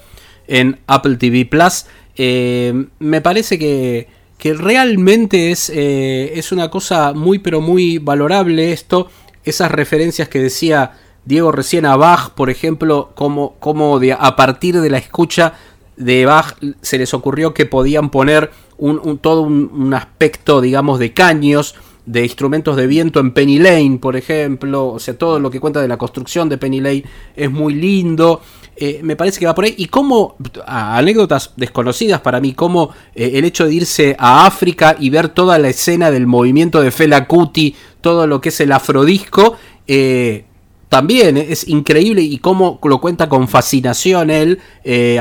en 0.47 0.77
Apple 0.85 1.15
TV 1.17 1.45
Plus. 1.45 1.85
Eh, 2.15 2.85
me 2.99 3.21
parece 3.21 3.57
que, 3.57 4.07
que 4.37 4.53
realmente 4.53 5.49
es, 5.49 5.71
eh, 5.73 6.31
es 6.35 6.51
una 6.51 6.69
cosa 6.69 7.13
muy, 7.13 7.39
pero 7.39 7.59
muy 7.59 7.97
valorable 7.97 8.71
esto. 8.71 9.09
Esas 9.49 9.71
referencias 9.71 10.29
que 10.29 10.39
decía 10.39 10.91
Diego 11.25 11.51
recién 11.51 11.85
a 11.85 11.95
Bach, 11.95 12.29
por 12.31 12.49
ejemplo, 12.49 13.11
como, 13.15 13.55
como 13.59 13.99
de, 13.99 14.13
a 14.13 14.35
partir 14.35 14.79
de 14.79 14.89
la 14.89 14.99
escucha 14.99 15.53
de 15.97 16.25
Bach 16.25 16.55
se 16.81 16.97
les 16.97 17.13
ocurrió 17.13 17.53
que 17.53 17.65
podían 17.65 18.09
poner 18.09 18.51
un, 18.77 19.17
todo 19.17 19.41
un 19.41 19.93
aspecto, 19.93 20.61
digamos, 20.61 20.99
de 20.99 21.13
caños, 21.13 21.75
de 22.11 22.23
instrumentos 22.23 22.75
de 22.75 22.87
viento 22.87 23.19
en 23.19 23.31
Penny 23.31 23.59
Lane, 23.59 23.99
por 24.01 24.15
ejemplo. 24.15 24.87
O 24.87 24.97
sea, 24.99 25.15
todo 25.15 25.39
lo 25.39 25.51
que 25.51 25.59
cuenta 25.59 25.79
de 25.79 25.87
la 25.87 25.97
construcción 25.97 26.49
de 26.49 26.57
Penny 26.57 26.81
Lane 26.81 27.03
es 27.35 27.51
muy 27.51 27.75
lindo. 27.75 28.41
Eh, 28.75 29.01
me 29.03 29.15
parece 29.15 29.39
que 29.39 29.45
va 29.45 29.53
por 29.53 29.65
ahí. 29.65 29.75
Y 29.77 29.85
como 29.85 30.35
a- 30.65 30.97
anécdotas 30.97 31.53
desconocidas 31.55 32.19
para 32.21 32.39
mí, 32.41 32.53
como 32.53 32.89
eh, 33.13 33.33
el 33.35 33.45
hecho 33.45 33.67
de 33.67 33.75
irse 33.75 34.15
a 34.17 34.47
África 34.47 34.95
y 34.99 35.11
ver 35.11 35.29
toda 35.29 35.59
la 35.59 35.69
escena 35.69 36.09
del 36.09 36.25
movimiento 36.25 36.81
de 36.81 36.89
Fela 36.89 37.27
Kuti, 37.27 37.75
todo 38.01 38.25
lo 38.25 38.41
que 38.41 38.49
es 38.49 38.59
el 38.59 38.71
afrodisco, 38.71 39.55
eh, 39.87 40.45
también 40.87 41.37
es 41.37 41.67
increíble 41.67 42.23
y 42.23 42.39
cómo 42.39 42.79
lo 42.83 42.99
cuenta 42.99 43.29
con 43.29 43.47
fascinación 43.47 44.31
él 44.31 44.59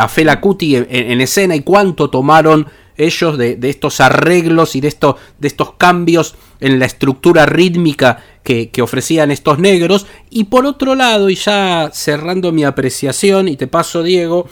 a 0.00 0.08
Fela 0.08 0.40
Kuti 0.40 0.76
en, 0.76 0.86
en 0.88 1.20
escena 1.20 1.54
y 1.54 1.60
cuánto 1.60 2.08
tomaron 2.08 2.66
ellos 2.98 3.38
de, 3.38 3.58
estos 3.62 4.00
arreglos 4.00 4.76
y 4.76 4.80
de, 4.80 4.94
de 5.38 5.48
estos 5.48 5.72
cambios 5.74 6.34
en 6.60 6.78
la 6.78 6.86
estructura 6.86 7.46
rítmica 7.46 8.22
que, 8.42 8.70
que 8.70 8.82
ofrecían 8.82 9.30
estos 9.30 9.58
negros. 9.58 10.06
Y 10.28 10.44
por 10.44 10.66
otro 10.66 10.94
lado, 10.94 11.30
y 11.30 11.36
ya 11.36 11.90
cerrando 11.94 12.52
mi 12.52 12.64
apreciación, 12.64 13.48
y 13.48 13.56
te 13.56 13.68
paso 13.68 14.02
Diego, 14.02 14.46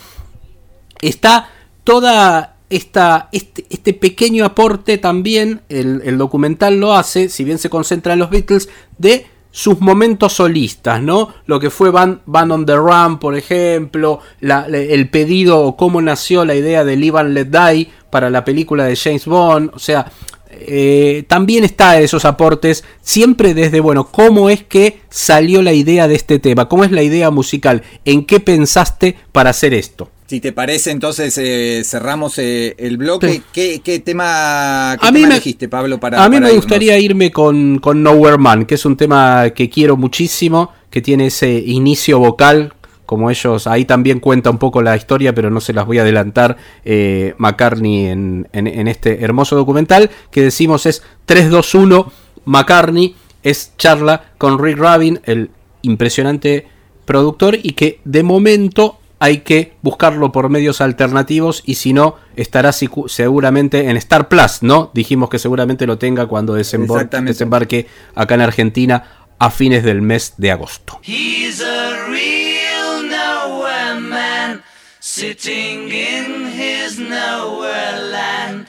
está 1.01 1.51
toda 1.85 2.57
esta, 2.71 3.29
este, 3.33 3.67
este 3.71 3.93
pequeño 3.93 4.45
aporte 4.45 4.99
también, 4.99 5.63
el, 5.69 6.03
el 6.05 6.19
documental 6.19 6.79
lo 6.79 6.95
hace, 6.95 7.29
si 7.29 7.45
bien 7.45 7.59
se 7.59 7.71
concentra 7.71 8.15
en 8.15 8.21
los 8.21 8.31
Beatles, 8.31 8.69
de 8.99 9.27
sus 9.57 9.81
momentos 9.81 10.35
solistas, 10.35 11.01
¿no? 11.01 11.33
Lo 11.47 11.59
que 11.59 11.71
fue 11.71 11.91
Van, 11.91 12.21
on 12.27 12.67
the 12.67 12.77
Run, 12.77 13.19
por 13.19 13.35
ejemplo, 13.35 14.21
el 14.39 15.09
pedido 15.09 15.61
o 15.61 15.79
cómo 15.79 16.03
nació 16.03 16.45
la 16.45 16.55
idea 16.55 16.85
de 16.85 16.95
Live 16.95 17.19
and 17.19 17.33
Let 17.33 17.47
Die 17.47 17.91
para 18.11 18.29
la 18.29 18.45
película 18.45 18.85
de 18.85 18.95
James 18.97 19.25
Bond, 19.25 19.71
o 19.73 19.79
sea, 19.79 20.13
eh, 20.51 21.25
también 21.27 21.65
está 21.65 21.99
esos 21.99 22.27
aportes, 22.27 22.85
siempre 23.01 23.55
desde, 23.55 23.81
bueno, 23.81 24.09
cómo 24.09 24.51
es 24.51 24.63
que 24.63 25.01
salió 25.09 25.63
la 25.63 25.73
idea 25.73 26.07
de 26.07 26.17
este 26.17 26.39
tema, 26.39 26.69
cómo 26.69 26.85
es 26.85 26.93
la 26.93 27.03
idea 27.03 27.31
musical, 27.31 27.83
en 28.05 28.27
qué 28.27 28.41
pensaste 28.41 29.17
para 29.33 29.49
hacer 29.49 29.73
esto. 29.73 30.11
Si 30.27 30.41
te 30.41 30.53
parece, 30.53 30.91
entonces 30.91 31.39
eh, 31.39 31.83
cerramos 31.85 32.39
eh, 32.39 32.75
el 32.79 32.97
bloque. 32.97 33.31
Sí. 33.35 33.43
¿Qué, 33.53 33.81
qué 33.85 34.01
tema, 34.01 34.97
qué 35.01 35.07
A 35.07 35.13
mí 35.13 35.21
me- 35.21 35.27
elegiste, 35.27 35.69
Pablo? 35.69 36.01
Para, 36.01 36.25
a 36.25 36.29
mí 36.29 36.37
para 36.37 36.47
me 36.47 36.51
irnos? 36.53 36.65
gustaría 36.65 36.99
irme 36.99 37.31
con, 37.31 37.79
con 37.79 38.03
Nowhere 38.03 38.37
Man, 38.39 38.67
que 38.67 38.75
es 38.75 38.85
un 38.85 38.97
tema 38.97 39.51
que 39.51 39.71
quiero 39.71 39.97
muchísimo, 39.97 40.73
que 40.91 41.01
tiene 41.01 41.27
ese 41.27 41.53
inicio 41.55 42.19
vocal 42.19 42.73
como 43.05 43.31
ellos, 43.31 43.69
ahí 43.69 43.85
también 43.85 44.19
cuenta 44.19 44.51
un 44.51 44.59
poco 44.59 44.83
la 44.83 44.97
historia, 44.97 45.33
pero 45.33 45.49
no 45.49 45.61
se 45.61 45.73
las 45.73 45.87
voy 45.87 45.99
a 45.99 46.03
adelantar, 46.03 46.57
eh, 46.85 47.35
McCartney 47.39 48.07
en, 48.07 48.49
en- 48.53 48.67
en 48.67 48.89
este 48.89 49.23
hermoso 49.23 49.55
documental, 49.55 50.11
que 50.33 50.43
decimos 50.43 50.87
es 50.87 51.05
321 51.25 52.11
McCartney, 52.47 53.15
es 53.45 53.75
charla 53.79 54.25
con 54.39 54.59
Rick 54.61 54.79
Rabin, 54.79 55.21
el 55.25 55.51
impresionante 55.83 56.67
productor, 57.05 57.57
y 57.63 57.75
que 57.75 58.01
de 58.05 58.25
momento 58.25 58.99
hay 59.19 59.39
que 59.39 59.75
buscarlo 59.83 60.31
por 60.33 60.49
medios 60.51 60.81
alternativos 60.81 61.63
y 61.65 61.77
si 61.77 61.93
no, 61.93 62.17
estará 62.37 62.73
seguramente 62.73 63.89
en 63.89 63.97
Star 63.97 64.29
Plus, 64.29 64.63
¿no? 64.63 64.91
Dijimos 64.93 65.31
que 65.31 65.39
seguramente 65.39 65.87
lo 65.87 65.97
tenga 65.99 66.27
cuando 66.27 66.57
desembar- 66.59 67.09
desembarque 67.25 67.87
acá 68.15 68.35
en 68.35 68.41
Argentina 68.43 69.05
a 69.39 69.51
fines 69.51 69.85
del 69.85 70.03
mes 70.03 70.35
de 70.37 70.51
agosto. 70.51 70.99
He's 71.03 71.61
a 71.63 72.07
real 72.09 73.09
nowhere 73.09 74.01
man, 74.01 74.63
sitting 75.01 75.89
in 75.91 76.53
his 76.53 76.99
nowhere 76.99 77.99
land, 78.11 78.67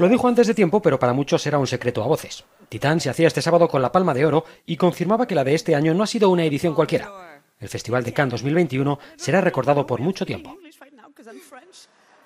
Lo 0.00 0.08
dijo 0.08 0.28
antes 0.28 0.46
de 0.46 0.54
tiempo, 0.54 0.80
pero 0.80 0.98
para 0.98 1.12
muchos 1.12 1.46
era 1.46 1.58
un 1.58 1.66
secreto 1.66 2.02
a 2.02 2.06
voces. 2.06 2.44
Titán 2.70 3.00
se 3.00 3.10
hacía 3.10 3.26
este 3.26 3.42
sábado 3.42 3.68
con 3.68 3.82
la 3.82 3.92
Palma 3.92 4.14
de 4.14 4.24
Oro 4.24 4.46
y 4.64 4.78
confirmaba 4.78 5.26
que 5.26 5.34
la 5.34 5.44
de 5.44 5.54
este 5.54 5.74
año 5.74 5.92
no 5.92 6.02
ha 6.02 6.06
sido 6.06 6.30
una 6.30 6.42
edición 6.42 6.74
cualquiera. 6.74 7.42
El 7.58 7.68
Festival 7.68 8.02
de 8.02 8.14
Cannes 8.14 8.32
2021 8.32 8.98
será 9.16 9.42
recordado 9.42 9.86
por 9.86 10.00
mucho 10.00 10.24
tiempo. 10.24 10.56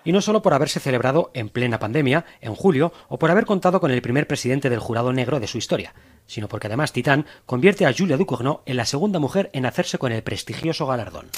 Y 0.05 0.13
no 0.13 0.21
solo 0.21 0.41
por 0.41 0.55
haberse 0.55 0.79
celebrado 0.79 1.33
en 1.35 1.49
plena 1.49 1.81
pandemia, 1.81 2.25
en 2.41 2.55
julio, 2.55 2.93
o 3.09 3.19
por 3.19 3.33
haber 3.33 3.45
contado 3.45 3.81
con 3.81 3.91
el 3.91 4.03
primer 4.03 4.29
presidente 4.29 4.71
del 4.71 4.79
jurado 4.79 5.13
negro 5.13 5.41
de 5.41 5.49
su 5.49 5.59
historia, 5.59 5.95
sino 6.27 6.47
porque 6.47 6.69
además 6.69 6.93
Titán 6.93 7.27
convierte 7.45 7.87
a 7.87 7.93
Julia 7.93 8.17
Ducournau 8.17 8.61
en 8.67 8.77
la 8.77 8.85
segunda 8.85 9.19
mujer 9.19 9.51
en 9.53 9.67
hacerse 9.67 9.99
con 9.99 10.13
el 10.13 10.23
prestigioso 10.23 10.87
galardón. 10.87 11.29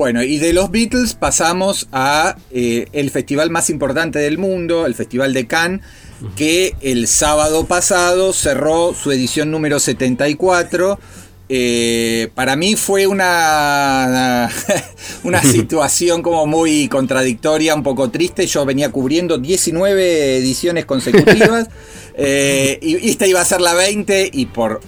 Bueno, 0.00 0.22
y 0.22 0.38
de 0.38 0.54
los 0.54 0.70
Beatles 0.70 1.12
pasamos 1.12 1.86
a 1.92 2.34
eh, 2.50 2.86
el 2.94 3.10
festival 3.10 3.50
más 3.50 3.68
importante 3.68 4.18
del 4.18 4.38
mundo, 4.38 4.86
el 4.86 4.94
Festival 4.94 5.34
de 5.34 5.46
Cannes, 5.46 5.82
que 6.36 6.74
el 6.80 7.06
sábado 7.06 7.66
pasado 7.66 8.32
cerró 8.32 8.94
su 8.94 9.12
edición 9.12 9.50
número 9.50 9.78
74. 9.78 10.98
Eh, 11.50 12.30
para 12.34 12.56
mí 12.56 12.76
fue 12.76 13.06
una, 13.06 14.50
una 15.22 15.42
situación 15.42 16.22
como 16.22 16.46
muy 16.46 16.88
contradictoria, 16.88 17.74
un 17.74 17.82
poco 17.82 18.10
triste. 18.10 18.46
Yo 18.46 18.64
venía 18.64 18.90
cubriendo 18.90 19.36
19 19.36 20.38
ediciones 20.38 20.86
consecutivas 20.86 21.68
eh, 22.14 22.78
y 22.80 23.10
esta 23.10 23.26
iba 23.26 23.42
a 23.42 23.44
ser 23.44 23.60
la 23.60 23.74
20 23.74 24.30
y 24.32 24.46
por 24.46 24.80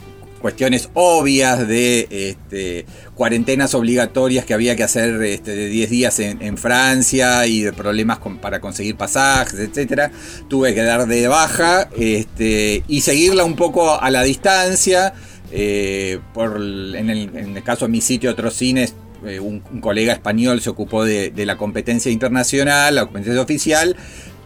cuestiones 0.43 0.91
obvias 0.93 1.67
de 1.67 2.09
este, 2.11 2.85
cuarentenas 3.15 3.75
obligatorias 3.75 4.45
que 4.45 4.53
había 4.53 4.77
que 4.77 4.83
hacer 4.83 5.23
este, 5.23 5.53
de 5.53 5.69
10 5.69 5.91
días 5.91 6.19
en, 6.19 6.59
Francia 6.59 7.47
y 7.47 7.63
de 7.63 7.73
problemas 7.73 8.19
con- 8.19 8.39
para 8.39 8.61
conseguir 8.61 8.97
pasajes, 8.97 9.59
etcétera, 9.59 10.11
tuve 10.49 10.75
que 10.75 10.83
dar 10.83 11.07
de 11.07 11.29
baja 11.29 11.89
este, 11.97 12.83
y 12.89 13.01
seguirla 13.01 13.45
un 13.45 13.57
poco 13.57 13.99
a 13.99 14.11
la 14.11 14.23
distancia. 14.23 15.15
eh, 15.51 16.19
por, 16.35 16.57
en, 16.57 17.09
el, 17.11 17.63
caso 17.63 17.87
de 17.87 17.93
mi 17.93 18.01
sitio, 18.01 18.31
otros 18.31 18.55
cines, 18.55 18.95
eh, 19.25 19.39
un, 19.39 19.61
colega 19.81 20.13
español 20.13 20.61
se 20.61 20.71
ocupó 20.71 21.05
de 21.05 21.33
la 21.47 21.57
competencia 21.57 22.11
internacional, 22.11 22.95
la 22.97 23.05
competencia 23.05 23.41
oficial. 23.41 23.97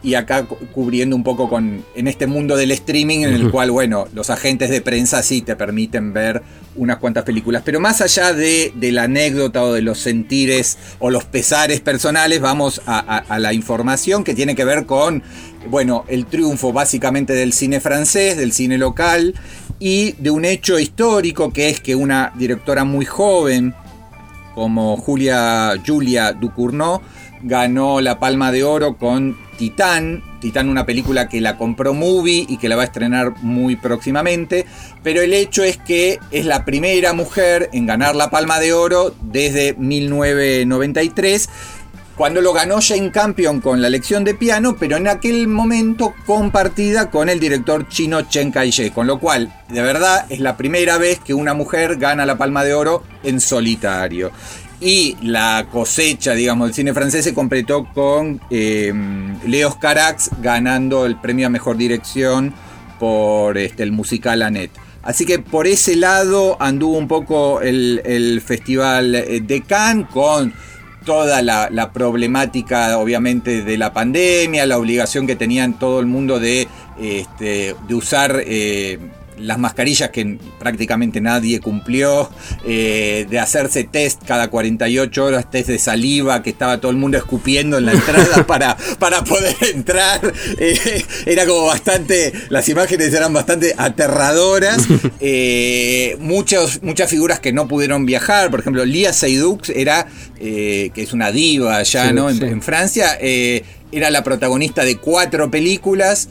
Y 0.07 0.15
acá 0.15 0.45
cu- 0.45 0.57
cubriendo 0.73 1.17
un 1.17 1.25
poco 1.25 1.49
con 1.49 1.85
en 1.97 2.07
este 2.07 2.29
mundo 2.29 2.57
del 2.57 2.71
streaming 2.71 3.21
en 3.25 3.35
el 3.35 3.51
cual, 3.51 3.73
bueno, 3.73 4.07
los 4.15 4.31
agentes 4.31 4.71
de 4.71 4.81
prensa 4.81 5.21
sí 5.23 5.43
te 5.43 5.57
permiten 5.57 6.13
ver 6.13 6.43
unas 6.77 6.99
cuantas 6.99 7.25
películas. 7.25 7.63
Pero 7.65 7.81
más 7.81 8.01
allá 8.01 8.33
de, 8.33 8.73
de 8.77 8.93
la 8.93 9.03
anécdota 9.05 9.65
o 9.65 9.73
de 9.73 9.83
los 9.83 9.99
sentires 9.99 10.79
o 11.01 11.11
los 11.11 11.25
pesares 11.25 11.81
personales, 11.81 12.41
vamos 12.41 12.83
a, 12.87 12.99
a- 12.99 13.19
a 13.35 13.39
la 13.41 13.53
información 13.53 14.23
que 14.23 14.35
tiene 14.35 14.55
que 14.55 14.65
ver 14.65 14.87
con, 14.87 15.25
bueno, 15.69 16.05
el 16.07 16.27
triunfo 16.27 16.73
básicamente 16.73 17.33
del 17.33 17.53
cine 17.53 17.81
francés, 17.81 18.37
del 18.37 18.53
cine 18.53 18.79
local 18.79 19.35
y 19.81 20.13
de 20.19 20.31
un 20.31 20.45
hecho 20.45 20.79
histórico 20.79 21.53
que 21.53 21.69
es 21.69 21.81
que 21.81 21.97
una 21.97 22.33
directora 22.39 22.85
muy 22.85 23.05
joven, 23.07 23.75
como 24.55 24.97
Julia, 24.97 25.75
Julia 25.87 26.33
Ducournau 26.33 27.01
ganó 27.43 28.01
la 28.01 28.19
Palma 28.19 28.51
de 28.53 28.65
Oro 28.65 28.97
con 28.97 29.37
Titán. 29.57 30.23
Titán, 30.41 30.69
una 30.69 30.87
película 30.87 31.29
que 31.29 31.41
la 31.41 31.57
compró 31.57 31.95
Movie 31.95 32.47
y 32.49 32.59
que 32.59 32.69
la 32.69 32.77
va 32.77 32.83
a 32.83 32.87
estrenar 32.87 33.35
muy 33.43 33.77
próximamente. 33.77 34.67
Pero 35.03 35.21
el 35.21 35.33
hecho 35.33 35.63
es 35.63 35.77
que 35.77 36.19
es 36.31 36.45
la 36.45 36.65
primera 36.65 37.13
mujer 37.13 37.71
en 37.73 37.87
ganar 37.87 38.15
la 38.17 38.31
Palma 38.31 38.61
de 38.61 38.73
Oro 38.73 39.15
desde 39.23 39.75
1993 39.75 41.49
cuando 42.17 42.41
lo 42.41 42.55
ganó 42.55 42.79
Jane 42.81 43.11
Campion 43.11 43.61
con 43.61 43.83
la 43.83 43.91
lección 43.91 44.25
de 44.25 44.35
piano, 44.35 44.77
pero 44.81 44.97
en 44.97 45.07
aquel 45.07 45.49
momento 45.49 46.15
compartida 46.25 47.11
con 47.11 47.29
el 47.29 47.39
director 47.39 47.89
chino 47.89 48.23
Chen 48.23 48.51
Kai-shek, 48.51 48.95
con 48.95 49.07
lo 49.07 49.21
cual, 49.21 49.53
de 49.69 49.83
verdad, 49.83 50.25
es 50.31 50.41
la 50.41 50.57
primera 50.57 50.97
vez 50.97 51.21
que 51.21 51.35
una 51.35 51.53
mujer 51.53 51.97
gana 51.97 52.25
la 52.25 52.39
Palma 52.39 52.65
de 52.65 52.73
Oro 52.73 53.03
en 53.23 53.39
solitario. 53.39 54.33
Y 54.81 55.17
la 55.23 55.69
cosecha, 55.73 56.33
digamos, 56.35 56.69
del 56.69 56.75
cine 56.75 56.93
francés 56.93 57.25
se 57.25 57.33
completó 57.33 57.87
con 57.95 58.41
eh, 58.51 58.93
Leos 59.47 59.77
Carax 59.77 60.31
ganando 60.43 61.07
el 61.07 61.17
premio 61.17 61.47
a 61.47 61.51
mejor 61.51 61.77
dirección 61.77 62.53
por 62.99 63.57
este, 63.57 63.83
el 63.83 63.93
musical 63.93 64.43
Annette. 64.43 64.73
Así 65.03 65.25
que 65.25 65.39
por 65.39 65.67
ese 65.67 65.97
lado 65.97 66.57
anduvo 66.61 66.99
un 66.99 67.09
poco 67.09 67.61
el, 67.63 68.03
el 68.05 68.41
festival 68.41 69.15
eh, 69.15 69.41
de 69.41 69.63
Cannes 69.63 70.09
con 70.09 70.53
toda 71.07 71.41
la, 71.41 71.71
la 71.71 71.93
problemática, 71.93 72.99
obviamente, 72.99 73.63
de 73.63 73.79
la 73.79 73.95
pandemia, 73.95 74.67
la 74.67 74.77
obligación 74.77 75.27
que 75.27 75.37
tenían 75.37 75.79
todo 75.79 76.01
el 76.01 76.07
mundo 76.07 76.39
de, 76.41 76.69
este, 76.99 77.77
de 77.87 77.95
usar 77.95 78.43
eh, 78.45 78.99
las 79.39 79.59
mascarillas 79.59 80.11
que 80.11 80.39
prácticamente 80.59 81.21
nadie 81.21 81.61
cumplió, 81.61 82.31
eh, 82.67 83.27
de 83.29 83.39
hacerse 83.39 83.85
test 83.85 84.23
cada 84.27 84.49
48 84.49 85.25
horas, 85.25 85.51
test 85.51 85.69
de 85.69 85.79
saliva, 85.79 86.43
que 86.43 86.51
estaba 86.51 86.81
todo 86.81 86.91
el 86.91 86.97
mundo 86.97 87.19
escupiendo 87.19 87.79
en 87.79 87.87
la 87.87 87.93
entrada 87.93 88.47
para, 88.47 88.77
para 88.99 89.25
poder 89.25 89.57
entrar. 89.75 90.21
Eh, 90.59 91.05
era 91.27 91.47
como 91.47 91.67
bastante, 91.67 92.33
las 92.49 92.69
imágenes 92.69 93.13
eran 93.13 93.33
bastante 93.33 93.75
aterradoras. 93.77 94.87
Eh, 95.19 96.17
muchos, 96.21 96.83
muchas 96.83 97.09
figuras 97.11 97.41
que 97.41 97.53
no 97.53 97.67
pudieron 97.67 98.07
viajar, 98.07 98.51
por 98.51 98.61
ejemplo, 98.61 98.85
Lia 98.85 99.13
Seydoux 99.13 99.71
era, 99.75 100.07
que 100.39 100.93
es 100.95 101.13
una 101.13 101.33
diva 101.33 101.77
allá 101.77 102.09
Sí, 102.09 102.15
¿no? 102.15 102.29
en, 102.29 102.39
sí. 102.39 102.45
en 102.45 102.63
Francia, 102.63 103.19
era 103.21 104.11
la 104.11 104.23
protagonista 104.23 104.85
de 104.85 104.99
cuatro 104.99 105.51
películas 105.51 106.29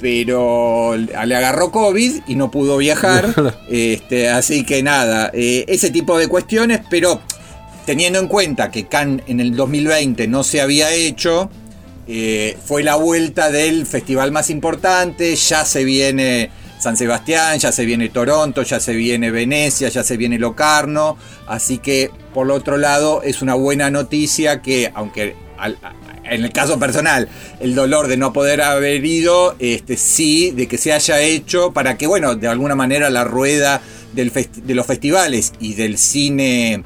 pero 0.00 0.96
le 0.96 1.36
agarró 1.36 1.70
COVID 1.70 2.22
y 2.26 2.34
no 2.36 2.50
pudo 2.50 2.76
viajar. 2.76 3.34
este, 3.70 4.28
así 4.28 4.64
que 4.64 4.82
nada, 4.82 5.30
eh, 5.32 5.64
ese 5.68 5.90
tipo 5.90 6.18
de 6.18 6.28
cuestiones, 6.28 6.80
pero 6.90 7.20
teniendo 7.86 8.18
en 8.18 8.28
cuenta 8.28 8.70
que 8.70 8.86
Cannes 8.86 9.24
en 9.26 9.40
el 9.40 9.54
2020 9.56 10.26
no 10.28 10.42
se 10.44 10.60
había 10.60 10.92
hecho, 10.92 11.50
eh, 12.06 12.56
fue 12.64 12.82
la 12.82 12.96
vuelta 12.96 13.50
del 13.50 13.86
festival 13.86 14.30
más 14.32 14.50
importante, 14.50 15.34
ya 15.36 15.64
se 15.64 15.84
viene 15.84 16.50
San 16.78 16.96
Sebastián, 16.98 17.58
ya 17.58 17.72
se 17.72 17.86
viene 17.86 18.10
Toronto, 18.10 18.62
ya 18.62 18.78
se 18.80 18.92
viene 18.92 19.30
Venecia, 19.30 19.88
ya 19.88 20.04
se 20.04 20.16
viene 20.18 20.38
Locarno, 20.38 21.16
así 21.46 21.78
que 21.78 22.10
por 22.34 22.50
otro 22.50 22.76
lado 22.76 23.22
es 23.22 23.40
una 23.40 23.54
buena 23.54 23.90
noticia 23.90 24.60
que 24.60 24.90
aunque 24.94 25.34
al- 25.56 25.78
en 26.24 26.44
el 26.44 26.52
caso 26.52 26.78
personal, 26.78 27.28
el 27.60 27.74
dolor 27.74 28.08
de 28.08 28.16
no 28.16 28.32
poder 28.32 28.62
haber 28.62 29.04
ido, 29.04 29.56
este, 29.58 29.96
sí, 29.96 30.50
de 30.50 30.66
que 30.66 30.78
se 30.78 30.92
haya 30.92 31.20
hecho 31.20 31.72
para 31.72 31.96
que, 31.96 32.06
bueno, 32.06 32.34
de 32.34 32.48
alguna 32.48 32.74
manera 32.74 33.10
la 33.10 33.24
rueda 33.24 33.80
de 34.12 34.74
los 34.74 34.86
festivales 34.86 35.52
y 35.60 35.74
del 35.74 35.98
cine 35.98 36.84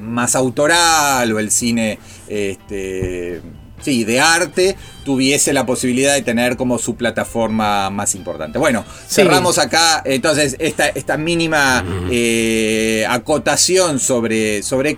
más 0.00 0.34
autoral 0.36 1.32
o 1.32 1.38
el 1.38 1.50
cine, 1.50 1.98
este, 2.28 3.40
sí, 3.82 4.04
de 4.04 4.20
arte, 4.20 4.76
tuviese 5.04 5.52
la 5.52 5.66
posibilidad 5.66 6.14
de 6.14 6.22
tener 6.22 6.56
como 6.56 6.78
su 6.78 6.96
plataforma 6.96 7.90
más 7.90 8.14
importante. 8.14 8.58
Bueno, 8.58 8.84
Sí. 9.06 9.16
cerramos 9.16 9.58
acá 9.58 10.00
entonces 10.04 10.56
esta, 10.58 10.88
esta 10.88 11.16
mínima 11.18 11.84
eh, 12.10 13.04
acotación 13.08 13.98
sobre, 13.98 14.62
sobre 14.62 14.96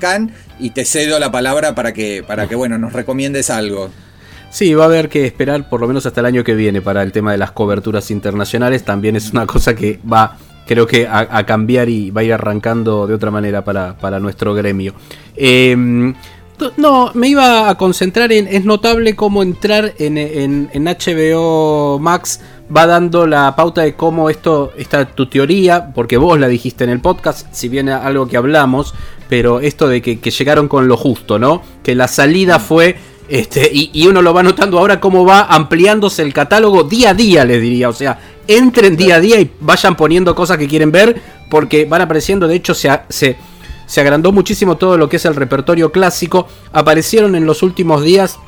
y 0.61 0.71
te 0.71 0.85
cedo 0.85 1.19
la 1.19 1.31
palabra 1.33 1.75
para 1.75 1.93
que, 1.93 2.23
para 2.23 2.47
que 2.47 2.55
bueno, 2.55 2.79
nos 2.79 2.93
recomiendes 2.93 3.51
algo. 3.51 3.91
Sí, 4.51 4.73
va 4.75 4.85
a 4.85 4.87
haber 4.87 5.09
que 5.09 5.27
esperar 5.27 5.69
por 5.69 5.81
lo 5.81 5.89
menos 5.89 6.07
hasta 6.07 6.21
el 6.21 6.27
año 6.27 6.45
que 6.45 6.55
viene 6.55 6.81
para 6.81 7.03
el 7.03 7.11
tema 7.11 7.33
de 7.33 7.39
las 7.39 7.51
coberturas 7.51 8.11
internacionales. 8.13 8.85
También 8.85 9.17
es 9.17 9.31
una 9.33 9.47
cosa 9.47 9.75
que 9.75 9.99
va, 10.11 10.37
creo 10.67 10.87
que, 10.87 11.09
a, 11.09 11.27
a 11.31 11.45
cambiar 11.45 11.89
y 11.89 12.11
va 12.11 12.21
a 12.21 12.25
ir 12.25 12.33
arrancando 12.33 13.07
de 13.09 13.15
otra 13.15 13.33
manera 13.33 13.65
para, 13.65 13.97
para 13.97 14.21
nuestro 14.21 14.55
gremio. 14.55 14.95
Eh, 15.35 15.75
to- 15.75 16.15
no, 16.77 17.11
me 17.15 17.29
iba 17.29 17.69
a 17.69 17.77
concentrar 17.77 18.33
en. 18.33 18.47
Es 18.49 18.65
notable 18.65 19.17
cómo 19.17 19.43
entrar 19.43 19.95
en, 19.99 20.19
en- 20.19 20.71
en 20.73 20.85
HBO 20.85 21.99
Max 21.99 22.41
va 22.75 22.87
dando 22.87 23.27
la 23.27 23.55
pauta 23.57 23.83
de 23.83 23.95
cómo 23.95 24.31
esto, 24.31 24.73
esta 24.79 25.05
tu 25.05 25.27
teoría, 25.27 25.93
porque 25.95 26.17
vos 26.17 26.39
la 26.39 26.49
dijiste 26.49 26.85
en 26.85 26.91
el 26.91 27.01
podcast, 27.01 27.47
si 27.53 27.69
bien 27.69 27.89
algo 27.89 28.27
que 28.27 28.37
hablamos, 28.37 28.95
pero 29.29 29.61
esto 29.61 29.89
de 29.89 30.01
que, 30.01 30.19
que 30.21 30.31
llegaron 30.31 30.69
con 30.69 30.89
lo 30.89 30.97
justo, 30.97 31.39
¿no? 31.39 31.63
Que 31.83 31.95
la 31.95 32.09
salida 32.09 32.59
fue 32.59 32.97
este, 33.29 33.71
y, 33.73 33.91
y 33.93 34.07
uno 34.07 34.21
lo 34.23 34.33
va 34.35 34.43
notando 34.43 34.79
ahora 34.79 35.01
cómo 35.01 35.25
va 35.25 35.43
ampliándose 35.45 36.23
el 36.23 36.33
catálogo 36.35 36.85
día 36.85 37.11
a 37.11 37.15
día, 37.15 37.45
les 37.45 37.61
diría. 37.61 37.89
O 37.89 37.93
sea, 37.93 38.19
entren 38.47 38.97
día 38.97 39.17
a 39.17 39.21
día 39.21 39.41
y 39.41 39.51
vayan 39.61 39.97
poniendo 39.97 40.35
cosas 40.35 40.57
que 40.59 40.69
quieren 40.69 40.91
ver, 40.93 41.21
porque 41.51 41.85
van 41.85 42.03
apareciendo, 42.03 42.47
de 42.49 42.57
hecho, 42.57 42.75
se, 42.75 42.91
se 43.87 44.01
agrandó 44.01 44.33
muchísimo 44.33 44.77
todo 44.77 44.97
lo 44.97 45.09
que 45.09 45.17
es 45.17 45.25
el 45.25 45.37
repertorio 45.37 45.93
clásico. 45.93 46.47
Aparecieron 46.73 47.35
en 47.35 47.47
los 47.47 47.63
últimos 47.63 48.03
días 48.03 48.39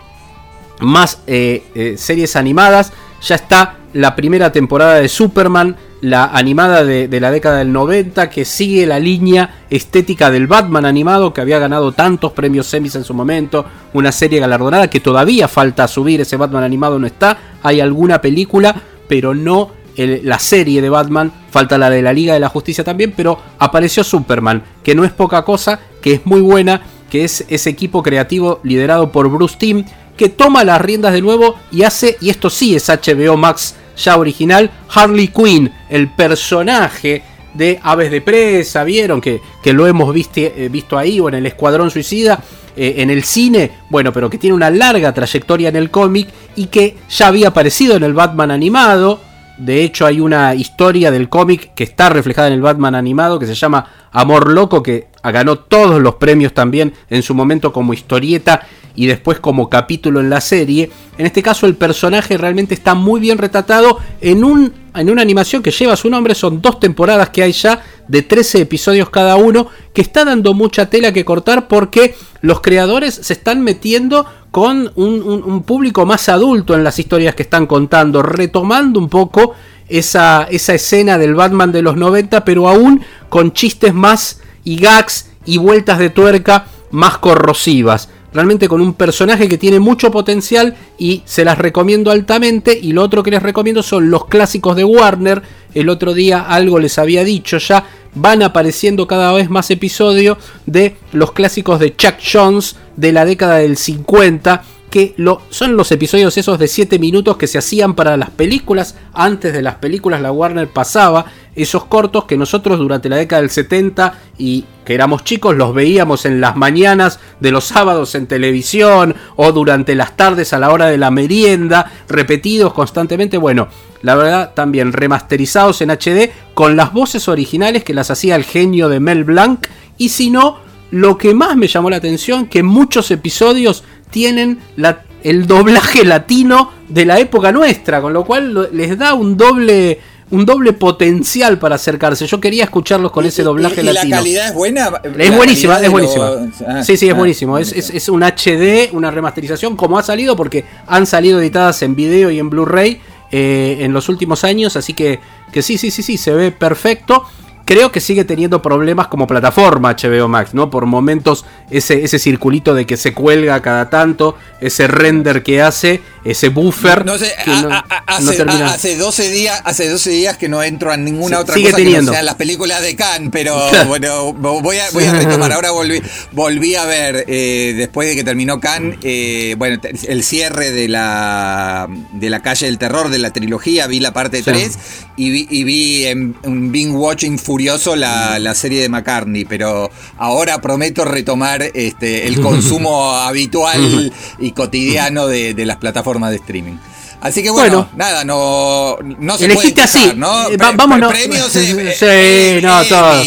más 0.80 1.20
eh, 1.26 1.64
eh, 1.74 1.94
series 1.98 2.36
animadas. 2.36 2.92
Ya 3.22 3.36
está 3.36 3.76
la 3.92 4.14
primera 4.14 4.52
temporada 4.52 4.96
de 4.96 5.08
Superman, 5.08 5.76
la 6.02 6.26
animada 6.26 6.84
de, 6.84 7.08
de 7.08 7.20
la 7.20 7.30
década 7.30 7.58
del 7.58 7.72
90, 7.72 8.28
que 8.28 8.44
sigue 8.44 8.86
la 8.86 8.98
línea 8.98 9.64
estética 9.70 10.30
del 10.30 10.46
Batman 10.46 10.84
animado, 10.84 11.32
que 11.32 11.40
había 11.40 11.58
ganado 11.58 11.92
tantos 11.92 12.32
premios 12.32 12.66
semis 12.66 12.94
en 12.94 13.04
su 13.04 13.14
momento. 13.14 13.64
Una 13.94 14.12
serie 14.12 14.40
galardonada 14.40 14.90
que 14.90 15.00
todavía 15.00 15.48
falta 15.48 15.88
subir, 15.88 16.20
ese 16.20 16.36
Batman 16.36 16.64
animado 16.64 16.98
no 16.98 17.06
está. 17.06 17.38
Hay 17.62 17.80
alguna 17.80 18.20
película, 18.20 18.74
pero 19.08 19.34
no 19.34 19.70
la 19.96 20.38
serie 20.38 20.82
de 20.82 20.90
Batman. 20.90 21.32
Falta 21.50 21.78
la 21.78 21.90
de 21.90 22.02
la 22.02 22.12
Liga 22.12 22.34
de 22.34 22.40
la 22.40 22.48
Justicia 22.48 22.84
también, 22.84 23.12
pero 23.16 23.40
apareció 23.58 24.04
Superman, 24.04 24.62
que 24.82 24.94
no 24.94 25.04
es 25.04 25.12
poca 25.12 25.44
cosa, 25.44 25.80
que 26.02 26.14
es 26.14 26.26
muy 26.26 26.40
buena, 26.40 26.82
que 27.10 27.24
es 27.24 27.44
ese 27.48 27.70
equipo 27.70 28.02
creativo 28.02 28.60
liderado 28.62 29.10
por 29.12 29.28
Bruce 29.30 29.56
Timm, 29.58 29.84
que 30.16 30.28
toma 30.28 30.64
las 30.64 30.80
riendas 30.80 31.12
de 31.12 31.22
nuevo 31.22 31.56
y 31.70 31.82
hace, 31.82 32.16
y 32.20 32.30
esto 32.30 32.50
sí 32.50 32.74
es 32.74 32.88
HBO 32.88 33.36
Max 33.36 33.74
ya 33.96 34.16
original, 34.16 34.70
Harley 34.92 35.28
Quinn, 35.28 35.72
el 35.88 36.08
personaje 36.08 37.22
de 37.54 37.80
Aves 37.82 38.10
de 38.10 38.20
Presa, 38.20 38.84
vieron 38.84 39.20
que, 39.20 39.40
que 39.62 39.72
lo 39.72 39.86
hemos 39.86 40.14
eh, 40.36 40.68
visto 40.70 40.98
ahí 40.98 41.20
o 41.20 41.28
en 41.28 41.36
el 41.36 41.46
Escuadrón 41.46 41.90
Suicida, 41.90 42.42
eh, 42.76 42.96
en 42.98 43.08
el 43.08 43.24
cine, 43.24 43.70
bueno, 43.88 44.12
pero 44.12 44.28
que 44.28 44.36
tiene 44.36 44.54
una 44.54 44.70
larga 44.70 45.14
trayectoria 45.14 45.70
en 45.70 45.76
el 45.76 45.90
cómic 45.90 46.28
y 46.56 46.66
que 46.66 46.96
ya 47.08 47.28
había 47.28 47.48
aparecido 47.48 47.96
en 47.96 48.02
el 48.02 48.12
Batman 48.12 48.50
animado. 48.50 49.20
De 49.58 49.82
hecho, 49.82 50.04
hay 50.04 50.20
una 50.20 50.54
historia 50.54 51.10
del 51.10 51.28
cómic 51.28 51.72
que 51.74 51.84
está 51.84 52.08
reflejada 52.10 52.48
en 52.48 52.54
el 52.54 52.60
Batman 52.60 52.94
animado 52.94 53.38
que 53.38 53.46
se 53.46 53.54
llama 53.54 53.86
Amor 54.12 54.52
Loco, 54.52 54.82
que 54.82 55.08
ganó 55.22 55.58
todos 55.58 56.00
los 56.00 56.16
premios 56.16 56.52
también 56.52 56.92
en 57.08 57.22
su 57.22 57.34
momento 57.34 57.72
como 57.72 57.94
historieta 57.94 58.66
y 58.94 59.06
después 59.06 59.40
como 59.40 59.70
capítulo 59.70 60.20
en 60.20 60.30
la 60.30 60.40
serie. 60.40 60.90
En 61.18 61.26
este 61.26 61.42
caso, 61.42 61.66
el 61.66 61.76
personaje 61.76 62.36
realmente 62.36 62.74
está 62.74 62.94
muy 62.94 63.20
bien 63.20 63.38
retratado 63.38 63.98
en, 64.20 64.44
un, 64.44 64.72
en 64.96 65.10
una 65.10 65.22
animación 65.22 65.62
que 65.62 65.70
lleva 65.70 65.96
su 65.96 66.10
nombre. 66.10 66.34
Son 66.34 66.60
dos 66.60 66.80
temporadas 66.80 67.30
que 67.30 67.42
hay 67.42 67.52
ya 67.52 67.82
de 68.08 68.22
13 68.22 68.62
episodios 68.62 69.10
cada 69.10 69.36
uno, 69.36 69.68
que 69.92 70.02
está 70.02 70.24
dando 70.24 70.54
mucha 70.54 70.88
tela 70.90 71.12
que 71.12 71.24
cortar 71.24 71.68
porque 71.68 72.14
los 72.40 72.60
creadores 72.60 73.14
se 73.14 73.32
están 73.32 73.62
metiendo 73.62 74.26
con 74.50 74.90
un, 74.94 75.62
público 75.64 76.06
más 76.06 76.28
adulto 76.28 76.74
en 76.74 76.84
las 76.84 76.98
historias 76.98 77.34
que 77.34 77.42
están 77.42 77.66
contando, 77.66 78.22
retomando 78.22 78.98
un 78.98 79.08
poco 79.08 79.54
esa, 79.88 80.46
esa 80.50 80.74
escena 80.74 81.18
del 81.18 81.34
Batman 81.34 81.72
de 81.72 81.82
los 81.82 81.96
90, 81.96 82.44
pero 82.44 82.68
aún 82.68 83.02
con 83.28 83.52
chistes 83.52 83.92
más 83.92 84.40
y 84.64 84.76
gags 84.76 85.30
y 85.44 85.58
vueltas 85.58 85.98
de 85.98 86.10
tuerca 86.10 86.66
más 86.90 87.18
corrosivas. 87.18 88.08
Realmente 88.36 88.68
con 88.68 88.80
un 88.80 88.94
personaje 88.94 89.48
que 89.48 89.58
tiene 89.58 89.80
mucho 89.80 90.10
potencial 90.10 90.76
y 90.98 91.22
se 91.24 91.44
las 91.44 91.58
recomiendo 91.58 92.10
altamente. 92.10 92.78
Y 92.80 92.92
lo 92.92 93.02
otro 93.02 93.22
que 93.22 93.30
les 93.30 93.42
recomiendo 93.42 93.82
son 93.82 94.10
los 94.10 94.26
clásicos 94.26 94.76
de 94.76 94.84
Warner. 94.84 95.42
El 95.74 95.88
otro 95.88 96.14
día 96.14 96.42
algo 96.42 96.78
les 96.78 96.98
había 96.98 97.24
dicho 97.24 97.58
ya. 97.58 97.84
Van 98.14 98.42
apareciendo 98.42 99.06
cada 99.06 99.32
vez 99.32 99.50
más 99.50 99.70
episodios 99.70 100.38
de 100.66 100.96
los 101.12 101.32
clásicos 101.32 101.80
de 101.80 101.96
Chuck 101.96 102.16
Jones 102.32 102.76
de 102.96 103.12
la 103.12 103.24
década 103.24 103.56
del 103.56 103.76
50 103.76 104.62
que 104.90 105.14
lo, 105.16 105.42
son 105.50 105.76
los 105.76 105.90
episodios 105.90 106.36
esos 106.38 106.58
de 106.58 106.68
7 106.68 106.98
minutos 106.98 107.36
que 107.36 107.48
se 107.48 107.58
hacían 107.58 107.94
para 107.94 108.16
las 108.16 108.30
películas. 108.30 108.94
Antes 109.12 109.52
de 109.52 109.62
las 109.62 109.76
películas 109.76 110.20
la 110.20 110.30
Warner 110.30 110.68
pasaba 110.68 111.26
esos 111.56 111.86
cortos 111.86 112.24
que 112.24 112.36
nosotros 112.36 112.78
durante 112.78 113.08
la 113.08 113.16
década 113.16 113.40
del 113.40 113.50
70 113.50 114.18
y 114.38 114.66
que 114.84 114.94
éramos 114.94 115.24
chicos 115.24 115.56
los 115.56 115.74
veíamos 115.74 116.26
en 116.26 116.40
las 116.40 116.54
mañanas 116.54 117.18
de 117.40 117.50
los 117.50 117.64
sábados 117.64 118.14
en 118.14 118.26
televisión 118.26 119.16
o 119.34 119.52
durante 119.52 119.94
las 119.94 120.16
tardes 120.16 120.52
a 120.52 120.58
la 120.58 120.70
hora 120.70 120.86
de 120.86 120.98
la 120.98 121.10
merienda, 121.10 121.90
repetidos 122.08 122.72
constantemente. 122.74 123.38
Bueno, 123.38 123.68
la 124.02 124.14
verdad 124.14 124.52
también 124.54 124.92
remasterizados 124.92 125.80
en 125.80 125.90
HD 125.90 126.30
con 126.54 126.76
las 126.76 126.92
voces 126.92 127.26
originales 127.26 127.82
que 127.82 127.94
las 127.94 128.10
hacía 128.10 128.36
el 128.36 128.44
genio 128.44 128.88
de 128.88 129.00
Mel 129.00 129.24
Blanc 129.24 129.66
y 129.98 130.10
si 130.10 130.30
no, 130.30 130.58
lo 130.90 131.18
que 131.18 131.34
más 131.34 131.56
me 131.56 131.68
llamó 131.68 131.90
la 131.90 131.96
atención 131.96 132.46
que 132.46 132.62
muchos 132.62 133.10
episodios 133.10 133.82
tienen 134.10 134.60
la, 134.76 135.04
el 135.24 135.46
doblaje 135.46 136.04
latino 136.04 136.70
de 136.88 137.06
la 137.06 137.18
época 137.18 137.50
nuestra, 137.50 138.00
con 138.00 138.12
lo 138.12 138.24
cual 138.24 138.68
les 138.72 138.96
da 138.96 139.14
un 139.14 139.36
doble 139.36 139.98
un 140.30 140.44
doble 140.44 140.72
potencial 140.72 141.58
para 141.58 141.76
acercarse. 141.76 142.26
Yo 142.26 142.40
quería 142.40 142.64
escucharlos 142.64 143.12
con 143.12 143.24
ese 143.26 143.42
doblaje 143.44 143.76
¿Y, 143.76 143.80
y 143.80 143.86
la 143.86 143.92
latino. 143.92 144.16
calidad 144.16 144.48
es 144.48 144.54
buena? 144.54 144.90
Es 145.04 145.16
La 145.30 145.36
buenísima, 145.36 145.78
es 145.80 145.90
buenísima. 145.90 146.30
ah, 146.66 146.82
sí, 146.82 146.96
sí, 146.96 147.06
es 147.06 147.14
ah, 147.14 147.16
buenísimo. 147.16 147.58
Es, 147.58 147.72
es- 147.72 147.90
es 147.90 148.08
un 148.08 148.22
HD, 148.24 148.90
una 148.92 149.10
remasterización 149.10 149.76
como 149.76 149.98
ha 149.98 150.02
salido 150.02 150.34
porque 150.36 150.64
han 150.86 151.06
salido 151.06 151.40
editadas 151.40 151.80
en 151.82 151.94
video 151.94 152.30
y 152.30 152.38
en 152.40 152.50
Blu-ray 152.50 153.00
eh, 153.30 153.78
en 153.80 153.92
los 153.92 154.08
últimos 154.08 154.42
años. 154.44 154.76
Así 154.76 154.94
que, 154.94 155.20
que 155.52 155.62
sí, 155.62 155.78
sí, 155.78 155.90
sí, 155.90 156.02
sí, 156.02 156.16
se 156.18 156.32
ve 156.32 156.50
perfecto. 156.50 157.24
Creo 157.64 157.90
que 157.90 157.98
sigue 158.00 158.24
teniendo 158.24 158.62
problemas 158.62 159.08
como 159.08 159.26
plataforma 159.26 159.96
HBO 160.00 160.28
Max, 160.28 160.54
¿no? 160.54 160.70
Por 160.70 160.86
momentos 160.86 161.44
ese, 161.68 162.04
ese 162.04 162.20
circulito 162.20 162.74
de 162.74 162.86
que 162.86 162.96
se 162.96 163.12
cuelga 163.12 163.60
cada 163.60 163.90
tanto, 163.90 164.36
ese 164.60 164.86
render 164.86 165.42
que 165.42 165.60
hace, 165.62 166.00
ese 166.30 166.48
buffer. 166.48 167.04
No 167.04 167.18
sé, 167.18 167.32
que 167.44 167.50
a- 167.50 167.62
no- 167.62 167.70
a- 167.72 167.86
a- 168.06 168.20
no 168.20 168.30
hace, 168.30 168.42
hace 168.42 168.96
12 168.96 169.30
días, 169.30 169.60
hace 169.64 169.88
12 169.88 170.10
días 170.10 170.36
que 170.36 170.48
no 170.48 170.62
entro 170.62 170.92
a 170.92 170.96
ninguna 170.96 171.36
Sí, 171.36 171.42
otra 171.42 171.54
sigue 171.54 171.66
cosa 171.70 171.76
que 171.78 171.82
teniendo. 171.84 172.10
no 172.10 172.14
sean 172.14 172.26
las 172.26 172.34
películas 172.36 172.82
de 172.82 172.96
Cannes, 172.96 173.30
pero 173.32 173.56
bueno, 173.88 174.32
voy 174.32 174.78
a, 174.78 174.90
voy 174.90 175.04
a 175.04 175.12
retomar. 175.12 175.52
Ahora 175.52 175.70
volví, 175.70 176.00
volví 176.32 176.74
a 176.74 176.84
ver, 176.84 177.24
eh, 177.28 177.74
después 177.76 178.08
de 178.08 178.16
que 178.16 178.24
terminó 178.24 178.60
Cannes, 178.60 178.98
eh, 179.02 179.54
bueno, 179.58 179.78
el 180.08 180.22
cierre 180.24 180.70
de 180.70 180.88
la, 180.88 181.88
de 182.12 182.30
la 182.30 182.40
calle 182.40 182.66
del 182.66 182.78
terror 182.78 183.08
de 183.08 183.18
la 183.18 183.30
trilogía, 183.32 183.86
vi 183.86 184.00
la 184.00 184.12
parte 184.12 184.38
Sí. 184.38 184.44
3 184.44 184.78
y 185.16 185.30
vi, 185.30 185.46
y 185.50 185.64
vi 185.64 186.04
en 186.06 186.36
un 186.42 186.72
binge 186.72 186.94
watching 186.96 187.38
furioso 187.38 187.96
la, 187.96 188.38
la 188.38 188.54
serie 188.54 188.82
de 188.82 188.88
McCartney, 188.88 189.44
pero 189.44 189.90
ahora 190.18 190.60
prometo 190.60 191.04
retomar 191.04 191.62
este, 191.74 192.26
el 192.26 192.40
consumo 192.42 193.12
habitual 193.12 194.12
y 194.38 194.50
cotidiano 194.52 195.26
de, 195.26 195.54
de 195.54 195.64
las 195.66 195.76
plataformas 195.78 196.15
de 196.30 196.36
streaming. 196.36 196.76
Así 197.20 197.42
que 197.42 197.50
bueno, 197.50 197.78
Bueno. 197.78 197.88
nada, 197.96 198.24
no, 198.24 198.96
no 199.18 199.38
se 199.38 199.46
Elegiste 199.46 199.82
puede 199.82 199.84
así. 199.84 200.12
¿no? 200.16 200.48
Eh, 200.48 200.58
Pre- 200.58 200.66
va- 200.66 200.72
vámonos. 200.72 201.10
pre- 201.10 201.28
Premios 201.28 201.46
Sí, 201.50 201.74
eh, 202.02 202.60
no, 202.62 202.80
Emmy, 202.80 202.88
todo. 202.88 203.22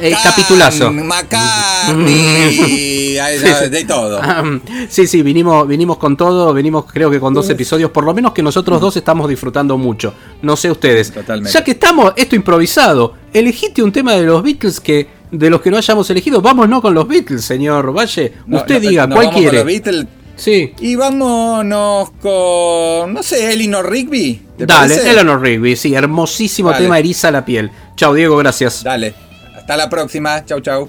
Eh, 0.00 0.14
capitulazo. 0.22 0.92
McCartney, 0.92 2.56
Sí, 3.38 3.46
sí. 3.64 3.70
de 3.70 3.84
todo. 3.86 4.20
Ah, 4.22 4.42
Sí, 4.88 5.06
sí, 5.06 5.22
vinimos, 5.22 5.66
vinimos 5.68 5.96
con 5.98 6.16
todo, 6.16 6.52
venimos 6.52 6.84
creo 6.92 7.10
que 7.10 7.20
con 7.20 7.32
dos 7.34 7.48
episodios, 7.50 7.90
por 7.90 8.04
lo 8.04 8.12
menos 8.14 8.32
que 8.32 8.42
nosotros 8.42 8.80
dos 8.80 8.96
estamos 8.96 9.28
disfrutando 9.28 9.76
mucho. 9.78 10.14
No 10.42 10.56
sé 10.56 10.70
ustedes. 10.70 11.12
Totalmente. 11.12 11.52
Ya 11.52 11.62
que 11.64 11.72
estamos, 11.72 12.12
esto 12.16 12.36
improvisado, 12.36 13.14
elegiste 13.32 13.82
un 13.82 13.92
tema 13.92 14.12
de 14.14 14.22
los 14.24 14.42
Beatles 14.42 14.80
que 14.80 15.22
de 15.30 15.48
los 15.48 15.62
que 15.62 15.70
no 15.70 15.78
hayamos 15.78 16.10
elegido, 16.10 16.42
vámonos 16.42 16.82
con 16.82 16.92
los 16.92 17.08
Beatles, 17.08 17.42
señor 17.44 17.96
Valle. 17.96 18.34
No, 18.46 18.58
Usted 18.58 18.82
no, 18.82 18.90
diga, 18.90 19.06
no, 19.06 19.14
¿cuál 19.14 19.26
vamos 19.28 19.40
con 19.40 19.50
quiere? 19.50 19.56
los 19.58 19.66
Beatles. 19.66 20.06
Sí. 20.42 20.74
Y 20.80 20.96
vámonos 20.96 22.10
con, 22.20 23.14
no 23.14 23.22
sé, 23.22 23.52
Elinor 23.52 23.88
Rigby. 23.88 24.42
¿te 24.58 24.66
Dale, 24.66 24.94
parece? 24.96 25.10
Eleanor 25.12 25.40
Rigby, 25.40 25.76
sí, 25.76 25.94
hermosísimo 25.94 26.70
Dale. 26.72 26.82
tema, 26.82 26.98
eriza 26.98 27.30
la 27.30 27.44
piel. 27.44 27.70
Chao, 27.94 28.12
Diego, 28.12 28.36
gracias. 28.38 28.82
Dale, 28.82 29.14
hasta 29.56 29.76
la 29.76 29.88
próxima. 29.88 30.44
Chau, 30.44 30.58
chau. 30.60 30.88